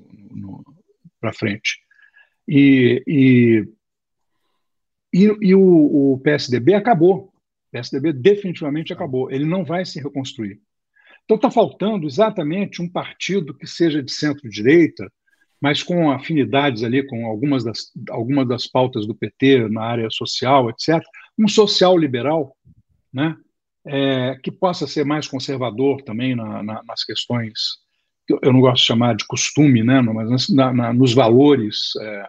para 1.19 1.33
frente. 1.33 1.81
E, 2.47 3.03
e, 3.07 3.69
e, 5.15 5.25
e 5.41 5.55
o, 5.55 6.13
o, 6.13 6.21
PSDB 6.21 6.75
acabou. 6.75 7.33
O 7.69 7.71
PSDB 7.73 8.13
definitivamente 8.13 8.93
acabou. 8.93 9.31
Ele 9.31 9.47
não 9.47 9.65
vai 9.65 9.87
se 9.87 9.99
reconstruir. 9.99 10.61
Então 11.25 11.37
está 11.37 11.51
faltando 11.51 12.07
exatamente 12.07 12.83
um 12.83 12.89
partido 12.89 13.57
que 13.57 13.67
seja 13.67 14.03
de 14.03 14.13
centro-direita, 14.13 15.11
mas 15.65 15.83
com 15.83 16.11
afinidades 16.11 16.83
ali 16.83 17.03
com 17.07 17.25
algumas 17.25 17.65
das, 17.65 17.91
algumas 18.11 18.47
das 18.47 18.67
pautas 18.67 19.07
do 19.07 19.15
PT 19.15 19.67
na 19.71 19.81
área 19.81 20.11
social, 20.11 20.69
etc. 20.69 21.03
Um 21.39 21.49
social-liberal, 21.49 22.55
né? 23.11 23.35
é, 23.87 24.39
que 24.43 24.53
possa 24.53 24.87
ser 24.87 25.07
mais 25.07 25.27
conservador 25.27 26.03
também 26.03 26.37
na, 26.37 26.63
na, 26.63 26.83
nas 26.83 27.03
questões, 27.03 27.79
que 28.27 28.35
eu 28.43 28.53
não 28.53 28.61
gosto 28.61 28.83
de 28.83 28.89
chamar 28.89 29.17
de 29.17 29.27
costume, 29.27 29.83
né, 29.83 30.03
mas 30.03 30.51
na, 30.51 30.93
nos 30.93 31.15
valores, 31.15 31.97
é, 31.99 32.29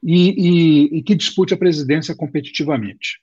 e, 0.00 0.28
e, 0.30 0.98
e 0.98 1.02
que 1.02 1.16
dispute 1.16 1.52
a 1.52 1.58
presidência 1.58 2.14
competitivamente. 2.14 3.18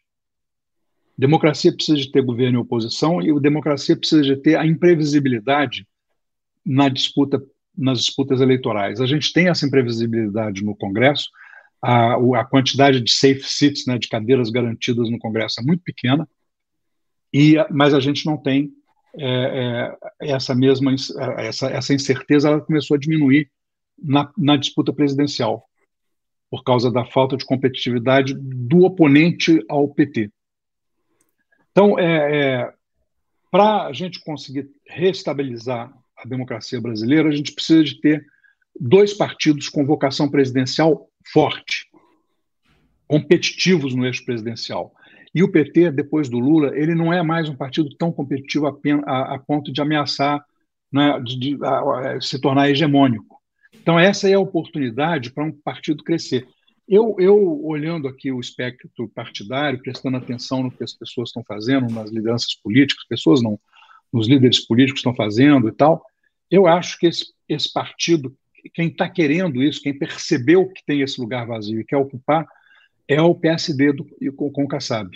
Democracia 1.17 1.73
precisa 1.73 1.97
de 1.97 2.11
ter 2.11 2.21
governo 2.21 2.59
e 2.59 2.61
oposição, 2.61 3.21
e 3.21 3.31
a 3.31 3.39
democracia 3.39 3.95
precisa 3.95 4.21
de 4.21 4.35
ter 4.35 4.57
a 4.57 4.67
imprevisibilidade 4.67 5.87
na 6.65 6.89
disputa, 6.89 7.41
nas 7.77 7.99
disputas 7.99 8.41
eleitorais. 8.41 8.99
A 8.99 9.05
gente 9.05 9.31
tem 9.31 9.49
essa 9.49 9.65
imprevisibilidade 9.65 10.63
no 10.63 10.75
Congresso, 10.75 11.29
a, 11.81 12.15
a 12.39 12.45
quantidade 12.45 13.01
de 13.01 13.11
safe 13.11 13.43
seats, 13.43 13.85
né, 13.85 13.97
de 13.97 14.07
cadeiras 14.07 14.49
garantidas 14.49 15.09
no 15.09 15.19
Congresso 15.19 15.61
é 15.61 15.63
muito 15.63 15.83
pequena, 15.83 16.27
e, 17.31 17.55
mas 17.69 17.93
a 17.93 17.99
gente 17.99 18.25
não 18.25 18.37
tem 18.37 18.71
é, 19.19 19.95
é, 20.21 20.31
essa 20.31 20.53
mesma 20.53 20.93
essa, 21.37 21.69
essa 21.69 21.93
incerteza 21.93 22.49
ela 22.49 22.61
começou 22.61 22.95
a 22.95 22.99
diminuir 22.99 23.49
na, 23.97 24.31
na 24.37 24.57
disputa 24.57 24.93
presidencial 24.93 25.67
por 26.49 26.63
causa 26.63 26.91
da 26.91 27.03
falta 27.03 27.35
de 27.35 27.45
competitividade 27.45 28.33
do 28.33 28.83
oponente 28.83 29.63
ao 29.67 29.87
PT. 29.87 30.31
Então, 31.71 31.99
é, 31.99 32.61
é 32.61 32.73
para 33.51 33.87
a 33.87 33.93
gente 33.93 34.23
conseguir 34.23 34.69
restabilizar 34.85 35.93
a 36.17 36.27
democracia 36.27 36.81
brasileira, 36.81 37.29
a 37.29 37.31
gente 37.31 37.53
precisa 37.53 37.83
de 37.83 37.99
ter 37.99 38.25
dois 38.79 39.13
partidos 39.13 39.69
com 39.69 39.85
vocação 39.85 40.29
presidencial 40.29 41.09
forte, 41.31 41.87
competitivos 43.07 43.95
no 43.95 44.05
eixo 44.05 44.25
presidencial. 44.25 44.93
E 45.33 45.43
o 45.43 45.51
PT, 45.51 45.91
depois 45.91 46.29
do 46.29 46.39
Lula, 46.39 46.71
ele 46.75 46.95
não 46.95 47.11
é 47.13 47.21
mais 47.21 47.49
um 47.49 47.55
partido 47.55 47.89
tão 47.97 48.11
competitivo 48.11 48.67
a, 48.67 48.75
a, 49.05 49.35
a 49.35 49.39
ponto 49.39 49.71
de 49.71 49.81
ameaçar, 49.81 50.43
né, 50.91 51.19
de, 51.23 51.37
de 51.37 51.57
a, 51.63 52.19
se 52.19 52.39
tornar 52.39 52.69
hegemônico. 52.69 53.37
Então, 53.73 53.99
essa 53.99 54.29
é 54.29 54.33
a 54.33 54.39
oportunidade 54.39 55.31
para 55.31 55.43
um 55.43 55.51
partido 55.51 56.03
crescer. 56.03 56.47
Eu, 56.87 57.15
eu, 57.19 57.65
olhando 57.65 58.07
aqui 58.07 58.31
o 58.31 58.39
espectro 58.39 59.09
partidário, 59.13 59.81
prestando 59.81 60.17
atenção 60.17 60.63
no 60.63 60.71
que 60.71 60.83
as 60.83 60.93
pessoas 60.93 61.29
estão 61.29 61.43
fazendo, 61.43 61.93
nas 61.93 62.09
lideranças 62.09 62.55
políticas, 62.55 63.05
pessoas 63.07 63.41
não, 63.41 63.59
nos 64.11 64.27
líderes 64.27 64.65
políticos 64.65 64.99
estão 64.99 65.15
fazendo 65.15 65.67
e 65.67 65.71
tal, 65.71 66.03
eu 66.49 66.67
acho 66.67 66.97
que 66.97 67.07
esse, 67.07 67.33
esse 67.47 67.71
partido, 67.71 68.35
quem 68.73 68.87
está 68.87 69.09
querendo 69.09 69.61
isso, 69.61 69.81
quem 69.81 69.97
percebeu 69.97 70.67
que 70.69 70.83
tem 70.85 71.01
esse 71.01 71.19
lugar 71.19 71.45
vazio 71.45 71.79
e 71.79 71.85
quer 71.85 71.97
ocupar, 71.97 72.47
é 73.07 73.21
o 73.21 73.35
PSD 73.35 73.93
do, 73.93 74.05
com, 74.35 74.51
com 74.51 74.63
o 74.63 74.67
Kassab. 74.67 75.09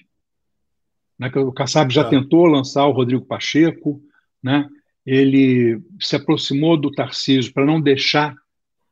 Né? 1.17 1.31
O 1.35 1.51
Kassab 1.51 1.93
já 1.93 2.01
ah. 2.01 2.09
tentou 2.09 2.45
lançar 2.45 2.85
o 2.87 2.91
Rodrigo 2.91 3.25
Pacheco, 3.25 4.01
né? 4.41 4.67
ele 5.05 5.81
se 5.99 6.15
aproximou 6.15 6.77
do 6.77 6.91
Tarcísio 6.91 7.53
para 7.53 7.65
não 7.65 7.81
deixar 7.81 8.35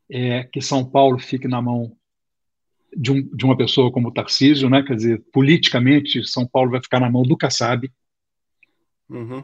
é, 0.09 0.43
que 0.43 0.61
São 0.61 0.83
Paulo 0.83 1.19
fique 1.19 1.47
na 1.47 1.61
mão 1.61 1.95
de, 2.95 3.11
um, 3.11 3.21
de, 3.35 3.45
uma 3.45 3.55
pessoa 3.55 3.91
como 3.91 4.09
o 4.09 4.13
Tarcísio, 4.13 4.69
né? 4.69 4.83
quer 4.83 4.95
dizer, 4.95 5.23
politicamente, 5.31 6.25
São 6.27 6.47
Paulo 6.47 6.71
vai 6.71 6.81
ficar 6.81 6.99
na 6.99 7.09
mão 7.09 7.23
do 7.23 7.37
Kassab, 7.37 7.89
uhum. 9.09 9.43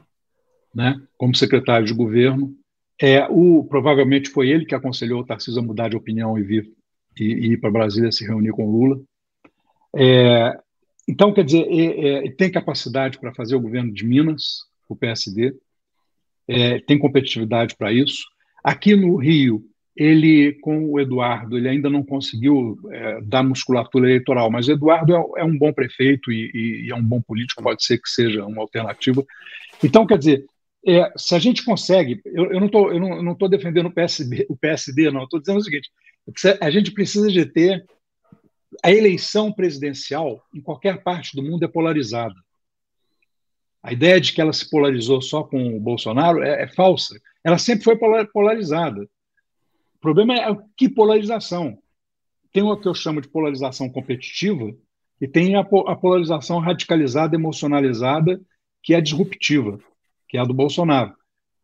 Né? 0.76 1.02
como 1.18 1.34
secretário 1.34 1.88
de 1.88 1.94
governo. 1.94 2.54
É, 3.02 3.26
o, 3.30 3.64
provavelmente 3.64 4.30
foi 4.30 4.50
ele 4.50 4.66
que 4.66 4.76
aconselhou 4.76 5.22
o 5.22 5.26
Tarcísio 5.26 5.62
a 5.62 5.66
mudar 5.66 5.90
de 5.90 5.98
opinião 5.98 6.38
e 6.38 6.44
vir 6.44 6.70
e, 7.20 7.24
e 7.24 7.54
ir 7.54 7.58
para 7.58 7.72
Brasília 7.72 8.12
se 8.12 8.26
reunir 8.26 8.52
com 8.52 8.70
Lula. 8.70 9.00
É, 9.96 10.60
então, 11.08 11.34
quer 11.34 11.46
dizer, 11.46 11.66
é, 11.70 12.28
é, 12.28 12.32
tem 12.32 12.52
capacidade 12.52 13.20
para 13.20 13.34
fazer 13.34 13.56
o 13.56 13.62
governo 13.62 13.94
de 13.94 14.06
Minas, 14.06 14.66
o 14.90 14.96
PSD, 14.96 15.56
é, 16.48 16.80
tem 16.80 16.98
competitividade 16.98 17.76
para 17.76 17.92
isso. 17.92 18.24
Aqui 18.64 18.96
no 18.96 19.16
Rio, 19.16 19.64
ele, 19.96 20.54
com 20.62 20.92
o 20.92 21.00
Eduardo, 21.00 21.58
ele 21.58 21.70
ainda 21.70 21.90
não 21.90 22.04
conseguiu 22.04 22.78
é, 22.92 23.22
dar 23.22 23.44
musculatura 23.44 24.08
eleitoral, 24.08 24.52
mas 24.52 24.68
o 24.68 24.72
Eduardo 24.72 25.16
é, 25.16 25.42
é 25.42 25.44
um 25.44 25.58
bom 25.58 25.72
prefeito 25.72 26.32
e, 26.32 26.86
e, 26.86 26.92
é 26.92 26.96
um 26.96 27.04
bom 27.04 27.22
político, 27.22 27.64
pode 27.64 27.84
ser 27.84 28.00
que 28.00 28.10
seja 28.10 28.46
uma 28.46 28.62
alternativa. 28.62 29.24
Então, 29.84 30.06
quer 30.06 30.18
dizer, 30.18 30.46
é, 30.86 31.12
se 31.18 31.34
a 31.34 31.40
gente 31.40 31.66
consegue, 31.66 32.22
eu, 32.26 32.52
eu 32.52 32.60
não 32.60 32.68
estou 32.68 32.92
eu 32.92 33.00
não, 33.00 33.24
não 33.24 33.36
defendendo 33.50 33.88
o 33.88 33.94
PSD, 33.94 34.46
o 34.48 34.56
PSD 34.56 35.10
não, 35.10 35.24
estou 35.24 35.40
dizendo 35.40 35.58
o 35.58 35.64
seguinte, 35.64 35.90
a 36.62 36.70
gente 36.70 36.92
precisa 36.92 37.28
de 37.30 37.46
ter 37.46 37.86
a 38.84 38.92
eleição 38.92 39.52
presidencial 39.52 40.44
em 40.54 40.62
qualquer 40.62 41.02
parte 41.02 41.36
do 41.36 41.44
mundo 41.44 41.64
é 41.64 41.68
polarizada. 41.68 42.36
A 43.82 43.94
ideia 43.94 44.20
de 44.20 44.34
que 44.34 44.42
ela 44.42 44.52
se 44.52 44.70
polarizou 44.70 45.22
só 45.22 45.44
com 45.44 45.78
o 45.78 45.80
Bolsonaro 45.80 46.44
é, 46.44 46.64
é 46.64 46.68
falsa. 46.68 47.16
Ela 47.44 47.58
sempre 47.58 47.84
foi 47.84 47.96
polarizada. 47.98 49.02
O 49.02 50.00
problema 50.00 50.36
é 50.36 50.58
que 50.76 50.90
polarização. 50.90 51.78
Tem 52.52 52.64
o 52.64 52.78
que 52.78 52.88
eu 52.88 52.96
chamo 52.96 53.22
de 53.22 53.28
polarização 53.28 53.90
competitiva 53.90 54.76
e 55.22 55.28
tem 55.28 55.56
a, 55.56 55.60
a 55.62 55.96
polarização 55.96 56.60
radicalizada, 56.60 57.36
emocionalizada, 57.36 58.42
que 58.82 58.94
é 58.94 59.02
disruptiva, 59.02 59.80
que 60.28 60.38
é 60.38 60.42
a 60.42 60.46
do 60.46 60.54
Bolsonaro. 60.54 61.14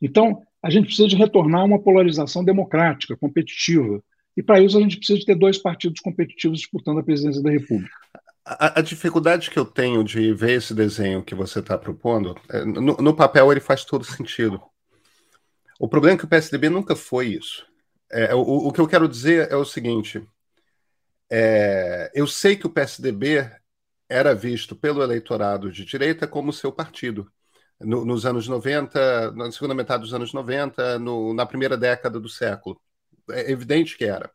Então, 0.01 0.41
a 0.63 0.69
gente 0.69 0.85
precisa 0.85 1.07
de 1.07 1.15
retornar 1.15 1.61
a 1.61 1.65
uma 1.65 1.81
polarização 1.81 2.43
democrática, 2.43 3.17
competitiva, 3.17 4.03
e 4.35 4.43
para 4.43 4.59
isso 4.59 4.77
a 4.77 4.81
gente 4.81 4.97
precisa 4.97 5.19
de 5.19 5.25
ter 5.25 5.35
dois 5.35 5.57
partidos 5.57 5.99
competitivos 5.99 6.59
disputando 6.59 6.99
a 6.99 7.03
presidência 7.03 7.41
da 7.41 7.49
República. 7.49 7.93
A, 8.45 8.79
a 8.79 8.81
dificuldade 8.81 9.49
que 9.49 9.59
eu 9.59 9.65
tenho 9.65 10.03
de 10.03 10.33
ver 10.33 10.57
esse 10.57 10.73
desenho 10.73 11.23
que 11.23 11.35
você 11.35 11.59
está 11.59 11.77
propondo, 11.77 12.35
é, 12.49 12.63
no, 12.65 12.97
no, 12.97 13.13
papel 13.15 13.51
ele 13.51 13.59
faz 13.59 13.83
todo 13.85 14.03
sentido. 14.03 14.61
O 15.79 15.87
problema 15.87 16.15
é 16.15 16.17
que 16.17 16.25
o 16.25 16.27
PSDB 16.27 16.69
nunca 16.69 16.95
foi 16.95 17.27
isso. 17.27 17.65
É, 18.11 18.33
o, 18.33 18.39
o, 18.39 18.71
que 18.71 18.81
eu 18.81 18.87
quero 18.87 19.07
dizer 19.07 19.51
é 19.51 19.55
o 19.55 19.65
seguinte: 19.65 20.21
é, 21.29 22.11
eu 22.13 22.27
sei 22.27 22.55
que 22.55 22.67
o 22.67 22.69
PSDB 22.69 23.49
era 24.09 24.35
visto 24.35 24.75
pelo 24.75 25.01
eleitorado 25.01 25.71
de 25.71 25.85
direita 25.85 26.27
como 26.27 26.51
seu 26.51 26.71
partido. 26.71 27.31
No, 27.83 28.05
nos 28.05 28.25
anos 28.25 28.47
90, 28.47 29.31
na 29.31 29.51
segunda 29.51 29.73
metade 29.73 30.03
dos 30.03 30.13
anos 30.13 30.33
90, 30.33 30.99
no, 30.99 31.33
na 31.33 31.45
primeira 31.45 31.77
década 31.77 32.19
do 32.19 32.29
século 32.29 32.79
é 33.29 33.51
evidente 33.51 33.97
que 33.97 34.05
era. 34.05 34.31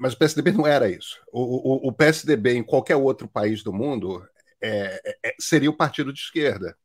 Mas 0.00 0.14
o 0.14 0.18
PSDB 0.18 0.52
não 0.52 0.66
era 0.66 0.90
isso. 0.90 1.20
O, 1.32 1.86
o, 1.86 1.88
o 1.88 1.92
PSDB, 1.92 2.54
em 2.54 2.64
qualquer 2.64 2.96
outro 2.96 3.28
país 3.28 3.62
do 3.62 3.72
mundo, 3.72 4.26
é, 4.60 5.00
é, 5.04 5.28
é, 5.28 5.34
seria 5.38 5.70
o 5.70 5.76
partido 5.76 6.12
de 6.12 6.20
esquerda. 6.20 6.76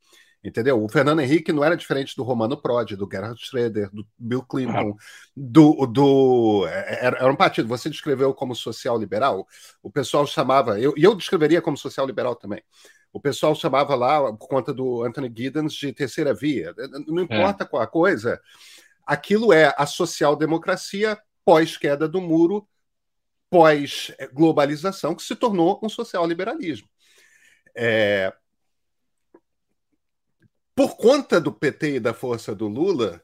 Entendeu? 0.44 0.84
O 0.84 0.90
Fernando 0.90 1.22
Henrique 1.22 1.54
não 1.54 1.64
era 1.64 1.78
diferente 1.78 2.16
do 2.18 2.24
Romano 2.24 2.62
Prodi, 2.62 2.98
do 2.98 3.08
Gerhard 3.10 3.40
Schroeder, 3.40 3.90
do 3.92 4.06
Bill 4.20 4.44
Clinton, 4.44 4.94
do. 5.36 5.88
do 5.88 6.68
é, 6.68 7.06
era, 7.06 7.18
era, 7.18 7.32
um 7.32 7.36
partido. 7.36 7.68
Você 7.70 7.90
descreveu 7.90 8.34
como 8.34 8.54
social-liberal, 8.54 9.48
o 9.82 9.90
pessoal 9.90 10.28
chamava. 10.28 10.80
Eu, 10.80 10.94
e 10.98 11.04
eu 11.04 11.16
descreveria 11.16 11.62
como 11.62 11.78
social-liberal 11.78 12.36
também. 12.36 12.62
O 13.14 13.20
pessoal 13.20 13.54
chamava 13.54 13.96
lá, 13.96 14.34
por 14.34 14.50
conta 14.50 14.74
do 14.74 15.04
Anthony 15.04 15.32
Giddens, 15.34 15.74
de 15.74 15.94
terceira 15.94 16.34
via. 16.34 16.74
Não 17.08 17.24
importa 17.24 17.64
é. 17.64 17.68
qual 17.68 17.82
a 17.82 17.88
coisa, 17.88 18.42
Aquilo 19.06 19.52
é 19.52 19.74
a 19.78 19.86
social-democracia 19.86 21.22
pós-queda 21.44 22.08
do 22.08 22.22
muro, 22.22 22.68
pós-globalização, 23.50 25.14
que 25.14 25.22
se 25.22 25.36
tornou 25.36 25.80
um 25.84 25.90
social-liberalismo. 25.90 26.88
É... 27.76 28.32
por 30.76 30.96
conta 30.96 31.42
do 31.42 31.52
PT 31.52 31.96
e 31.96 32.00
da 32.00 32.14
força 32.14 32.54
do 32.54 32.68
Lula, 32.68 33.22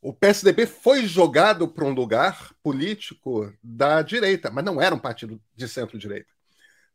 o 0.00 0.12
PSDB 0.12 0.66
foi 0.66 1.06
jogado 1.06 1.66
para 1.66 1.84
um 1.84 1.92
lugar 1.92 2.54
político 2.62 3.52
da 3.62 4.02
direita, 4.02 4.50
mas 4.50 4.64
não 4.64 4.80
era 4.80 4.94
um 4.94 4.98
partido 4.98 5.40
de 5.56 5.68
centro-direita. 5.68 6.30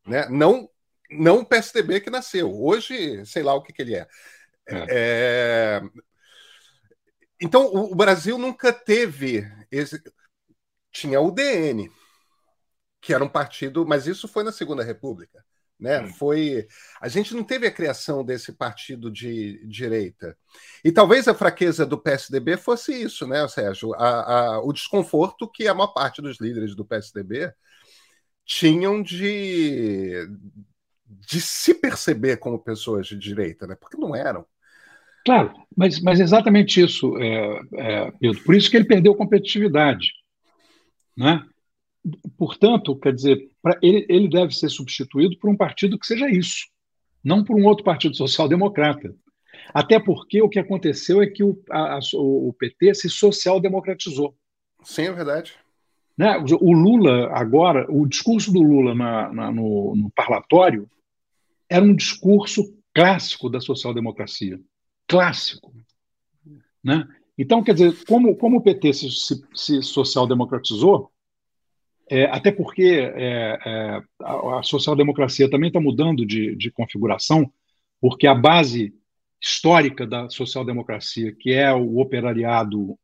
Né? 0.07 0.27
Não, 0.29 0.69
não 1.09 1.39
o 1.39 1.45
PSDB 1.45 2.01
que 2.01 2.09
nasceu. 2.09 2.51
Hoje, 2.53 3.25
sei 3.25 3.43
lá 3.43 3.53
o 3.53 3.61
que, 3.61 3.73
que 3.73 3.81
ele 3.81 3.95
é. 3.95 4.07
é. 4.67 4.85
é... 4.89 5.81
Então, 7.41 7.65
o, 7.73 7.95
Brasil 7.95 8.37
nunca 8.37 8.71
teve. 8.71 9.45
Esse... 9.71 10.01
Tinha 10.91 11.19
o 11.19 11.31
DN, 11.31 11.89
que 13.01 13.13
era 13.13 13.23
um 13.23 13.29
partido, 13.29 13.85
mas 13.85 14.07
isso 14.07 14.27
foi 14.27 14.43
na 14.43 14.51
Segunda 14.51 14.83
República. 14.83 15.43
Né? 15.79 16.01
Hum. 16.01 16.07
Foi 16.13 16.67
a 17.01 17.09
gente 17.09 17.33
não 17.33 17.43
teve 17.43 17.67
a 17.67 17.71
criação 17.71 18.23
desse 18.23 18.53
partido 18.53 19.11
de 19.11 19.65
direita 19.67 20.37
e 20.85 20.91
talvez 20.91 21.27
a 21.27 21.33
fraqueza 21.33 21.85
do 21.85 21.97
PSDB 21.97 22.55
fosse 22.57 22.93
isso, 22.93 23.27
né, 23.27 23.45
Sérgio? 23.47 23.93
A, 23.95 24.53
a, 24.53 24.61
o 24.61 24.71
desconforto 24.71 25.49
que 25.49 25.67
a 25.67 25.73
maior 25.73 25.87
parte 25.87 26.21
dos 26.21 26.39
líderes 26.39 26.75
do 26.75 26.85
PSDB 26.85 27.51
tinham 28.45 29.01
de 29.01 30.27
de 31.19 31.41
se 31.41 31.73
perceber 31.73 32.37
como 32.37 32.59
pessoas 32.59 33.07
de 33.07 33.17
direita, 33.17 33.67
né? 33.67 33.75
Porque 33.79 33.97
não 33.97 34.15
eram. 34.15 34.45
Claro, 35.25 35.53
mas, 35.75 36.01
mas 36.01 36.19
exatamente 36.19 36.81
isso, 36.81 37.17
é, 37.17 37.61
é, 37.75 38.11
Pedro. 38.11 38.43
Por 38.43 38.55
isso 38.55 38.69
que 38.69 38.75
ele 38.75 38.85
perdeu 38.85 39.15
competitividade, 39.15 40.11
né? 41.15 41.45
portanto, 42.37 42.95
quer 42.97 43.13
dizer, 43.13 43.49
ele, 43.81 44.05
ele 44.09 44.27
deve 44.27 44.53
ser 44.53 44.69
substituído 44.69 45.37
por 45.37 45.49
um 45.49 45.55
partido 45.55 45.97
que 45.97 46.05
seja 46.05 46.29
isso, 46.29 46.67
não 47.23 47.43
por 47.43 47.55
um 47.55 47.65
outro 47.65 47.83
partido 47.83 48.15
social-democrata. 48.15 49.15
Até 49.73 49.99
porque 49.99 50.41
o 50.41 50.49
que 50.49 50.59
aconteceu 50.59 51.21
é 51.21 51.27
que 51.27 51.43
o, 51.43 51.61
a, 51.71 51.99
o 52.15 52.53
PT 52.53 52.93
se 52.95 53.09
social-democratizou. 53.09 54.35
Sim, 54.83 55.03
é 55.03 55.11
verdade. 55.13 55.53
Né? 56.17 56.35
O 56.59 56.73
Lula, 56.73 57.29
agora, 57.31 57.85
o 57.89 58.05
discurso 58.05 58.51
do 58.51 58.61
Lula 58.61 58.93
na, 58.93 59.33
na, 59.33 59.51
no, 59.51 59.95
no 59.95 60.11
parlatório 60.11 60.89
era 61.69 61.83
um 61.83 61.95
discurso 61.95 62.77
clássico 62.93 63.49
da 63.49 63.59
social-democracia. 63.59 64.59
Clássico. 65.07 65.73
Né? 66.83 67.07
Então, 67.37 67.63
quer 67.63 67.73
dizer, 67.73 68.05
como, 68.05 68.35
como 68.35 68.57
o 68.57 68.61
PT 68.61 68.93
se, 68.93 69.11
se, 69.11 69.41
se 69.53 69.81
social-democratizou, 69.81 71.11
é, 72.09 72.25
até 72.25 72.51
porque 72.51 73.11
é, 73.15 73.59
é, 73.65 74.01
a, 74.21 74.59
a 74.59 74.63
social-democracia 74.63 75.49
também 75.49 75.69
está 75.69 75.79
mudando 75.79 76.25
de, 76.25 76.55
de, 76.55 76.69
configuração, 76.69 77.51
porque 77.99 78.27
a 78.27 78.35
base 78.35 78.93
histórica 79.41 80.05
da 80.05 80.29
social-democracia, 80.29 81.33
que 81.33 81.51
é 81.51 81.73
o 81.73 81.97
operariado 81.97 82.97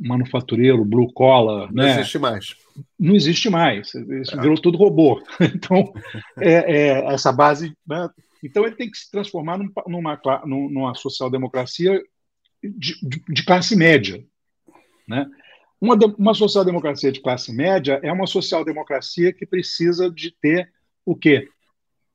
manufatureiro, 0.00 0.84
blue 0.84 1.12
collar, 1.12 1.72
não 1.72 1.84
né, 1.84 2.00
existe 2.00 2.18
mais. 2.18 2.56
Não 2.98 3.14
existe 3.14 3.48
mais. 3.48 3.94
Isso 3.94 4.40
virou 4.40 4.60
tudo 4.60 4.78
robô. 4.78 5.22
Então, 5.40 5.92
é, 6.40 6.52
é, 6.52 7.14
essa 7.14 7.32
base. 7.32 7.72
Né, 7.86 8.08
então, 8.42 8.66
ele 8.66 8.74
tem 8.74 8.90
que 8.90 8.98
se 8.98 9.10
transformar 9.10 9.58
numa, 9.86 10.20
numa 10.44 10.94
social-democracia 10.94 12.02
de, 12.62 12.94
de, 13.00 13.22
de 13.28 13.44
classe 13.44 13.76
média. 13.76 14.24
Né? 15.06 15.26
Uma, 15.80 15.96
uma 16.18 16.34
social-democracia 16.34 17.12
de 17.12 17.20
classe 17.20 17.52
média 17.52 18.00
é 18.02 18.12
uma 18.12 18.26
social-democracia 18.26 19.32
que 19.32 19.46
precisa 19.46 20.10
de 20.10 20.30
ter 20.30 20.70
o 21.04 21.14
quê? 21.14 21.48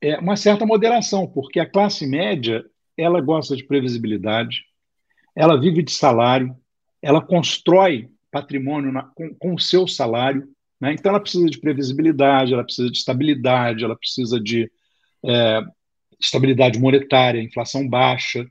É 0.02 0.18
uma 0.20 0.36
certa 0.36 0.66
moderação, 0.66 1.28
porque 1.28 1.60
a 1.60 1.70
classe 1.70 2.06
média 2.06 2.66
ela 2.98 3.22
gosta 3.22 3.56
de 3.56 3.64
previsibilidade, 3.64 4.64
ela 5.36 5.60
vive 5.60 5.84
de 5.84 5.92
salário, 5.92 6.56
ela 7.02 7.22
constrói 7.22 8.10
patrimônio 8.32 8.92
na, 8.92 9.04
com, 9.04 9.34
com, 9.36 9.54
o 9.56 9.60
seu 9.60 9.88
salário, 9.88 10.48
né? 10.80 10.94
então 10.94 11.12
ela 11.12 11.20
precisa 11.20 11.46
de 11.46 11.60
previsibilidade, 11.60 12.54
ela 12.54 12.64
precisa 12.64 12.90
de 12.90 12.98
estabilidade, 12.98 13.84
ela 13.84 13.96
precisa 13.96 14.40
de 14.40 14.70
é, 15.26 15.62
estabilidade 16.20 16.80
monetária, 16.80 17.42
inflação 17.42 17.88
baixa, 17.88 18.46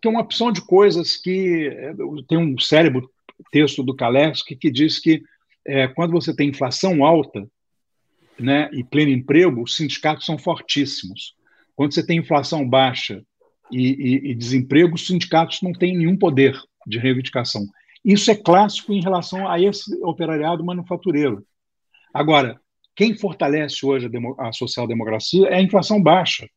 tem 0.00 0.10
uma 0.10 0.20
opção 0.20 0.52
de 0.52 0.60
coisas 0.60 1.16
que 1.16 1.68
é, 1.68 1.94
tem 2.28 2.38
um 2.38 2.58
cérebro 2.58 3.10
texto 3.50 3.82
do 3.82 3.94
Kaleski 3.94 4.56
que 4.56 4.70
diz 4.70 4.98
que 4.98 5.22
é, 5.66 5.88
quando 5.88 6.12
você 6.12 6.34
tem 6.34 6.50
inflação 6.50 7.04
alta 7.04 7.46
né, 8.38 8.68
e 8.72 8.84
pleno 8.84 9.10
emprego, 9.10 9.62
os 9.62 9.76
sindicatos 9.76 10.26
são 10.26 10.38
fortíssimos. 10.38 11.34
Quando 11.74 11.94
você 11.94 12.04
tem 12.04 12.18
inflação 12.18 12.68
baixa 12.68 13.22
e, 13.72 13.88
e, 13.88 14.30
e 14.30 14.34
desemprego, 14.34 14.94
os 14.94 15.06
sindicatos 15.06 15.62
não 15.62 15.72
têm 15.72 15.96
nenhum 15.96 16.16
poder 16.16 16.60
de 16.86 16.98
reivindicação. 16.98 17.66
Isso 18.04 18.30
é 18.30 18.34
clássico 18.34 18.92
em 18.92 19.00
relação 19.00 19.48
a 19.48 19.60
esse 19.60 19.94
operariado 20.02 20.64
manufatureiro. 20.64 21.44
Agora, 22.12 22.60
quem 22.94 23.16
fortalece 23.16 23.84
hoje 23.84 24.08
a, 24.38 24.48
a 24.48 24.52
social-democracia 24.52 25.48
é 25.48 25.56
a 25.56 25.62
inflação 25.62 26.02
baixa. 26.02 26.48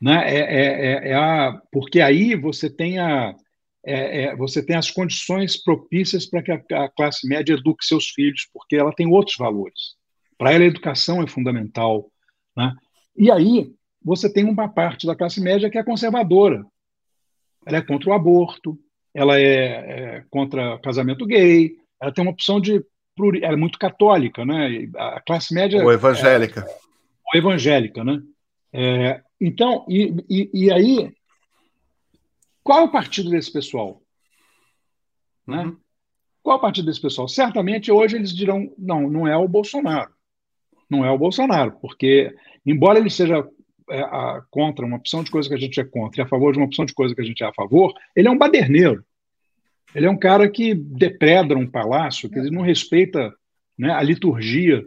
Né? 0.00 0.24
É, 0.26 0.38
é, 0.38 0.66
é, 0.66 1.08
é 1.10 1.14
a, 1.14 1.60
porque 1.72 2.00
aí 2.00 2.34
você 2.34 2.68
tem 2.68 2.98
a, 2.98 3.34
é, 3.84 4.24
é, 4.24 4.36
você 4.36 4.64
tem 4.64 4.76
as 4.76 4.90
condições 4.90 5.56
propícias 5.62 6.26
para 6.26 6.42
que 6.42 6.52
a, 6.52 6.84
a, 6.84 6.88
classe 6.88 7.26
média 7.26 7.54
eduque 7.54 7.84
seus 7.84 8.10
filhos, 8.10 8.48
porque 8.52 8.76
ela 8.76 8.92
tem 8.92 9.06
outros 9.06 9.36
valores. 9.36 9.96
Para 10.36 10.52
ela, 10.52 10.64
a 10.64 10.68
educação 10.68 11.22
é 11.22 11.26
fundamental. 11.26 12.10
Né? 12.56 12.74
E 13.16 13.30
aí, 13.30 13.72
você 14.02 14.32
tem 14.32 14.44
uma 14.44 14.68
parte 14.68 15.06
da 15.06 15.16
classe 15.16 15.40
média 15.40 15.70
que 15.70 15.78
é 15.78 15.84
conservadora. 15.84 16.64
Ela 17.66 17.78
é 17.78 17.82
contra 17.82 18.10
o 18.10 18.12
aborto, 18.12 18.78
ela 19.18 19.38
é, 19.38 19.44
é 19.44 20.24
contra 20.30 20.78
casamento 20.78 21.26
gay, 21.26 21.76
ela 22.00 22.12
tem 22.12 22.22
uma 22.22 22.32
opção 22.32 22.60
de. 22.60 22.84
Ela 23.42 23.54
é 23.54 23.56
muito 23.56 23.78
católica, 23.78 24.44
né? 24.44 24.88
A 24.96 25.20
classe 25.20 25.52
média. 25.52 25.82
Ou 25.82 25.92
evangélica. 25.92 26.60
É, 26.60 26.64
ou 26.64 27.38
evangélica, 27.38 28.04
né? 28.04 28.22
É, 28.72 29.20
então, 29.40 29.84
e, 29.88 30.14
e, 30.28 30.50
e 30.54 30.72
aí 30.72 31.12
qual 32.68 32.80
é 32.80 32.82
o 32.82 32.92
partido 32.92 33.30
desse 33.30 33.50
pessoal? 33.50 34.02
Né? 35.46 35.64
Uhum. 35.64 35.76
Qual 36.42 36.56
é 36.56 36.58
o 36.58 36.60
partido 36.60 36.84
desse 36.84 37.00
pessoal? 37.00 37.26
Certamente 37.26 37.90
hoje 37.90 38.16
eles 38.16 38.30
dirão: 38.30 38.70
não, 38.76 39.08
não 39.08 39.26
é 39.26 39.34
o 39.38 39.48
Bolsonaro. 39.48 40.12
Não 40.90 41.02
é 41.02 41.10
o 41.10 41.16
Bolsonaro, 41.16 41.78
porque, 41.80 42.30
embora 42.66 42.98
ele 42.98 43.08
seja 43.08 43.42
é, 43.90 44.00
a, 44.00 44.42
contra 44.50 44.84
uma 44.84 44.96
opção 44.96 45.22
de 45.22 45.30
coisa 45.30 45.48
que 45.48 45.54
a 45.54 45.58
gente 45.58 45.80
é 45.80 45.84
contra 45.84 46.20
e 46.20 46.24
a 46.24 46.28
favor 46.28 46.52
de 46.52 46.58
uma 46.58 46.66
opção 46.66 46.84
de 46.84 46.94
coisa 46.94 47.14
que 47.14 47.20
a 47.20 47.24
gente 47.24 47.42
é 47.42 47.46
a 47.46 47.54
favor, 47.54 47.92
ele 48.14 48.28
é 48.28 48.30
um 48.30 48.38
baderneiro. 48.38 49.04
Ele 49.94 50.06
é 50.06 50.10
um 50.10 50.18
cara 50.18 50.48
que 50.48 50.74
depredra 50.74 51.56
um 51.56 51.66
palácio, 51.66 52.28
que 52.28 52.38
ele 52.38 52.50
não 52.50 52.62
respeita 52.62 53.32
né, 53.78 53.90
a 53.90 54.02
liturgia 54.02 54.84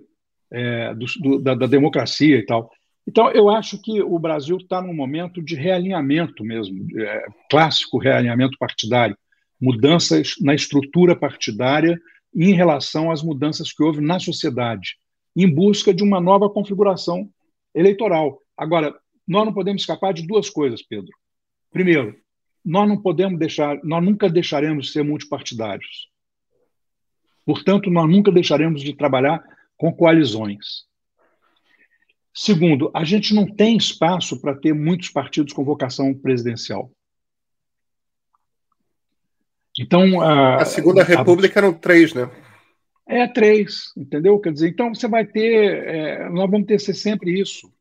é, 0.52 0.94
do, 0.94 1.06
do, 1.20 1.40
da, 1.40 1.56
da, 1.56 1.66
democracia 1.66 2.38
e 2.38 2.46
tal. 2.46 2.70
Então, 3.08 3.32
eu 3.32 3.50
acho 3.50 3.82
que 3.82 4.02
o 4.02 4.20
Brasil 4.20 4.58
está 4.58 4.82
num 4.82 4.94
momento 4.94 5.42
de 5.42 5.56
realinhamento 5.56 6.44
mesmo, 6.44 6.86
é, 7.00 7.26
clássico 7.50 7.98
realinhamento 7.98 8.58
partidário, 8.60 9.18
mudanças 9.60 10.36
na 10.40 10.54
estrutura 10.54 11.16
partidária 11.16 12.00
em 12.36 12.54
relação 12.54 13.12
às 13.12 13.24
mudanças 13.24 13.72
que 13.72 13.84
houve 13.84 14.02
na 14.02 14.20
sociedade, 14.20 14.98
em 15.36 15.48
busca 15.48 15.94
de 15.94 16.04
uma 16.04 16.20
nova 16.20 16.50
configuração 16.50 17.30
eleitoral. 17.74 18.41
Agora, 18.62 18.96
nós 19.28 19.44
não 19.44 19.52
podemos 19.52 19.82
escapar 19.82 20.14
de 20.14 20.22
duas 20.28 20.48
coisas, 20.48 20.84
Pedro. 20.84 21.12
Primeiro, 21.72 22.16
nós 22.64 22.88
não 22.88 23.02
podemos 23.02 23.40
deixar, 23.40 23.80
nós 23.84 24.04
nunca 24.04 24.30
deixaremos 24.30 24.86
de 24.86 24.92
ser 24.92 25.04
multipartidários. 25.04 26.08
Portanto, 27.44 27.90
nós 27.90 28.08
nunca 28.08 28.32
deixaremos 28.32 28.84
de 28.84 28.94
trabalhar 28.94 29.44
com 29.76 29.92
coalizões. 29.92 30.86
Segundo, 32.32 32.92
a 32.94 33.04
gente 33.04 33.34
não 33.34 33.48
tem 33.48 33.76
espaço 33.76 34.40
para 34.40 34.56
ter 34.56 34.74
muitos 34.74 35.10
partidos 35.10 35.54
com 35.54 35.66
vocação 35.66 36.14
presidencial. 36.14 36.92
Então, 39.80 40.22
a, 40.22 40.58
a 40.58 40.66
Segunda 40.66 41.04
República 41.04 41.60
a, 41.60 41.64
eram 41.64 41.74
três, 41.74 42.14
né? 42.14 42.30
É 43.08 43.28
três, 43.28 43.86
entendeu? 43.98 44.40
Quer 44.40 44.54
dizer, 44.54 44.70
então 44.70 44.94
você 44.94 45.08
vai 45.08 45.26
ter, 45.26 45.88
é, 45.88 46.30
nós 46.30 46.48
vamos 46.48 46.68
ter 46.68 46.78
sempre 46.78 47.42
isso, 47.42 47.74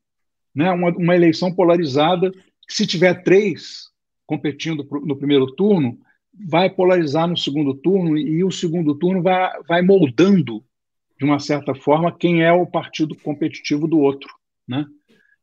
né? 0.54 0.70
Uma, 0.70 0.90
uma 0.90 1.16
eleição 1.16 1.52
polarizada. 1.52 2.32
Se 2.68 2.86
tiver 2.86 3.22
três 3.22 3.88
competindo 4.26 4.86
no 5.04 5.16
primeiro 5.16 5.46
turno, 5.54 5.98
vai 6.32 6.70
polarizar 6.70 7.26
no 7.26 7.36
segundo 7.36 7.74
turno 7.74 8.16
e 8.16 8.44
o 8.44 8.50
segundo 8.50 8.94
turno 8.94 9.22
vai, 9.22 9.50
vai 9.68 9.82
moldando 9.82 10.64
de 11.18 11.24
uma 11.24 11.38
certa 11.38 11.74
forma 11.74 12.16
quem 12.16 12.42
é 12.42 12.52
o 12.52 12.66
partido 12.66 13.14
competitivo 13.16 13.86
do 13.86 13.98
outro. 13.98 14.32
Né? 14.66 14.86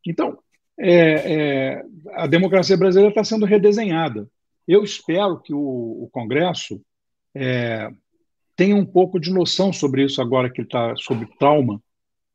Então, 0.06 0.40
é, 0.80 0.92
é, 0.92 1.86
a 2.14 2.26
democracia 2.28 2.78
brasileira 2.78 3.10
está 3.10 3.24
sendo 3.24 3.46
redesenhada. 3.46 4.30
Eu 4.68 4.84
espero 4.84 5.40
que 5.40 5.54
o, 5.54 5.60
o 5.60 6.10
Congresso 6.12 6.82
é, 7.36 7.90
tenha 8.56 8.76
um 8.76 8.86
pouco 8.86 9.20
de 9.20 9.32
noção 9.32 9.72
sobre 9.72 10.04
isso 10.04 10.22
agora 10.22 10.50
que 10.50 10.62
está 10.62 10.96
sobre 10.96 11.28
trauma, 11.38 11.82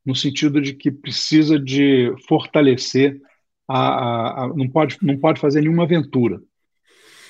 no 0.05 0.15
sentido 0.15 0.61
de 0.61 0.73
que 0.73 0.91
precisa 0.91 1.59
de 1.59 2.13
fortalecer 2.27 3.19
a, 3.67 4.43
a, 4.43 4.47
não, 4.49 4.67
pode, 4.67 4.97
não 5.01 5.17
pode 5.17 5.39
fazer 5.39 5.61
nenhuma 5.61 5.83
aventura 5.83 6.41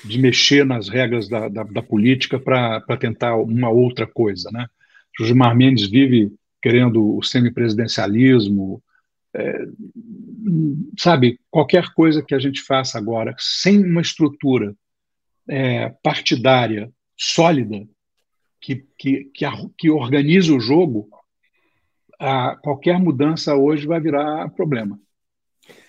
de 0.04 0.20
mexer 0.20 0.66
nas 0.66 0.90
regras 0.90 1.30
da, 1.30 1.48
da, 1.48 1.64
da 1.64 1.82
política 1.82 2.40
para 2.40 2.98
tentar 2.98 3.36
uma 3.38 3.70
outra 3.70 4.06
coisa. 4.06 4.50
Né? 4.52 4.68
Gilmar 5.20 5.56
Mendes 5.56 5.88
vive 5.88 6.34
querendo 6.62 7.18
o 7.18 7.22
semipresidencialismo, 7.22 8.82
é, 9.36 9.66
sabe, 10.98 11.40
qualquer 11.50 11.94
coisa 11.94 12.24
que 12.24 12.36
a 12.36 12.40
gente 12.40 12.62
faça 12.62 12.98
agora 12.98 13.36
sem 13.38 13.84
uma 13.84 14.02
estrutura 14.02 14.76
é, 15.48 15.90
partidária 16.02 16.92
sólida 17.18 17.86
que, 18.62 18.86
que, 18.98 19.26
que, 19.34 19.46
que 19.78 19.90
organize 19.90 20.52
o 20.52 20.60
jogo, 20.60 21.10
a, 22.24 22.56
qualquer 22.56 22.98
mudança 23.00 23.54
hoje 23.54 23.86
vai 23.86 24.00
virar 24.00 24.50
problema. 24.52 24.98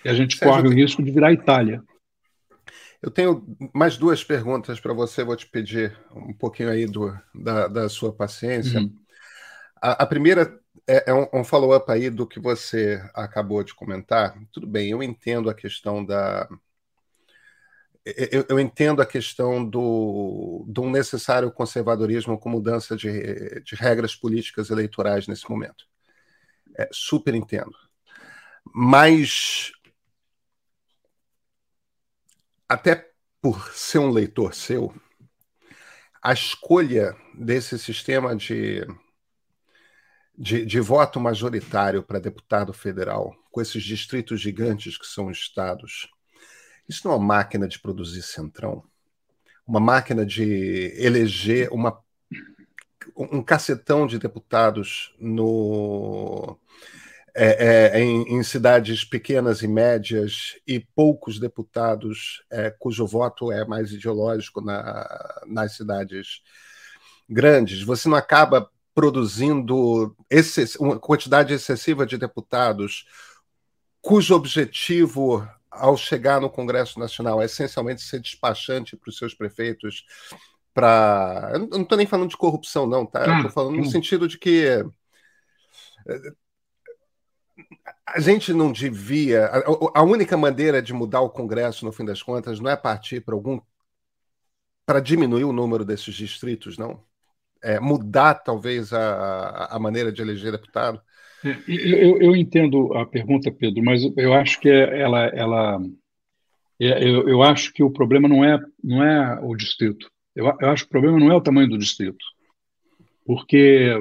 E 0.03 0.09
a 0.09 0.13
gente 0.13 0.37
Sérgio, 0.37 0.53
corre 0.53 0.67
o 0.67 0.71
risco 0.71 1.01
de 1.01 1.09
virar 1.09 1.31
Itália. 1.31 1.81
Eu 3.01 3.09
tenho 3.09 3.45
mais 3.73 3.95
duas 3.95 4.23
perguntas 4.23 4.79
para 4.79 4.93
você, 4.93 5.23
vou 5.23 5.35
te 5.35 5.47
pedir 5.47 5.97
um 6.13 6.33
pouquinho 6.33 6.69
aí 6.69 6.85
do, 6.85 7.17
da, 7.33 7.67
da 7.67 7.89
sua 7.89 8.11
paciência. 8.11 8.81
Uhum. 8.81 8.93
A, 9.81 10.03
a, 10.03 10.05
primeira 10.05 10.59
é, 10.85 11.11
é 11.11 11.13
um, 11.13 11.27
um 11.39 11.43
follow-up 11.43 11.89
aí 11.89 12.09
do 12.09 12.27
que 12.27 12.39
você 12.39 13.01
acabou 13.13 13.63
de 13.63 13.73
comentar. 13.73 14.37
Tudo 14.51 14.67
bem, 14.67 14.89
eu 14.89 15.01
entendo 15.01 15.49
a 15.49 15.53
questão 15.53 16.03
da. 16.03 16.49
Eu, 18.05 18.45
eu 18.49 18.59
entendo 18.59 19.01
a 19.01 19.05
questão 19.05 19.67
do, 19.67 20.63
do 20.67 20.87
necessário 20.89 21.51
conservadorismo 21.51 22.37
com 22.37 22.49
mudança 22.49 22.95
de, 22.95 23.61
de 23.61 23.75
regras 23.75 24.15
políticas 24.15 24.69
eleitorais 24.69 25.27
nesse 25.27 25.49
momento. 25.49 25.85
É, 26.77 26.89
super 26.91 27.33
entendo. 27.33 27.75
Mas 28.73 29.71
até 32.67 33.09
por 33.41 33.71
ser 33.73 33.99
um 33.99 34.09
leitor 34.09 34.53
seu, 34.53 34.93
a 36.21 36.33
escolha 36.33 37.15
desse 37.33 37.77
sistema 37.77 38.35
de, 38.35 38.85
de, 40.35 40.65
de 40.65 40.79
voto 40.79 41.19
majoritário 41.19 42.01
para 42.01 42.19
deputado 42.19 42.73
federal, 42.73 43.35
com 43.51 43.61
esses 43.61 43.83
distritos 43.83 44.41
gigantes 44.41 44.97
que 44.97 45.05
são 45.05 45.29
estados, 45.29 46.09
isso 46.89 47.07
não 47.07 47.13
é 47.13 47.17
uma 47.17 47.25
máquina 47.25 47.67
de 47.67 47.79
produzir 47.79 48.23
centrão? 48.23 48.83
Uma 49.65 49.79
máquina 49.79 50.25
de 50.25 50.93
eleger 50.97 51.69
uma, 51.71 52.03
um 53.15 53.41
cacetão 53.41 54.07
de 54.07 54.17
deputados 54.17 55.13
no, 55.19 56.57
é, 57.35 57.97
é, 57.97 57.99
em, 57.99 58.37
em, 58.37 58.43
cidades 58.43 59.03
pequenas 59.03 59.61
e 59.61 59.67
médias 59.67 60.57
e 60.65 60.79
poucos 60.79 61.37
deputados 61.37 62.43
é, 62.49 62.69
cujo 62.69 63.05
voto 63.05 63.51
é 63.51 63.65
mais 63.65 63.91
ideológico 63.91 64.61
na, 64.61 65.43
nas 65.45 65.75
cidades 65.75 66.41
grandes, 67.29 67.81
você 67.81 68.07
não 68.07 68.17
acaba 68.17 68.69
produzindo 68.93 70.15
uma 70.79 70.97
quantidade 70.97 71.53
excessiva 71.53 72.05
de 72.05 72.17
deputados 72.17 73.05
cujo 74.01 74.33
objetivo 74.33 75.45
ao 75.69 75.97
chegar 75.97 76.39
no 76.39 76.49
Congresso 76.49 76.97
Nacional 76.99 77.41
é 77.41 77.45
essencialmente 77.45 78.01
ser 78.01 78.21
despachante 78.21 78.95
para 78.95 79.09
os 79.09 79.17
seus 79.17 79.33
prefeitos 79.33 80.05
para 80.75 81.51
eu 81.53 81.67
não 81.69 81.81
estou 81.81 81.97
nem 81.97 82.05
falando 82.05 82.29
de 82.29 82.37
corrupção 82.37 82.85
não 82.85 83.05
tá 83.05 83.37
estou 83.37 83.49
falando 83.49 83.77
no 83.77 83.85
sentido 83.85 84.27
de 84.27 84.37
que 84.37 84.83
a 88.05 88.19
gente 88.19 88.53
não 88.53 88.71
devia. 88.71 89.45
A, 89.45 89.99
a, 89.99 90.03
única 90.03 90.37
maneira 90.37 90.81
de 90.81 90.93
mudar 90.93 91.21
o 91.21 91.29
Congresso, 91.29 91.85
no 91.85 91.91
fim 91.91 92.05
das 92.05 92.21
contas, 92.21 92.59
não 92.59 92.69
é 92.69 92.75
partir 92.75 93.21
para 93.21 93.33
algum. 93.33 93.59
para 94.85 94.99
diminuir 94.99 95.43
o 95.43 95.53
número 95.53 95.83
desses 95.83 96.13
distritos, 96.13 96.77
não? 96.77 97.03
É 97.63 97.79
mudar, 97.79 98.35
talvez, 98.35 98.93
a, 98.93 99.65
a 99.71 99.79
maneira 99.79 100.11
de 100.11 100.21
eleger 100.21 100.51
deputado? 100.51 101.01
É, 101.43 101.57
eu, 101.67 102.21
eu, 102.21 102.35
entendo 102.35 102.93
a 102.93 103.05
pergunta, 103.05 103.51
Pedro, 103.51 103.83
mas 103.83 104.01
eu 104.15 104.33
acho 104.33 104.59
que 104.59 104.69
ela. 104.69 105.25
ela 105.27 105.79
é, 106.79 107.03
eu, 107.03 107.27
eu 107.27 107.41
acho 107.41 107.73
que 107.73 107.81
o 107.81 107.91
problema 107.91 108.27
não 108.27 108.43
é, 108.43 108.59
não 108.83 109.03
é 109.03 109.39
o 109.41 109.55
distrito. 109.55 110.11
Eu, 110.35 110.45
eu 110.59 110.69
acho 110.69 110.83
que 110.83 110.89
o 110.89 110.91
problema 110.91 111.19
não 111.19 111.31
é 111.31 111.35
o 111.35 111.41
tamanho 111.41 111.69
do 111.69 111.77
distrito 111.77 112.23
porque 113.25 113.91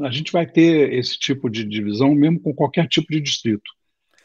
a 0.00 0.10
gente 0.10 0.32
vai 0.32 0.46
ter 0.46 0.92
esse 0.94 1.18
tipo 1.18 1.50
de 1.50 1.64
divisão 1.64 2.14
mesmo 2.14 2.40
com 2.40 2.54
qualquer 2.54 2.88
tipo 2.88 3.12
de 3.12 3.20
distrito. 3.20 3.70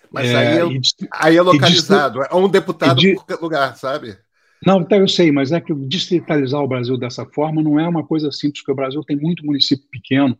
Mas 0.09 0.29
é, 0.29 0.35
aí, 0.35 0.57
é, 0.59 0.79
aí 1.11 1.35
é 1.35 1.41
localizado, 1.41 2.21
é 2.23 2.33
um 2.33 2.47
deputado 2.47 2.97
de, 2.97 3.15
por 3.15 3.41
lugar, 3.41 3.75
sabe? 3.75 4.17
Não, 4.65 4.79
então 4.79 4.97
eu 4.97 5.09
sei, 5.09 5.29
mas 5.29 5.51
é 5.51 5.59
que 5.59 5.75
distritalizar 5.75 6.61
o 6.61 6.67
Brasil 6.67 6.97
dessa 6.97 7.25
forma 7.25 7.61
não 7.61 7.77
é 7.77 7.87
uma 7.87 8.05
coisa 8.05 8.31
simples, 8.31 8.61
porque 8.61 8.71
o 8.71 8.75
Brasil 8.75 9.03
tem 9.03 9.17
muito 9.17 9.45
município 9.45 9.85
pequeno 9.91 10.37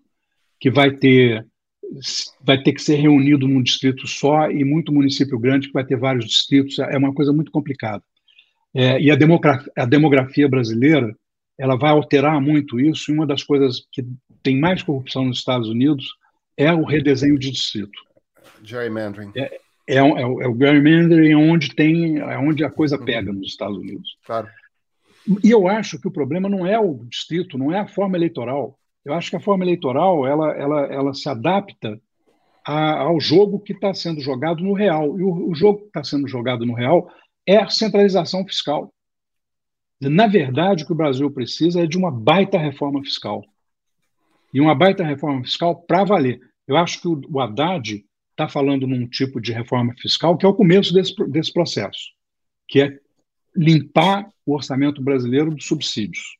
que 0.59 0.71
vai 0.71 0.91
ter 0.91 1.45
vai 2.41 2.59
ter 2.63 2.73
que 2.73 2.82
ser 2.82 2.95
reunido 2.95 3.47
num 3.47 3.61
distrito 3.61 4.07
só 4.07 4.49
e 4.49 4.63
muito 4.63 4.91
município 4.91 5.38
grande 5.38 5.67
que 5.67 5.73
vai 5.73 5.86
ter 5.86 5.97
vários 5.97 6.26
distritos. 6.26 6.80
É 6.80 6.97
uma 6.97 7.13
coisa 7.13 7.32
muito 7.32 7.51
complicada. 7.51 8.03
É, 8.76 8.99
e 8.99 9.09
a 9.09 9.15
demografia, 9.15 9.71
a 9.78 9.86
demografia 9.86 10.49
brasileira 10.49 11.15
ela 11.57 11.78
vai 11.78 11.91
alterar 11.91 12.41
muito 12.41 12.78
isso. 12.78 13.09
E 13.09 13.13
uma 13.13 13.26
das 13.26 13.41
coisas 13.41 13.88
que 13.91 14.05
tem 14.43 14.59
mais 14.59 14.84
corrupção 14.84 15.23
nos 15.23 15.38
Estados 15.38 15.69
Unidos 15.69 16.05
é 16.57 16.73
o 16.73 16.84
redesenho 16.84 17.39
de 17.39 17.51
distrito. 17.51 17.97
Gerrymandering. 18.61 19.32
É, 19.36 19.57
é, 19.88 19.95
é, 19.95 19.99
é 19.99 20.26
o 20.47 20.57
gerrymandering 20.57 21.36
onde 21.36 21.73
tem, 21.73 22.19
é 22.19 22.38
onde 22.38 22.65
a 22.65 22.69
coisa 22.69 22.97
pega 22.97 23.32
nos 23.32 23.47
Estados 23.47 23.78
Unidos. 23.78 24.17
Claro. 24.26 24.49
E 25.43 25.49
eu 25.49 25.67
acho 25.67 25.99
que 25.99 26.07
o 26.07 26.11
problema 26.11 26.49
não 26.49 26.65
é 26.67 26.78
o 26.78 27.05
distrito, 27.05 27.57
não 27.57 27.71
é 27.71 27.80
a 27.80 27.88
forma 27.88 28.17
eleitoral. 28.17 28.78
Eu 29.03 29.13
acho 29.13 29.30
que 29.30 29.36
a 29.36 29.41
forma 29.41 29.63
eleitoral 29.63 30.28
ela, 30.28 30.51
ela, 30.53 30.82
ela 30.88 31.13
se 31.13 31.30
adapta 31.30 31.99
a, 32.65 32.99
ao 33.01 33.19
jogo 33.19 33.59
que 33.59 33.73
está 33.73 33.93
sendo 33.93 34.19
jogado 34.19 34.63
no 34.63 34.73
real. 34.73 35.17
E 35.17 35.23
o, 35.23 35.49
o 35.49 35.55
jogo 35.55 35.80
que 35.80 35.88
está 35.88 36.03
sendo 36.03 36.28
jogado 36.28 36.65
no 36.65 36.73
real 36.73 37.09
é 37.45 37.57
a 37.57 37.69
centralização 37.69 38.45
fiscal. 38.45 38.93
Na 40.01 40.27
verdade, 40.27 40.83
o 40.83 40.87
que 40.87 40.93
o 40.93 40.97
Brasil 40.97 41.29
precisa 41.31 41.81
é 41.81 41.87
de 41.87 41.97
uma 41.97 42.11
baita 42.11 42.57
reforma 42.57 43.01
fiscal. 43.03 43.43
E 44.53 44.59
uma 44.59 44.75
baita 44.75 45.03
reforma 45.03 45.43
fiscal 45.43 45.75
para 45.75 46.03
valer. 46.03 46.39
Eu 46.67 46.77
acho 46.77 47.01
que 47.01 47.07
o 47.07 47.39
Haddad 47.39 48.03
está 48.31 48.47
falando 48.47 48.85
num 48.85 49.07
tipo 49.07 49.39
de 49.39 49.53
reforma 49.53 49.93
fiscal 49.97 50.37
que 50.37 50.45
é 50.45 50.49
o 50.49 50.53
começo 50.53 50.93
desse, 50.93 51.13
desse 51.29 51.53
processo, 51.53 52.11
que 52.67 52.81
é 52.81 52.99
limpar 53.55 54.27
o 54.45 54.53
orçamento 54.53 55.01
brasileiro 55.01 55.55
dos 55.55 55.65
subsídios, 55.65 56.37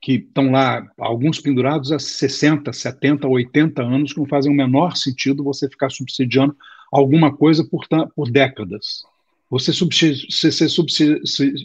que 0.00 0.12
estão 0.14 0.50
lá, 0.50 0.86
alguns 0.98 1.40
pendurados 1.40 1.90
há 1.90 1.98
60, 1.98 2.72
70, 2.72 3.26
80 3.26 3.82
anos, 3.82 4.12
que 4.12 4.18
não 4.18 4.26
fazem 4.26 4.52
o 4.52 4.54
menor 4.54 4.96
sentido 4.96 5.42
você 5.42 5.68
ficar 5.68 5.90
subsidiando 5.90 6.54
alguma 6.92 7.34
coisa 7.34 7.64
por, 7.64 7.86
por 8.14 8.30
décadas. 8.30 9.02
Você 9.50 9.72
subsidia, 9.72 11.20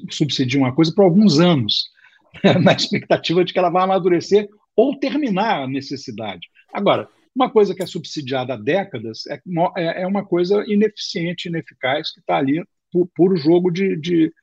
subsidia 0.10 0.60
uma 0.60 0.74
coisa 0.74 0.94
por 0.94 1.04
alguns 1.04 1.40
anos, 1.40 1.90
na 2.64 2.74
expectativa 2.74 3.44
de 3.44 3.52
que 3.52 3.60
ela 3.60 3.70
vá 3.70 3.84
amadurecer 3.84 4.50
ou 4.76 4.98
terminar 4.98 5.64
a 5.64 5.68
necessidade. 5.68 6.48
Agora, 6.74 7.08
uma 7.36 7.50
coisa 7.50 7.76
que 7.76 7.84
é 7.84 7.86
subsidiada 7.86 8.54
há 8.54 8.58
décadas 8.58 9.26
é, 9.28 9.42
é, 9.78 10.04
é 10.04 10.08
uma 10.08 10.26
coisa 10.26 10.64
ineficiente, 10.68 11.48
ineficaz, 11.48 12.12
que 12.12 12.20
está 12.20 12.38
ali 12.38 12.64
por 12.92 13.08
puro 13.16 13.36
jogo 13.36 13.72
de, 13.72 13.96
de, 13.98 14.34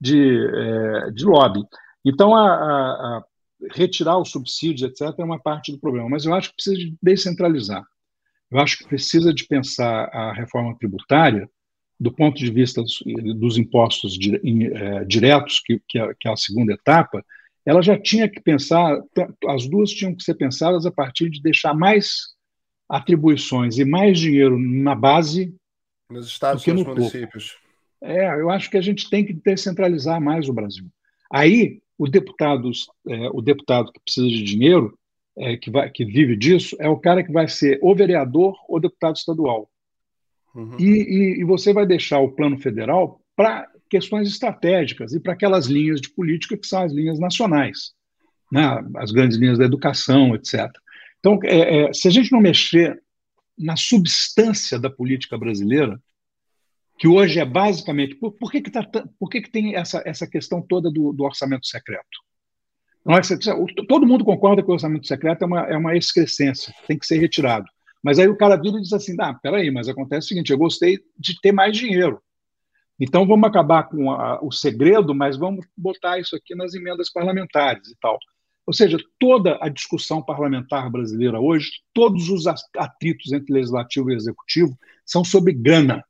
de, 0.00 0.46
é, 0.46 1.10
de 1.10 1.24
lobby. 1.24 1.60
Então, 2.04 2.34
a, 2.34 2.46
a, 2.46 3.16
a 3.16 3.24
retirar 3.72 4.18
os 4.18 4.30
subsídios, 4.30 4.82
etc., 4.82 5.18
é 5.18 5.24
uma 5.24 5.40
parte 5.40 5.72
do 5.72 5.80
problema. 5.80 6.08
Mas 6.08 6.26
eu 6.26 6.34
acho 6.34 6.50
que 6.50 6.56
precisa 6.56 6.76
de 6.76 6.94
descentralizar. 7.02 7.82
Eu 8.50 8.58
acho 8.58 8.78
que 8.78 8.88
precisa 8.88 9.32
de 9.32 9.46
pensar 9.46 10.04
a 10.12 10.32
reforma 10.34 10.76
tributária 10.78 11.48
do 11.98 12.12
ponto 12.12 12.38
de 12.38 12.50
vista 12.50 12.82
dos, 12.82 13.02
dos 13.36 13.56
impostos 13.56 14.18
é, 14.20 15.04
diretos, 15.04 15.60
que, 15.60 15.80
que, 15.88 15.98
é, 15.98 16.14
que 16.18 16.28
é 16.28 16.32
a 16.32 16.36
segunda 16.36 16.72
etapa, 16.72 17.24
ela 17.64 17.80
já 17.80 17.98
tinha 17.98 18.28
que 18.28 18.40
pensar, 18.40 19.00
as 19.48 19.66
duas 19.66 19.90
tinham 19.90 20.14
que 20.14 20.22
ser 20.22 20.34
pensadas 20.34 20.84
a 20.84 20.90
partir 20.90 21.30
de 21.30 21.40
deixar 21.40 21.74
mais 21.74 22.34
atribuições 22.88 23.78
e 23.78 23.84
mais 23.84 24.18
dinheiro 24.18 24.58
na 24.58 24.94
base 24.94 25.54
nos 26.10 26.26
estados 26.26 26.66
e 26.66 26.72
nos 26.72 26.84
no 26.84 26.94
municípios. 26.94 27.56
É, 28.02 28.28
eu 28.38 28.50
acho 28.50 28.70
que 28.70 28.76
a 28.76 28.82
gente 28.82 29.08
tem 29.08 29.24
que 29.24 29.32
descentralizar 29.32 30.20
mais 30.20 30.48
o 30.48 30.52
Brasil. 30.52 30.86
Aí 31.32 31.80
o 31.96 32.06
deputado, 32.06 32.70
é, 33.08 33.28
o 33.30 33.40
deputado 33.40 33.90
que 33.92 34.00
precisa 34.00 34.28
de 34.28 34.42
dinheiro, 34.42 34.98
é, 35.36 35.56
que, 35.56 35.70
vai, 35.70 35.90
que 35.90 36.04
vive 36.04 36.36
disso, 36.36 36.76
é 36.78 36.88
o 36.88 36.98
cara 36.98 37.24
que 37.24 37.32
vai 37.32 37.48
ser 37.48 37.78
ou 37.82 37.96
vereador 37.96 38.54
ou 38.68 38.78
deputado 38.78 39.16
estadual. 39.16 39.70
Uhum. 40.54 40.76
E, 40.78 40.84
e, 40.84 41.40
e 41.40 41.44
você 41.44 41.72
vai 41.72 41.86
deixar 41.86 42.20
o 42.20 42.30
plano 42.30 42.58
federal 42.58 43.20
para 43.34 43.68
questões 43.90 44.28
estratégicas 44.28 45.12
e 45.12 45.20
para 45.20 45.32
aquelas 45.32 45.66
linhas 45.66 46.00
de 46.00 46.10
política 46.10 46.56
que 46.56 46.66
são 46.66 46.82
as 46.82 46.92
linhas 46.92 47.18
nacionais, 47.18 47.92
né? 48.50 48.62
as 48.96 49.10
grandes 49.10 49.36
linhas 49.36 49.58
da 49.58 49.64
educação, 49.64 50.34
etc. 50.34 50.70
Então, 51.18 51.38
é, 51.44 51.84
é, 51.84 51.92
se 51.92 52.08
a 52.08 52.10
gente 52.10 52.30
não 52.30 52.40
mexer 52.40 53.02
na 53.58 53.76
substância 53.76 54.78
da 54.78 54.90
política 54.90 55.38
brasileira, 55.38 56.00
que 56.98 57.08
hoje 57.08 57.40
é 57.40 57.44
basicamente. 57.44 58.14
Por, 58.16 58.32
por 58.32 58.50
que, 58.50 58.60
que, 58.60 58.70
tá, 58.70 58.82
por 59.18 59.28
que, 59.28 59.40
que 59.40 59.50
tem 59.50 59.74
essa, 59.74 60.02
essa 60.04 60.26
questão 60.26 60.62
toda 60.62 60.90
do, 60.90 61.12
do 61.12 61.24
orçamento 61.24 61.66
secreto? 61.66 62.24
todo 63.86 64.06
mundo 64.06 64.24
concorda 64.24 64.62
que 64.62 64.70
o 64.70 64.72
orçamento 64.72 65.06
secreto 65.06 65.42
é 65.42 65.46
uma, 65.46 65.60
é 65.62 65.76
uma 65.76 65.96
excrescência, 65.96 66.72
tem 66.86 66.98
que 66.98 67.06
ser 67.06 67.18
retirado. 67.18 67.66
Mas 68.04 68.18
aí 68.18 68.28
o 68.28 68.36
cara 68.36 68.56
vira 68.56 68.76
e 68.76 68.82
diz 68.82 68.92
assim: 68.92 69.16
ah, 69.18 69.32
peraí, 69.32 69.70
mas 69.70 69.88
acontece 69.88 70.26
o 70.26 70.28
seguinte, 70.28 70.52
eu 70.52 70.58
gostei 70.58 70.98
de 71.18 71.40
ter 71.40 71.52
mais 71.52 71.74
dinheiro. 71.74 72.20
Então 73.00 73.26
vamos 73.26 73.48
acabar 73.48 73.84
com 73.84 74.12
a, 74.12 74.38
o 74.44 74.52
segredo, 74.52 75.14
mas 75.14 75.38
vamos 75.38 75.66
botar 75.74 76.18
isso 76.18 76.36
aqui 76.36 76.54
nas 76.54 76.74
emendas 76.74 77.10
parlamentares 77.10 77.88
e 77.88 77.96
tal. 77.98 78.18
Ou 78.66 78.74
seja, 78.74 78.98
toda 79.18 79.58
a 79.60 79.70
discussão 79.70 80.22
parlamentar 80.22 80.90
brasileira 80.90 81.40
hoje, 81.40 81.70
todos 81.94 82.28
os 82.28 82.46
atritos 82.76 83.32
entre 83.32 83.54
legislativo 83.54 84.10
e 84.10 84.14
executivo 84.14 84.78
são 85.04 85.24
sobre 85.24 85.54
grana, 85.54 86.04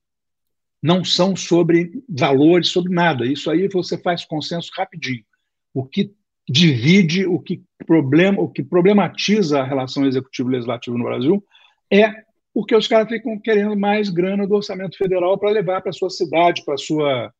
não 0.82 1.05
são 1.05 1.36
sobre 1.36 1.92
valores, 2.09 2.68
sobre 2.68 2.92
nada. 2.92 3.24
Isso 3.24 3.51
aí 3.51 3.68
você 3.68 3.97
faz 3.97 4.24
consenso 4.24 4.70
rapidinho. 4.76 5.24
O 5.72 5.84
que 5.84 6.12
divide, 6.49 7.24
o 7.24 7.38
que 7.38 7.62
problema, 7.86 8.40
o 8.42 8.49
que 8.49 8.62
problematiza 8.62 9.61
a 9.61 9.64
relação 9.64 10.05
executivo-legislativo 10.07 10.99
no 10.99 11.05
Brasil 11.05 11.45
é 11.93 12.24
porque 12.53 12.74
os 12.74 12.87
caras 12.87 13.09
ficam 13.09 13.39
querendo 13.39 13.76
mais 13.76 14.09
grana 14.09 14.47
do 14.47 14.55
orçamento 14.55 14.97
federal 14.97 15.37
para 15.37 15.51
levar 15.51 15.82
para 15.82 15.93
sua 15.93 16.11
cidade, 16.11 16.64
para 16.64 16.76
sua 16.76 17.32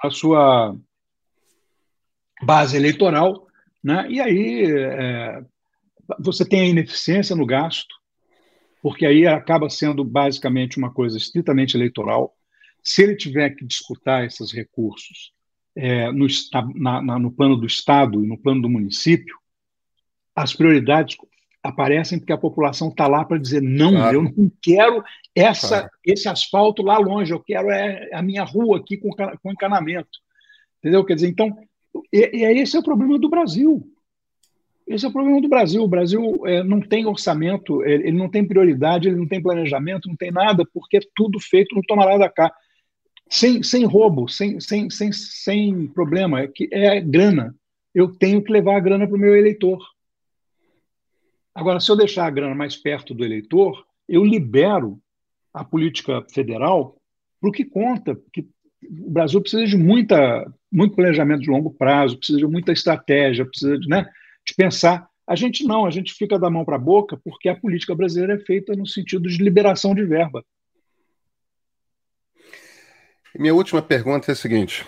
a 0.00 0.10
sua 0.10 0.76
base 2.42 2.76
eleitoral, 2.76 3.46
né? 3.82 4.06
E 4.08 4.20
aí 4.20 4.64
é, 4.64 5.42
você 6.18 6.44
tem 6.44 6.60
a 6.60 6.66
ineficiência 6.66 7.34
no 7.34 7.44
gasto, 7.44 7.94
porque 8.80 9.04
aí 9.04 9.26
acaba 9.26 9.68
sendo 9.68 10.04
basicamente 10.04 10.78
uma 10.78 10.92
coisa 10.92 11.16
estritamente 11.16 11.76
eleitoral. 11.76 12.34
Se 12.82 13.02
ele 13.02 13.16
tiver 13.16 13.50
que 13.50 13.64
disputar 13.64 14.24
esses 14.24 14.52
recursos 14.52 15.32
é, 15.76 16.10
no, 16.12 16.26
na, 16.76 17.02
na, 17.02 17.18
no 17.18 17.32
plano 17.32 17.56
do 17.56 17.66
Estado 17.66 18.24
e 18.24 18.26
no 18.26 18.38
plano 18.38 18.62
do 18.62 18.68
município, 18.68 19.36
as 20.34 20.54
prioridades 20.54 21.16
aparecem 21.68 22.18
porque 22.18 22.32
a 22.32 22.38
população 22.38 22.88
está 22.88 23.06
lá 23.06 23.24
para 23.24 23.38
dizer 23.38 23.62
não, 23.62 23.92
claro. 23.92 24.16
eu 24.16 24.22
não 24.22 24.50
quero 24.62 25.04
essa, 25.34 25.80
claro. 25.80 25.90
esse 26.04 26.28
asfalto 26.28 26.82
lá 26.82 26.98
longe, 26.98 27.32
eu 27.32 27.40
quero 27.40 27.70
é, 27.70 28.10
a 28.12 28.22
minha 28.22 28.44
rua 28.44 28.78
aqui 28.78 28.96
com, 28.96 29.10
com 29.10 29.52
encanamento. 29.52 30.18
Entendeu? 30.78 31.04
Quer 31.04 31.14
dizer, 31.14 31.28
então, 31.28 31.56
e, 32.12 32.38
e 32.38 32.44
esse 32.60 32.76
é 32.76 32.80
o 32.80 32.84
problema 32.84 33.18
do 33.18 33.28
Brasil. 33.28 33.82
Esse 34.86 35.04
é 35.04 35.08
o 35.08 35.12
problema 35.12 35.40
do 35.40 35.48
Brasil. 35.48 35.82
O 35.82 35.88
Brasil 35.88 36.46
é, 36.46 36.62
não 36.62 36.80
tem 36.80 37.06
orçamento, 37.06 37.84
ele 37.84 38.12
não 38.12 38.28
tem 38.28 38.46
prioridade, 38.46 39.08
ele 39.08 39.16
não 39.16 39.26
tem 39.26 39.42
planejamento, 39.42 40.08
não 40.08 40.16
tem 40.16 40.30
nada, 40.30 40.64
porque 40.72 40.96
é 40.96 41.00
tudo 41.14 41.38
feito 41.38 41.74
no 41.74 41.82
tomará 41.82 42.16
da 42.16 42.28
cá. 42.28 42.50
Sem, 43.28 43.62
sem 43.62 43.84
roubo, 43.84 44.26
sem, 44.26 44.58
sem, 44.58 44.88
sem, 44.88 45.12
sem 45.12 45.86
problema, 45.88 46.40
é, 46.40 46.48
que 46.48 46.68
é 46.72 47.00
grana. 47.00 47.54
Eu 47.94 48.08
tenho 48.08 48.42
que 48.42 48.50
levar 48.50 48.76
a 48.76 48.80
grana 48.80 49.06
para 49.06 49.16
o 49.16 49.20
meu 49.20 49.36
eleitor. 49.36 49.78
Agora, 51.58 51.80
se 51.80 51.90
eu 51.90 51.96
deixar 51.96 52.24
a 52.24 52.30
grana 52.30 52.54
mais 52.54 52.76
perto 52.76 53.12
do 53.12 53.24
eleitor, 53.24 53.84
eu 54.08 54.24
libero 54.24 55.00
a 55.52 55.64
política 55.64 56.24
federal 56.32 56.96
para 57.40 57.50
o 57.50 57.52
que 57.52 57.64
conta, 57.64 58.14
porque 58.14 58.42
o 58.80 59.10
Brasil 59.10 59.40
precisa 59.40 59.66
de 59.66 59.76
muita, 59.76 60.46
muito 60.70 60.94
planejamento 60.94 61.42
de 61.42 61.50
longo 61.50 61.72
prazo, 61.72 62.16
precisa 62.16 62.38
de 62.38 62.46
muita 62.46 62.70
estratégia, 62.70 63.44
precisa 63.44 63.76
de, 63.76 63.88
né, 63.88 64.08
de 64.46 64.54
pensar. 64.54 65.08
A 65.26 65.34
gente 65.34 65.64
não, 65.64 65.84
a 65.84 65.90
gente 65.90 66.14
fica 66.14 66.38
da 66.38 66.48
mão 66.48 66.64
para 66.64 66.76
a 66.76 66.78
boca 66.78 67.20
porque 67.24 67.48
a 67.48 67.56
política 67.56 67.92
brasileira 67.92 68.34
é 68.34 68.38
feita 68.38 68.76
no 68.76 68.86
sentido 68.86 69.28
de 69.28 69.42
liberação 69.42 69.96
de 69.96 70.04
verba. 70.04 70.44
Minha 73.36 73.52
última 73.52 73.82
pergunta 73.82 74.30
é 74.30 74.32
a 74.32 74.36
seguinte: 74.36 74.86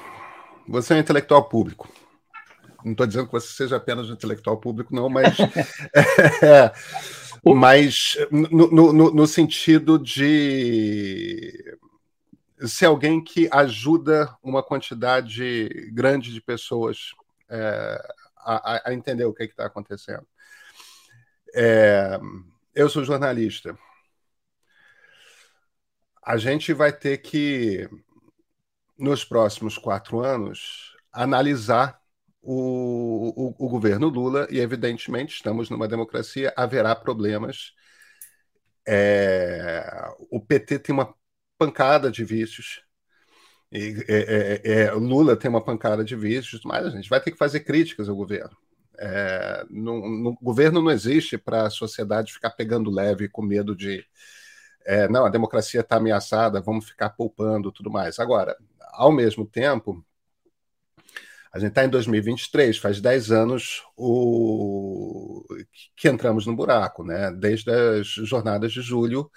você 0.69 0.93
é 0.93 0.97
um 0.99 1.01
intelectual 1.01 1.49
público. 1.49 1.89
Não 2.85 2.93
estou 2.93 3.07
dizendo 3.07 3.27
que 3.27 3.33
você 3.33 3.49
seja 3.49 3.77
apenas 3.77 4.09
um 4.09 4.15
intelectual 4.15 4.59
público, 4.59 4.95
não, 4.95 5.09
mas. 5.09 5.37
é, 6.43 6.73
mas 7.45 8.17
no, 8.31 8.71
no, 8.71 9.11
no 9.11 9.27
sentido 9.27 9.99
de 9.99 11.79
ser 12.67 12.87
alguém 12.87 13.23
que 13.23 13.49
ajuda 13.51 14.37
uma 14.43 14.63
quantidade 14.63 15.69
grande 15.93 16.33
de 16.33 16.41
pessoas 16.41 17.13
é, 17.49 18.13
a, 18.37 18.89
a, 18.89 18.95
entender 18.95 19.25
o 19.25 19.33
que 19.33 19.43
é 19.43 19.47
está 19.47 19.67
acontecendo. 19.67 20.27
É, 21.55 22.19
eu 22.75 22.89
sou 22.89 23.05
jornalista. 23.05 23.77
A 26.23 26.37
gente 26.37 26.73
vai 26.73 26.93
ter 26.93 27.19
que, 27.19 27.89
nos 28.97 29.25
próximos 29.25 29.79
quatro 29.79 30.21
anos, 30.21 30.95
analisar 31.13 32.00
o, 32.43 33.55
o, 33.59 33.67
o, 33.67 33.69
governo 33.69 34.09
Lula, 34.09 34.47
e 34.51 34.59
evidentemente 34.59 35.35
estamos 35.35 35.69
numa 35.71 35.89
democracia, 35.89 36.53
haverá 36.57 36.95
problemas. 36.95 37.73
É, 38.87 39.85
o 40.31 40.41
PT 40.41 40.79
tem 40.79 40.95
uma 40.95 41.15
pancada 41.59 42.11
de 42.11 42.25
vícios, 42.25 42.83
e, 43.73 44.05
é, 44.09 44.61
é, 44.65 44.83
é, 44.83 44.93
Lula 44.93 45.37
tem 45.37 45.49
uma 45.49 45.63
pancada 45.63 46.05
de 46.05 46.17
vícios, 46.17 46.63
mas 46.65 46.87
a 46.87 46.91
gente 46.91 47.09
vai 47.09 47.21
ter 47.21 47.31
que 47.31 47.39
fazer 47.39 47.61
críticas 47.61 48.09
ao 48.09 48.17
governo. 48.17 48.57
É, 48.99 49.65
no, 49.71 50.09
no, 50.09 50.35
governo 50.43 50.83
não 50.83 50.91
existe 50.91 51.39
para 51.39 51.67
a 51.67 51.71
sociedade 51.71 52.33
ficar 52.33 52.51
pegando 52.51 52.91
leve 52.91 53.29
com 53.29 53.41
medo 53.43 53.75
de 53.75 54.05
é, 54.85 55.09
não, 55.09 55.25
a 55.25 55.31
democracia 55.31 55.81
está 55.81 55.97
ameaçada, 55.97 56.61
vamos 56.61 56.89
ficar 56.89 57.11
poupando 57.11 57.73
tudo 57.73 57.91
mais. 57.91 58.19
Agora, 58.19 58.57
ao 58.93 59.13
mesmo 59.13 59.47
tempo, 59.47 60.05
a 61.53 61.59
gente 61.59 61.71
está 61.71 61.85
em 61.85 61.89
2023, 61.89 62.79
faz 62.79 63.01
10 63.01 63.33
anos 63.33 63.83
o... 63.97 65.45
que 65.97 66.09
entramos 66.09 66.47
no 66.47 66.55
buraco, 66.55 67.03
né? 67.05 67.33
Desde 67.33 67.71
as 67.71 68.07
jornadas 68.07 68.73
de 68.73 68.81
julho, 68.81 69.31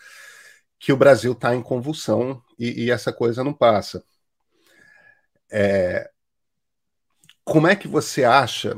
que 0.80 0.93
o 0.93 0.97
Brasil 0.97 1.32
está 1.32 1.55
em 1.55 1.61
convulsão 1.64 2.41
e, 2.59 2.86
e, 2.86 2.91
essa 2.91 3.11
coisa 3.11 3.43
não 3.43 3.53
passa. 3.53 4.03
É... 5.51 6.09
Como 7.43 7.68
é 7.68 7.76
que 7.76 7.88
você 7.88 8.24
acha? 8.24 8.78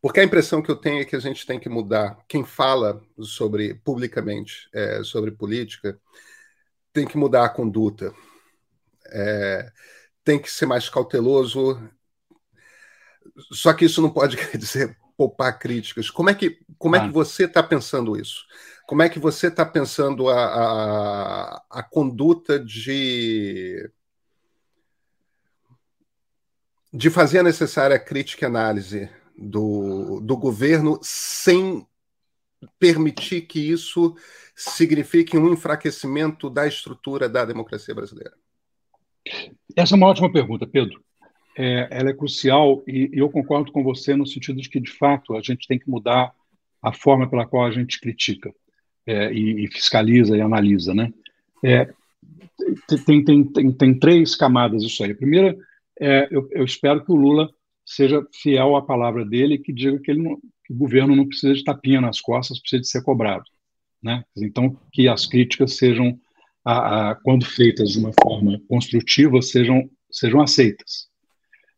Porque 0.00 0.20
a 0.20 0.24
impressão 0.24 0.62
que 0.62 0.70
eu 0.70 0.76
tenho 0.76 1.00
é 1.00 1.04
que 1.04 1.16
a 1.16 1.20
gente 1.20 1.46
tem 1.46 1.58
que 1.58 1.68
mudar. 1.68 2.18
Quem 2.28 2.44
fala 2.44 3.02
sobre 3.20 3.74
publicamente 3.74 4.68
é, 4.72 5.02
sobre 5.02 5.30
política 5.30 5.98
tem 6.92 7.06
que 7.06 7.16
mudar 7.16 7.46
a 7.46 7.48
conduta. 7.48 8.14
É, 9.06 9.72
tem 10.24 10.38
que 10.38 10.50
ser 10.50 10.66
mais 10.66 10.88
cauteloso. 10.88 11.80
Só 13.52 13.72
que 13.72 13.84
isso 13.84 14.00
não 14.02 14.10
pode 14.10 14.36
quer 14.38 14.56
dizer 14.56 14.96
poupar 15.16 15.58
críticas. 15.58 16.10
Como 16.10 16.30
é 16.30 16.34
que, 16.34 16.58
como 16.78 16.96
ah. 16.96 16.98
é 16.98 17.06
que 17.06 17.12
você 17.12 17.44
está 17.44 17.62
pensando 17.62 18.18
isso? 18.18 18.44
Como 18.86 19.02
é 19.02 19.08
que 19.08 19.18
você 19.18 19.46
está 19.46 19.64
pensando 19.64 20.28
a, 20.28 20.44
a, 20.44 21.64
a 21.70 21.82
conduta 21.82 22.58
de 22.58 23.90
de 26.92 27.10
fazer 27.10 27.40
a 27.40 27.42
necessária 27.42 27.98
crítica 27.98 28.44
e 28.44 28.46
análise 28.46 29.10
do, 29.36 30.20
do 30.20 30.36
governo 30.36 31.00
sem 31.02 31.84
permitir 32.78 33.42
que 33.42 33.58
isso 33.58 34.14
signifique 34.54 35.36
um 35.36 35.52
enfraquecimento 35.52 36.48
da 36.48 36.68
estrutura 36.68 37.28
da 37.28 37.44
democracia 37.44 37.92
brasileira? 37.92 38.36
Essa 39.76 39.94
é 39.94 39.96
uma 39.96 40.06
ótima 40.06 40.30
pergunta, 40.30 40.66
Pedro. 40.66 41.02
É, 41.56 41.88
ela 41.90 42.10
é 42.10 42.14
crucial 42.14 42.82
e, 42.86 43.10
e, 43.12 43.18
eu 43.18 43.30
concordo 43.30 43.70
com 43.70 43.82
você 43.82 44.14
no 44.16 44.26
sentido 44.26 44.60
de 44.60 44.68
que, 44.68 44.80
de 44.80 44.90
fato, 44.90 45.36
a 45.36 45.40
gente 45.40 45.68
tem 45.68 45.78
que 45.78 45.88
mudar 45.88 46.32
a 46.82 46.92
forma 46.92 47.28
pela 47.28 47.46
qual 47.46 47.64
a 47.64 47.70
gente 47.70 48.00
critica 48.00 48.52
é, 49.06 49.32
e, 49.32 49.64
e, 49.64 49.68
fiscaliza 49.68 50.36
e 50.36 50.40
analisa. 50.40 50.92
Né? 50.94 51.12
É, 51.64 51.88
tem, 53.06 53.24
tem, 53.24 53.44
tem, 53.44 53.72
tem, 53.72 53.98
três 53.98 54.34
camadas 54.34 54.82
isso 54.82 55.02
aí. 55.04 55.12
A 55.12 55.16
primeira, 55.16 55.56
é, 56.00 56.28
eu, 56.30 56.48
eu, 56.52 56.64
espero 56.64 57.04
que 57.04 57.12
o 57.12 57.16
Lula 57.16 57.50
seja 57.84 58.26
fiel 58.32 58.76
à 58.76 58.82
palavra 58.82 59.24
dele 59.24 59.54
e 59.54 59.58
que 59.58 59.72
diga 59.72 59.98
que, 59.98 60.10
ele 60.10 60.22
não, 60.22 60.36
que 60.64 60.72
o 60.72 60.76
governo 60.76 61.14
não 61.14 61.26
precisa 61.26 61.54
de 61.54 61.64
tapinha 61.64 62.00
nas 62.00 62.20
costas, 62.20 62.58
precisa 62.58 62.80
de 62.80 62.88
ser 62.88 63.02
cobrado. 63.02 63.44
Né? 64.02 64.24
Então, 64.36 64.76
que 64.92 65.08
as 65.08 65.24
críticas 65.24 65.76
sejam 65.76 66.18
a, 66.64 67.10
a, 67.10 67.14
quando 67.16 67.44
feitas 67.44 67.90
de 67.90 67.98
uma 67.98 68.12
forma 68.22 68.60
construtiva, 68.68 69.42
sejam, 69.42 69.88
sejam 70.10 70.40
aceitas. 70.40 71.08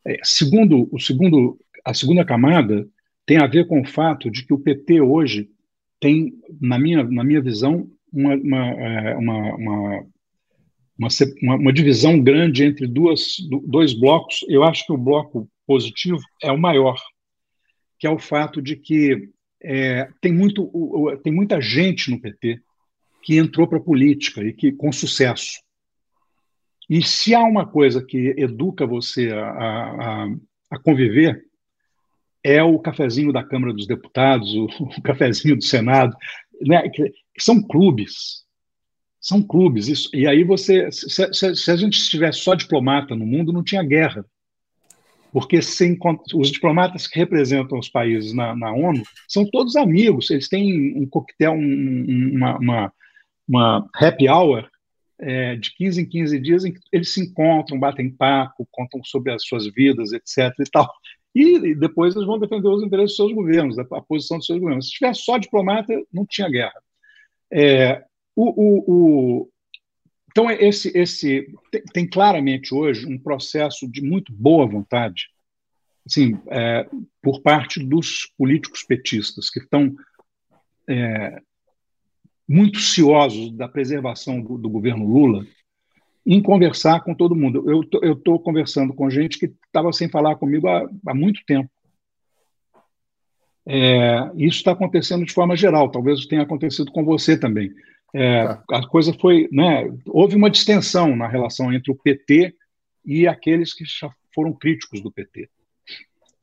É, 0.07 0.19
segundo, 0.23 0.89
o 0.93 1.01
segundo, 1.01 1.59
a 1.85 1.93
segunda 1.93 2.25
camada 2.25 2.87
tem 3.27 3.39
a 3.39 3.47
ver 3.47 3.67
com 3.67 3.81
o 3.81 3.87
fato 3.87 4.31
de 4.31 4.47
que 4.47 4.55
o 4.55 4.59
PT 4.59 5.01
hoje 5.01 5.51
tem, 5.99 6.33
na 6.61 6.79
minha, 6.79 7.03
na 7.03 7.25
minha 7.25 7.41
visão, 7.41 7.91
uma, 8.13 8.35
uma, 8.37 8.67
é, 8.71 9.17
uma, 9.17 10.07
uma, 10.97 11.73
divisão 11.73 12.23
grande 12.23 12.65
entre 12.65 12.87
duas, 12.87 13.37
dois 13.67 13.93
blocos. 13.93 14.45
Eu 14.49 14.63
acho 14.63 14.87
que 14.87 14.93
o 14.93 14.99
bloco 14.99 15.51
positivo 15.67 16.21
é 16.43 16.53
o 16.53 16.59
maior, 16.59 16.97
que 17.99 18.07
é 18.07 18.11
o 18.11 18.19
fato 18.19 18.63
de 18.63 18.77
que 18.77 19.31
é, 19.61 20.09
tem, 20.21 20.33
muito, 20.33 20.71
tem 21.25 21.33
muita 21.33 21.61
gente 21.61 22.11
no 22.11 22.21
PT 22.21 22.61
que 23.27 23.37
entrou 23.37 23.67
para 23.67 23.79
a 23.79 23.83
política 23.83 24.41
e 24.41 24.53
que 24.53 24.71
com 24.71 24.93
sucesso. 24.93 25.61
E 26.89 27.03
se 27.03 27.35
há 27.35 27.41
uma 27.41 27.67
coisa 27.67 28.01
que 28.01 28.33
educa 28.39 28.87
você 28.87 29.33
a, 29.33 29.49
a, 29.49 30.29
a 30.71 30.79
conviver, 30.79 31.45
é 32.41 32.63
o 32.63 32.79
cafezinho 32.79 33.33
da 33.33 33.43
Câmara 33.43 33.73
dos 33.73 33.89
Deputados, 33.89 34.55
o, 34.55 34.67
o 34.97 35.03
cafezinho 35.03 35.57
do 35.57 35.65
Senado, 35.65 36.17
né? 36.61 36.89
são 37.37 37.61
clubes. 37.61 38.45
São 39.21 39.43
clubes. 39.43 39.89
Isso, 39.89 40.09
e 40.15 40.29
aí 40.29 40.45
você. 40.45 40.89
Se, 40.93 41.09
se, 41.33 41.57
se 41.57 41.71
a 41.73 41.77
gente 41.77 41.99
estivesse 41.99 42.39
só 42.39 42.55
diplomata 42.55 43.17
no 43.17 43.27
mundo, 43.27 43.53
não 43.53 43.65
tinha 43.65 43.83
guerra 43.83 44.25
porque 45.33 45.61
sem, 45.61 45.99
os 46.35 46.51
diplomatas 46.51 47.07
que 47.07 47.19
representam 47.19 47.79
os 47.79 47.91
países 47.91 48.33
na, 48.33 48.57
na, 48.57 48.73
ONU 48.73 49.03
são 49.29 49.45
todos 49.45 49.77
amigos, 49.77 50.31
eles 50.31 50.49
têm 50.49 50.97
um 50.97 51.07
coquetel, 51.07 51.53
um, 51.53 52.31
uma, 52.33 52.57
uma, 52.57 52.93
uma, 53.49 53.89
happy 53.95 54.29
hour 54.29 54.69
é, 55.19 55.57
de 55.57 55.75
15 55.75 56.03
em 56.03 56.07
15 56.07 56.41
dias 56.41 56.65
em 56.65 56.73
que 56.73 56.81
eles 56.93 57.13
se 57.13 57.21
encontram, 57.21 57.79
batem 57.79 58.11
papo, 58.11 58.69
contam 58.71 59.03
sobre 59.05 59.33
as 59.33 59.45
suas 59.45 59.67
vidas, 59.67 60.13
etc. 60.13 60.53
e 60.61 60.71
tal. 60.71 60.93
E, 61.35 61.57
e 61.57 61.75
depois 61.75 62.15
eles 62.15 62.27
vão 62.27 62.39
defender 62.39 62.69
os 62.69 62.83
interesses 62.83 63.11
dos 63.11 63.17
seus 63.17 63.33
governos, 63.33 63.79
a, 63.79 63.85
posição 64.03 64.39
dos 64.39 64.47
seus 64.47 64.59
governos. 64.59 64.87
Se 64.87 64.93
tivesse 64.93 65.23
só 65.23 65.39
diplomata, 65.39 65.93
não 66.13 66.25
tinha 66.25 66.49
guerra. 66.49 66.83
É, 67.53 68.05
o, 68.35 68.51
o, 68.51 68.85
o, 69.41 69.51
então, 70.31 70.51
esse, 70.51 70.91
esse 70.97 71.47
tem, 71.71 71.83
tem, 71.93 72.07
claramente 72.07 72.75
hoje 72.75 73.07
um 73.07 73.19
processo 73.19 73.91
de 73.91 74.03
muito 74.03 74.33
boa 74.33 74.67
vontade, 74.67 75.29
assim, 76.07 76.39
é, 76.49 76.87
por 77.23 77.41
parte 77.41 77.83
dos 77.83 78.31
políticos 78.37 78.83
petistas, 78.83 79.49
que 79.49 79.61
estão 79.61 79.95
é, 80.89 81.41
muito 82.49 82.79
ciosos 82.79 83.53
da 83.53 83.69
preservação 83.69 84.41
do, 84.41 84.57
do, 84.57 84.69
governo 84.69 85.07
Lula, 85.07 85.47
em 86.25 86.41
conversar 86.41 87.01
com 87.01 87.15
todo 87.15 87.35
mundo. 87.35 87.65
Eu 88.03 88.13
estou 88.13 88.39
conversando 88.39 88.95
com 88.95 89.11
gente 89.11 89.39
que 89.39 89.53
estava 89.67 89.93
sem 89.93 90.09
falar 90.09 90.37
comigo 90.37 90.69
há, 90.69 90.89
há 91.07 91.15
muito 91.15 91.41
tempo. 91.47 91.71
É, 93.69 94.31
isso 94.37 94.59
está 94.59 94.73
acontecendo 94.73 95.25
de 95.25 95.33
forma 95.33 95.57
geral, 95.57 95.91
talvez 95.91 96.25
tenha 96.27 96.43
acontecido 96.43 96.93
com 96.93 97.05
você 97.05 97.37
também. 97.37 97.73
É, 98.15 98.47
tá. 98.47 98.63
A 98.71 98.87
coisa 98.87 99.13
foi, 99.13 99.49
né, 99.51 99.93
houve 100.07 100.37
uma 100.37 100.49
distensão 100.49 101.17
na 101.17 101.27
relação 101.27 101.73
entre 101.73 101.91
o 101.91 101.97
PT 101.97 102.55
e 103.05 103.27
aqueles 103.27 103.75
que 103.75 103.85
já 103.85 104.09
foram 104.33 104.53
críticos 104.53 105.01
do 105.01 105.11
PT. 105.11 105.49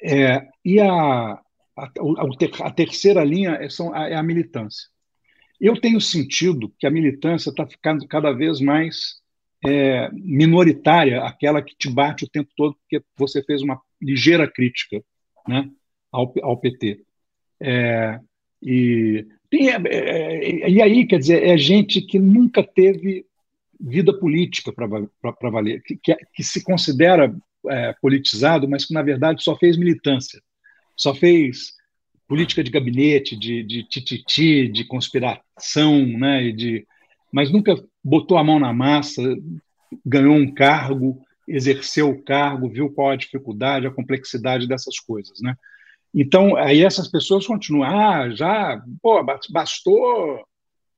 É, 0.02 0.46
e 0.66 0.82
a, 0.82 0.88
a, 0.90 1.92
a, 2.64 2.72
terceira 2.72 3.24
linha 3.24 3.52
é, 3.52 3.70
são, 3.70 3.96
é 3.96 4.16
a 4.16 4.24
militância. 4.24 4.90
Eu 5.64 5.80
tenho 5.80 6.02
sentido 6.02 6.74
que 6.78 6.86
a 6.86 6.92
militância 6.92 7.50
está 7.50 7.66
ficando 7.66 8.06
cada 8.06 8.34
vez 8.34 8.60
mais 8.60 9.22
é, 9.66 10.10
minoritária, 10.12 11.24
aquela 11.24 11.62
que 11.62 11.74
te 11.74 11.90
bate 11.90 12.26
o 12.26 12.30
tempo 12.30 12.52
todo 12.54 12.76
porque 12.76 13.02
você 13.18 13.42
fez 13.42 13.62
uma 13.62 13.80
ligeira 14.02 14.46
crítica 14.46 15.02
né, 15.48 15.70
ao, 16.12 16.34
ao 16.42 16.58
PT. 16.58 17.06
É, 17.62 18.20
e 18.62 19.26
tem, 19.50 19.70
é, 19.70 19.82
é, 19.86 20.70
e 20.70 20.82
aí, 20.82 21.08
quer 21.08 21.20
dizer, 21.20 21.42
é 21.42 21.58
gente 21.58 22.02
que 22.02 22.20
nunca 22.20 22.62
teve 22.62 23.26
vida 23.80 24.14
política 24.20 24.74
para 24.74 25.50
valer, 25.50 25.82
que, 25.84 25.96
que, 25.96 26.14
que, 26.34 26.44
se 26.44 26.62
considera 26.62 27.34
é, 27.70 27.96
politizado, 28.02 28.68
mas 28.68 28.84
que, 28.84 28.94
na 28.94 29.02
verdade, 29.02 29.42
só 29.42 29.56
fez 29.56 29.78
militância, 29.78 30.42
só 30.98 31.16
fez 31.16 31.74
política 32.28 32.64
de 32.64 32.72
gabinete, 32.72 33.38
de, 33.38 33.64
de 33.64 33.84
tititi, 33.84 34.68
de 34.68 34.86
conspiração, 34.86 36.06
né, 36.06 36.52
de, 36.52 36.86
mas 37.32 37.52
nunca 37.52 37.76
botou 38.04 38.38
a 38.38 38.44
mão 38.44 38.60
na 38.60 38.74
massa, 38.74 39.22
ganhou 40.06 40.36
um 40.36 40.54
cargo, 40.54 41.22
exerceu 41.48 42.10
o 42.10 42.24
cargo, 42.24 42.70
viu 42.70 42.92
qual 42.92 43.12
a 43.12 43.16
dificuldade, 43.16 43.88
a 43.88 43.92
complexidade 43.92 44.68
dessas 44.68 45.00
coisas, 45.00 45.42
né? 45.42 45.56
Então, 46.16 46.56
aí 46.56 46.84
essas 46.84 47.08
pessoas 47.08 47.48
continuam, 47.48 47.90
ah, 47.90 48.30
já, 48.30 48.82
pô, 49.02 49.24
bastou 49.50 50.46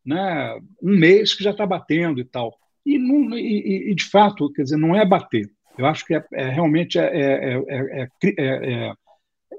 né, 0.05 0.59
um 0.83 0.97
mês 0.97 1.33
que 1.33 1.43
já 1.43 1.51
está 1.51 1.65
batendo 1.65 2.19
e 2.19 2.25
tal. 2.25 2.53
E, 2.85 2.97
não, 2.99 3.35
e, 3.35 3.91
e, 3.91 3.95
de 3.95 4.03
fato, 4.03 4.51
quer 4.51 4.63
dizer, 4.63 4.77
não 4.77 4.93
é 4.93 5.05
bater. 5.05 5.49
Eu 5.77 5.85
acho 5.85 6.05
que 6.05 6.15
é, 6.15 6.23
é 6.33 6.49
realmente 6.49 6.99
é, 6.99 7.57
é, 7.57 8.07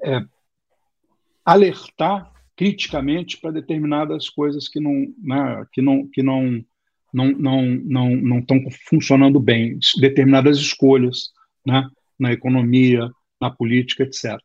é, 0.03 0.21
alertar 1.47 2.29
criticamente 2.57 3.39
para 3.39 3.51
determinadas 3.51 4.29
coisas 4.29 4.67
que 4.67 4.81
não, 4.81 5.07
né, 5.17 5.65
que 5.71 5.81
não, 5.81 6.05
que 6.05 6.21
não, 6.21 6.61
não, 7.13 7.31
não, 7.31 7.65
não, 7.65 8.09
não 8.17 8.39
estão 8.39 8.59
funcionando 8.89 9.39
bem, 9.39 9.79
determinadas 10.01 10.57
escolhas 10.57 11.29
né, 11.65 11.87
na 12.19 12.33
economia, 12.33 13.09
na 13.39 13.49
política, 13.49 14.03
etc. 14.03 14.37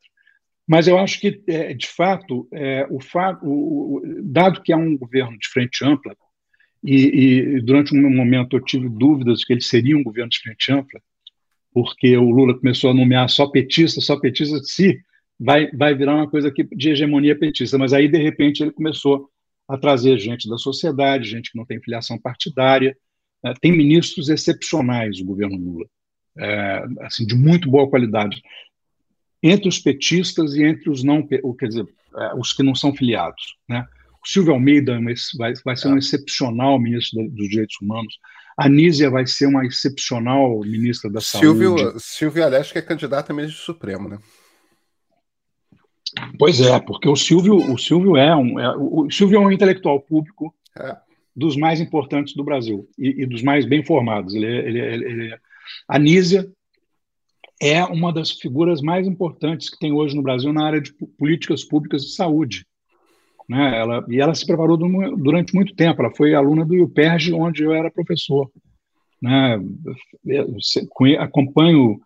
Mas 0.65 0.87
eu 0.87 0.97
acho 0.97 1.19
que, 1.19 1.43
é, 1.49 1.75
de 1.75 1.89
fato, 1.89 2.47
é, 2.53 2.87
o, 2.89 3.01
fato 3.01 3.45
o, 3.45 4.01
dado 4.23 4.63
que 4.63 4.73
há 4.73 4.77
um 4.77 4.97
governo 4.97 5.37
de 5.37 5.49
frente 5.49 5.85
ampla, 5.85 6.15
e, 6.85 7.57
e, 7.57 7.61
durante 7.63 7.97
um 7.97 8.15
momento 8.15 8.57
eu 8.57 8.65
tive 8.65 8.89
dúvidas 8.89 9.41
de 9.41 9.47
que 9.47 9.55
ele 9.55 9.61
seria 9.61 9.97
um 9.97 10.05
governo 10.05 10.31
de 10.31 10.39
frente 10.39 10.71
ampla, 10.71 11.01
porque 11.73 12.17
o 12.17 12.31
Lula 12.31 12.57
começou 12.57 12.91
a 12.91 12.95
nomear 12.95 13.29
só 13.29 13.49
petista, 13.49 14.01
só 14.01 14.21
petista, 14.21 14.63
se 14.63 15.01
vai, 15.43 15.71
vai 15.73 15.95
virar 15.95 16.15
uma 16.15 16.31
coisa 16.31 16.49
aqui 16.49 16.63
de 16.65 16.91
hegemonia 16.91 17.39
petista, 17.39 17.77
mas 17.77 17.93
aí, 17.93 18.09
de 18.09 18.19
repente, 18.19 18.63
ele 18.63 18.73
começou 18.73 19.29
a 19.69 19.77
trazer 19.77 20.19
gente 20.19 20.49
da 20.49 20.57
sociedade, 20.57 21.29
gente 21.29 21.51
que 21.51 21.59
não 21.59 21.65
tem 21.65 21.81
filiação 21.81 22.19
partidária, 22.19 22.97
né? 23.43 23.55
tem 23.61 23.73
ministros 23.73 24.29
excepcionais 24.29 25.21
o 25.21 25.25
governo 25.25 25.57
Lula, 25.57 25.87
é, 26.39 26.85
assim, 27.01 27.27
de 27.27 27.35
muito 27.35 27.71
boa 27.71 27.89
qualidade 27.89 28.41
entre 29.43 29.69
os 29.69 29.79
petistas 29.79 30.55
e 30.55 30.63
entre 30.63 30.89
os 30.89 31.03
não, 31.03 31.27
quer 31.27 31.67
dizer, 31.67 31.87
é, 32.17 32.35
os 32.35 32.53
que 32.53 32.63
não 32.63 32.75
são 32.75 32.95
filiados, 32.95 33.57
né? 33.69 33.85
O 34.25 34.29
Silvio 34.29 34.53
Almeida 34.53 34.93
é 34.93 35.15
vai, 35.37 35.53
vai 35.65 35.77
ser 35.77 35.89
um 35.89 35.97
é. 35.97 35.99
excepcional 35.99 36.79
ministro 36.79 37.29
dos 37.29 37.49
Direitos 37.49 37.77
Humanos. 37.83 38.17
A 38.57 38.69
Nízia 38.69 39.11
vai 39.11 39.27
ser 39.27 39.47
uma 39.47 39.67
excepcional 39.67 40.61
ministra 40.61 41.11
da 41.11 41.21
Silvio, 41.21 41.77
Saúde. 41.77 42.01
Silvio 42.01 42.45
Aleste 42.45 42.73
que 42.73 42.79
é 42.79 42.83
candidato 42.83 43.31
a 43.33 43.35
ministro 43.35 43.61
Supremo, 43.61 44.09
né? 44.09 44.19
Pois 46.39 46.61
é, 46.61 46.79
porque 46.81 47.09
o 47.09 47.17
Silvio, 47.17 47.57
o 47.57 47.79
Silvio 47.79 48.17
é 48.17 48.35
um, 48.37 48.61
é, 48.61 48.77
o 48.77 49.11
Silvio 49.11 49.37
é 49.37 49.41
um 49.41 49.51
intelectual 49.51 50.01
público 50.01 50.55
é. 50.79 50.97
dos 51.35 51.57
mais 51.57 51.81
importantes 51.81 52.35
do 52.35 52.45
Brasil 52.45 52.89
e, 52.99 53.23
e 53.23 53.27
dos 53.27 53.43
mais 53.43 53.65
bem 53.65 53.85
formados. 53.85 54.35
Ele, 54.35 54.47
ele, 54.47 54.79
ele, 54.79 55.05
ele, 55.05 55.39
a 55.89 55.99
Nízia 55.99 56.49
é 57.61 57.85
uma 57.85 58.13
das 58.13 58.33
figuras 58.33 58.83
mais 58.83 59.07
importantes 59.07 59.71
que 59.71 59.79
tem 59.79 59.93
hoje 59.93 60.17
no 60.17 60.23
Brasil 60.23 60.53
na 60.53 60.67
área 60.67 60.81
de 60.81 60.93
políticas 61.17 61.65
públicas 61.65 62.03
de 62.03 62.15
saúde. 62.15 62.67
Né? 63.49 63.79
Ela, 63.79 64.05
e 64.09 64.21
ela 64.21 64.35
se 64.35 64.47
preparou 64.47 64.77
durante 64.77 65.55
muito 65.55 65.75
tempo. 65.75 66.03
Ela 66.03 66.15
foi 66.15 66.35
aluna 66.35 66.65
do 66.65 66.75
IUPERJ, 66.75 67.33
onde 67.33 67.63
eu 67.63 67.73
era 67.73 67.91
professor. 67.91 68.51
Né? 69.21 69.61
Acompanho 71.21 72.01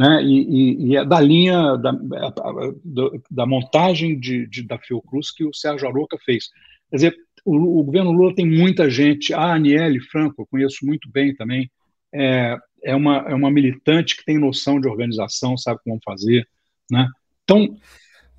né? 0.00 0.22
e, 0.24 0.86
e, 0.88 0.96
é 0.96 1.04
da 1.04 1.20
linha 1.20 1.76
da, 1.76 1.92
da, 1.92 3.10
da 3.30 3.46
montagem 3.46 4.18
de, 4.18 4.46
de, 4.46 4.62
da 4.62 4.78
Fiocruz 4.78 5.30
que 5.30 5.44
o 5.44 5.52
Sérgio 5.52 5.86
Aroca 5.86 6.16
fez. 6.24 6.48
Quer 6.88 6.96
dizer, 6.96 7.16
o, 7.44 7.80
o 7.80 7.84
governo 7.84 8.10
Lula 8.10 8.34
tem 8.34 8.46
muita 8.46 8.88
gente. 8.88 9.34
A 9.34 9.52
Aniele 9.52 10.00
Franco, 10.00 10.40
eu 10.40 10.46
conheço 10.46 10.86
muito 10.86 11.06
bem 11.10 11.34
também. 11.34 11.70
É, 12.14 12.56
é 12.82 12.96
uma, 12.96 13.18
é 13.28 13.34
uma 13.34 13.50
militante 13.50 14.16
que 14.16 14.24
tem 14.24 14.38
noção 14.38 14.80
de 14.80 14.88
organização, 14.88 15.54
sabe 15.58 15.80
como 15.84 16.00
fazer, 16.02 16.48
né? 16.90 17.06
Então, 17.44 17.76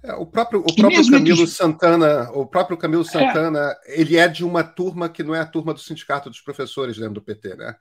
é, 0.04 0.14
o 0.16 0.26
próprio, 0.26 0.62
o 0.62 0.76
próprio 0.76 1.12
Camilo 1.12 1.46
Santana, 1.46 2.32
o 2.32 2.44
próprio 2.44 2.76
Camilo 2.76 3.04
é. 3.04 3.06
Santana, 3.06 3.78
é, 3.86 4.02
ele 4.02 4.18
é 4.18 4.28
de 4.28 4.44
uma 4.44 4.64
turma 4.64 5.08
que 5.08 5.22
não 5.22 5.36
é 5.36 5.42
a 5.42 5.46
turma 5.46 5.76
do 5.76 5.80
sindicato 5.80 6.28
dos 6.28 6.42
professores 6.42 6.98
dentro 6.98 7.14
do 7.14 7.22
PT, 7.22 7.56
né? 7.56 7.76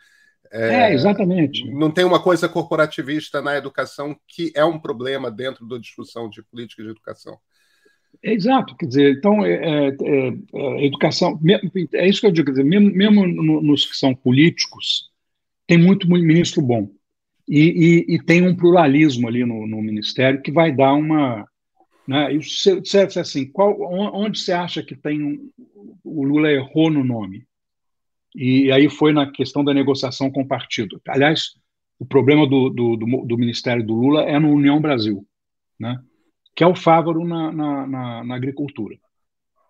É, 0.52 0.90
é, 0.90 0.94
exatamente. 0.94 1.70
Não 1.70 1.90
tem 1.90 2.04
uma 2.04 2.20
coisa 2.20 2.48
corporativista 2.48 3.40
na 3.40 3.56
educação 3.56 4.16
que 4.26 4.52
é 4.54 4.64
um 4.64 4.78
problema 4.78 5.30
dentro 5.30 5.66
da 5.66 5.78
discussão 5.78 6.28
de 6.28 6.42
política 6.42 6.82
de 6.82 6.90
educação. 6.90 7.38
É, 8.22 8.32
exato, 8.32 8.76
quer 8.76 8.86
dizer, 8.86 9.16
então, 9.16 9.44
é, 9.46 9.88
é, 9.88 10.84
educação, 10.84 11.40
é 11.94 12.08
isso 12.08 12.20
que 12.20 12.26
eu 12.26 12.32
digo, 12.32 12.46
quer 12.46 12.52
dizer, 12.52 12.64
mesmo, 12.64 12.90
mesmo 12.90 13.26
nos 13.62 13.86
que 13.86 13.96
são 13.96 14.14
políticos, 14.14 15.10
tem 15.66 15.78
muito 15.78 16.10
ministro 16.10 16.60
bom. 16.60 16.90
E, 17.48 18.04
e, 18.08 18.14
e 18.14 18.22
tem 18.22 18.46
um 18.46 18.54
pluralismo 18.54 19.26
ali 19.28 19.44
no, 19.44 19.66
no, 19.66 19.80
ministério 19.80 20.42
que 20.42 20.52
vai 20.52 20.70
dar 20.70 20.92
uma. 20.92 21.46
Né, 22.06 22.34
e 22.34 22.42
você, 22.42 22.76
você, 22.76 23.20
assim, 23.20 23.46
qual, 23.50 23.76
onde 24.14 24.38
você 24.38 24.52
acha 24.52 24.82
que 24.82 24.94
tem 24.94 25.22
um, 25.22 25.50
o 26.04 26.24
Lula 26.24 26.50
errou 26.50 26.90
no 26.90 27.04
nome? 27.04 27.44
E 28.34 28.70
aí 28.70 28.88
foi 28.88 29.12
na 29.12 29.30
questão 29.30 29.64
da 29.64 29.74
negociação 29.74 30.30
com 30.30 30.42
o 30.42 30.46
partido. 30.46 31.00
Aliás, 31.08 31.54
o 31.98 32.06
problema 32.06 32.46
do, 32.46 32.70
do, 32.70 32.96
do, 32.96 33.06
do 33.26 33.38
Ministério 33.38 33.84
do 33.84 33.94
Lula 33.94 34.22
é 34.22 34.38
no 34.38 34.50
União 34.50 34.80
Brasil, 34.80 35.26
né? 35.78 36.00
que 36.54 36.64
é 36.64 36.66
o 36.66 36.74
Fávaro 36.74 37.24
na, 37.24 37.52
na, 37.52 37.86
na, 37.86 38.24
na 38.24 38.34
agricultura. 38.34 38.96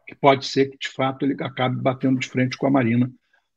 Que 0.07 0.15
pode 0.15 0.47
ser 0.47 0.71
que, 0.71 0.79
de 0.79 0.89
fato, 0.89 1.25
ele 1.25 1.37
acabe 1.43 1.81
batendo 1.81 2.19
de 2.19 2.29
frente 2.29 2.57
com 2.57 2.67
a 2.67 2.71
Marina, 2.71 3.11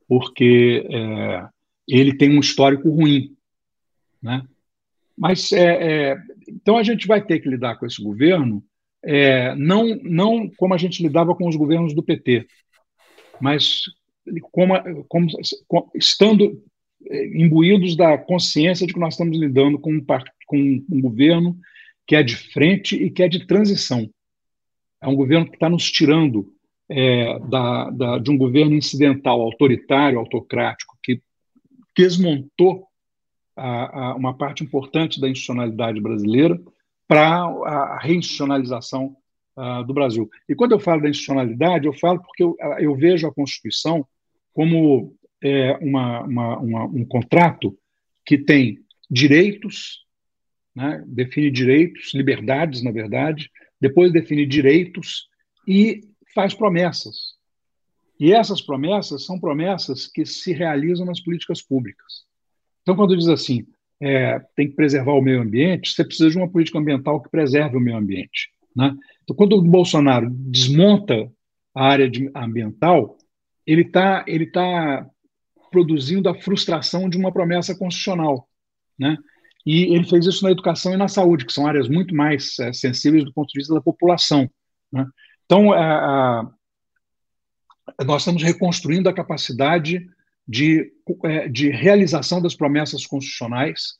porque 0.08 0.86
é, 0.90 1.48
ele 1.88 2.16
tem 2.16 2.30
um 2.30 2.40
histórico 2.40 2.90
ruim. 2.90 3.36
Né? 4.22 4.46
Mas, 5.18 5.52
é, 5.52 6.12
é, 6.12 6.18
então, 6.48 6.78
a 6.78 6.84
gente 6.84 7.08
vai 7.08 7.24
ter 7.26 7.40
que 7.40 7.50
lidar 7.50 7.76
com 7.78 7.86
esse 7.86 8.02
governo 8.02 8.64
é, 9.04 9.54
não, 9.56 9.96
não 10.02 10.50
como 10.56 10.74
a 10.74 10.78
gente 10.78 11.04
lidava 11.04 11.36
com 11.36 11.48
os 11.48 11.56
governos 11.56 11.94
do 11.94 12.02
PT, 12.02 12.48
mas 13.40 13.84
como, 14.52 14.74
como, 15.08 15.28
estando 15.96 16.62
é, 17.10 17.28
imbuídos 17.38 17.96
da 17.96 18.18
consciência 18.18 18.88
de 18.88 18.94
que 18.94 19.00
nós 19.00 19.14
estamos 19.14 19.38
lidando 19.38 19.80
com 19.80 19.94
um, 19.94 20.06
com 20.46 20.58
um 20.90 21.02
governo 21.02 21.58
que 22.06 22.16
é 22.16 22.24
de 22.24 22.36
frente 22.36 22.96
e 22.96 23.10
que 23.10 23.24
é 23.24 23.28
de 23.28 23.46
transição. 23.46 24.10
É 25.02 25.08
um 25.08 25.16
governo 25.16 25.48
que 25.48 25.56
está 25.56 25.70
nos 25.70 25.92
tirando 25.92 26.54
é, 26.90 27.40
da, 27.40 27.90
da, 27.90 28.18
de 28.20 28.32
um 28.32 28.38
governo 28.38 28.76
incidental, 28.76 29.42
autoritário, 29.42 30.20
autocrático, 30.20 30.98
que 31.02 31.22
desmontou 31.96 32.88
a, 33.56 34.12
a 34.12 34.16
uma 34.16 34.34
parte 34.36 34.64
importante 34.64 35.20
da 35.20 35.30
institucionalidade 35.30 36.00
brasileira 36.02 36.60
para 37.08 37.44
a 37.44 38.00
reinstitucionalização 38.00 39.16
uh, 39.58 39.84
do 39.84 39.94
Brasil. 39.94 40.30
E 40.48 40.56
quando 40.56 40.72
eu 40.72 40.80
falo 40.80 41.02
da 41.02 41.10
institucionalidade, 41.10 41.86
eu 41.86 41.94
falo 41.94 42.22
porque 42.22 42.44
eu, 42.44 42.56
eu 42.80 42.96
vejo 42.96 43.28
a 43.28 43.34
Constituição 43.34 44.06
como 44.54 45.16
é, 45.44 45.74
uma, 45.82 46.22
uma, 46.22 46.60
uma, 46.60 46.86
um 46.86 47.06
contrato 47.06 47.78
que 48.26 48.38
tem 48.38 48.80
direitos, 49.10 50.06
né, 50.76 51.04
define 51.06 51.52
direitos, 51.52 52.14
liberdades, 52.14 52.82
na 52.82 52.92
verdade, 52.92 53.52
depois 53.80 54.14
define 54.14 54.46
direitos 54.46 55.28
e 55.68 56.02
faz 56.34 56.54
promessas. 56.54 57.34
E 58.20 58.32
essas 58.32 58.62
promessas 58.62 59.26
são 59.26 59.40
promessas 59.40 60.08
que 60.08 60.26
se 60.26 60.54
realizam 60.54 61.06
nas 61.06 61.20
políticas 61.20 61.62
públicas. 61.62 62.24
Então, 62.82 62.96
quando 62.96 63.18
diz 63.18 63.28
assim, 63.28 63.66
é, 64.02 64.40
tem 64.56 64.70
que 64.70 64.76
preservar 64.76 65.14
o 65.14 65.22
meio 65.22 65.42
ambiente, 65.42 65.92
você 65.92 66.04
precisa 66.04 66.30
de 66.30 66.38
uma 66.38 66.50
política 66.50 66.80
ambiental 66.80 67.22
que 67.22 67.30
preserve 67.30 67.78
o 67.78 67.82
meio 67.82 67.98
ambiente. 67.98 68.50
Né? 68.76 68.96
Então, 69.24 69.36
quando 69.36 69.58
o 69.58 69.62
Bolsonaro 69.62 70.30
desmonta 70.30 71.32
a 71.76 71.86
área 71.86 72.10
de, 72.10 72.30
ambiental, 72.36 73.18
ele 73.66 73.82
está 73.82 74.24
ele 74.28 74.46
tá 74.48 75.08
produzindo 75.72 76.30
a 76.30 76.36
frustração 76.36 77.10
de 77.10 77.18
uma 77.18 77.32
promessa 77.32 77.76
constitucional. 77.76 78.48
Né? 78.98 79.18
E 79.66 79.96
ele 79.96 80.08
fez 80.08 80.26
isso 80.26 80.44
na 80.44 80.52
educação 80.52 80.94
e 80.94 80.98
na 80.98 81.08
saúde, 81.08 81.46
que 81.46 81.54
são 81.54 81.66
áreas 81.66 81.90
muito 81.90 82.14
mais 82.14 82.60
é, 82.60 82.72
sensíveis 82.72 83.24
do 83.24 83.34
ponto 83.34 83.50
de 83.50 83.60
vista 83.60 83.74
da 83.74 83.82
população. 83.82 84.50
Né? 84.92 85.06
Então, 85.46 85.74
a, 85.74 86.52
a, 87.98 88.04
nós 88.06 88.22
estamos 88.22 88.44
reconstruindo 88.44 89.10
a 89.10 89.14
capacidade 89.14 90.06
de, 90.48 90.92
é, 91.26 91.48
de 91.48 91.70
realização 91.70 92.42
das 92.42 92.56
promessas 92.56 93.06
constitucionais 93.06 93.96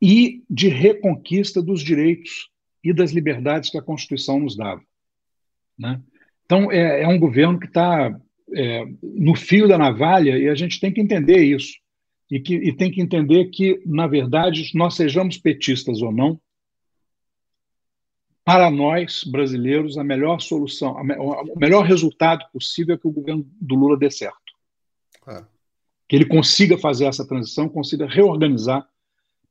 e 0.00 0.42
de 0.50 0.68
reconquista 0.68 1.62
dos 1.62 1.82
direitos 1.82 2.50
e 2.82 2.92
das 2.92 3.12
liberdades 3.12 3.70
que 3.70 3.78
a 3.78 3.82
Constituição 3.82 4.40
nos 4.40 4.56
dava. 4.56 4.82
Né? 5.78 6.00
Então, 6.44 6.70
é, 6.70 7.02
é, 7.02 7.08
um 7.08 7.18
governo 7.18 7.58
que 7.58 7.66
está 7.66 8.14
é, 8.52 8.84
no 9.02 9.34
fio 9.34 9.66
da 9.68 9.78
navalha 9.78 10.36
e 10.38 10.48
a 10.48 10.54
gente 10.54 10.80
tem 10.80 10.92
que 10.92 11.00
entender 11.00 11.42
isso. 11.42 11.72
E, 12.30 12.40
que, 12.40 12.54
e 12.54 12.72
tem 12.72 12.90
que 12.90 13.00
entender 13.00 13.46
que, 13.46 13.82
na 13.86 14.06
verdade, 14.06 14.70
nós 14.74 14.94
sejamos 14.94 15.36
petistas 15.38 16.02
ou 16.02 16.10
não, 16.10 16.40
para 18.44 18.70
nós, 18.70 19.24
brasileiros, 19.24 19.96
a 19.96 20.04
melhor 20.04 20.40
solução, 20.40 20.92
o 20.92 21.58
melhor 21.58 21.84
resultado 21.84 22.44
possível 22.52 22.94
é 22.94 22.98
que 22.98 23.08
o 23.08 23.12
governo 23.12 23.46
do 23.60 23.74
Lula 23.74 23.96
dê 23.96 24.10
certo. 24.10 24.38
É. 25.26 25.42
Que 26.06 26.16
ele 26.16 26.26
consiga 26.26 26.76
fazer 26.76 27.06
essa 27.06 27.26
transição, 27.26 27.68
consiga 27.68 28.06
reorganizar 28.06 28.86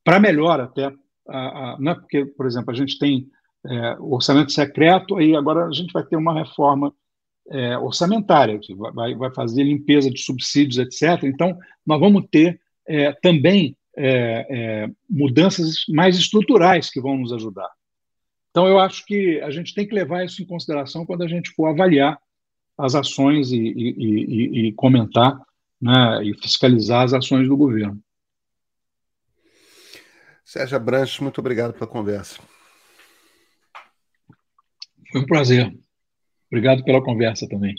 para 0.03 0.19
melhor 0.19 0.59
até. 0.59 0.93
A, 1.27 1.37
a, 1.73 1.79
não 1.79 1.93
é 1.93 1.95
porque, 1.95 2.25
por 2.25 2.45
exemplo, 2.45 2.71
a 2.71 2.75
gente 2.75 2.99
tem 2.99 3.27
é, 3.65 3.97
orçamento 3.99 4.51
secreto, 4.51 5.19
e 5.19 5.35
agora 5.35 5.65
a 5.65 5.71
gente 5.71 5.91
vai 5.91 6.03
ter 6.03 6.15
uma 6.15 6.33
reforma 6.33 6.93
é, 7.49 7.77
orçamentária, 7.77 8.59
que 8.59 8.73
vai, 8.73 9.15
vai 9.15 9.33
fazer 9.33 9.63
limpeza 9.63 10.09
de 10.09 10.21
subsídios, 10.21 10.77
etc. 10.77 11.23
Então, 11.23 11.57
nós 11.85 11.99
vamos 11.99 12.25
ter 12.31 12.59
é, 12.87 13.11
também 13.13 13.75
é, 13.95 14.47
é, 14.49 14.89
mudanças 15.09 15.85
mais 15.89 16.17
estruturais 16.17 16.89
que 16.89 17.01
vão 17.01 17.17
nos 17.17 17.31
ajudar. 17.33 17.69
Então, 18.49 18.67
eu 18.67 18.79
acho 18.79 19.05
que 19.05 19.41
a 19.41 19.49
gente 19.49 19.73
tem 19.73 19.87
que 19.87 19.95
levar 19.95 20.23
isso 20.23 20.41
em 20.41 20.45
consideração 20.45 21.05
quando 21.05 21.23
a 21.23 21.27
gente 21.27 21.51
for 21.51 21.67
avaliar 21.67 22.19
as 22.77 22.95
ações 22.95 23.51
e, 23.51 23.57
e, 23.57 23.95
e, 23.97 24.67
e 24.67 24.73
comentar 24.73 25.39
né, 25.81 26.23
e 26.23 26.33
fiscalizar 26.39 27.03
as 27.03 27.13
ações 27.13 27.47
do 27.47 27.57
governo. 27.57 28.01
Sérgio 30.45 30.77
Abranches, 30.77 31.19
muito 31.19 31.39
obrigado 31.39 31.73
pela 31.73 31.87
conversa. 31.87 32.39
Foi 35.11 35.21
um 35.21 35.25
prazer. 35.25 35.75
Obrigado 36.53 36.83
pela 36.83 37.03
conversa 37.03 37.49
também. 37.49 37.73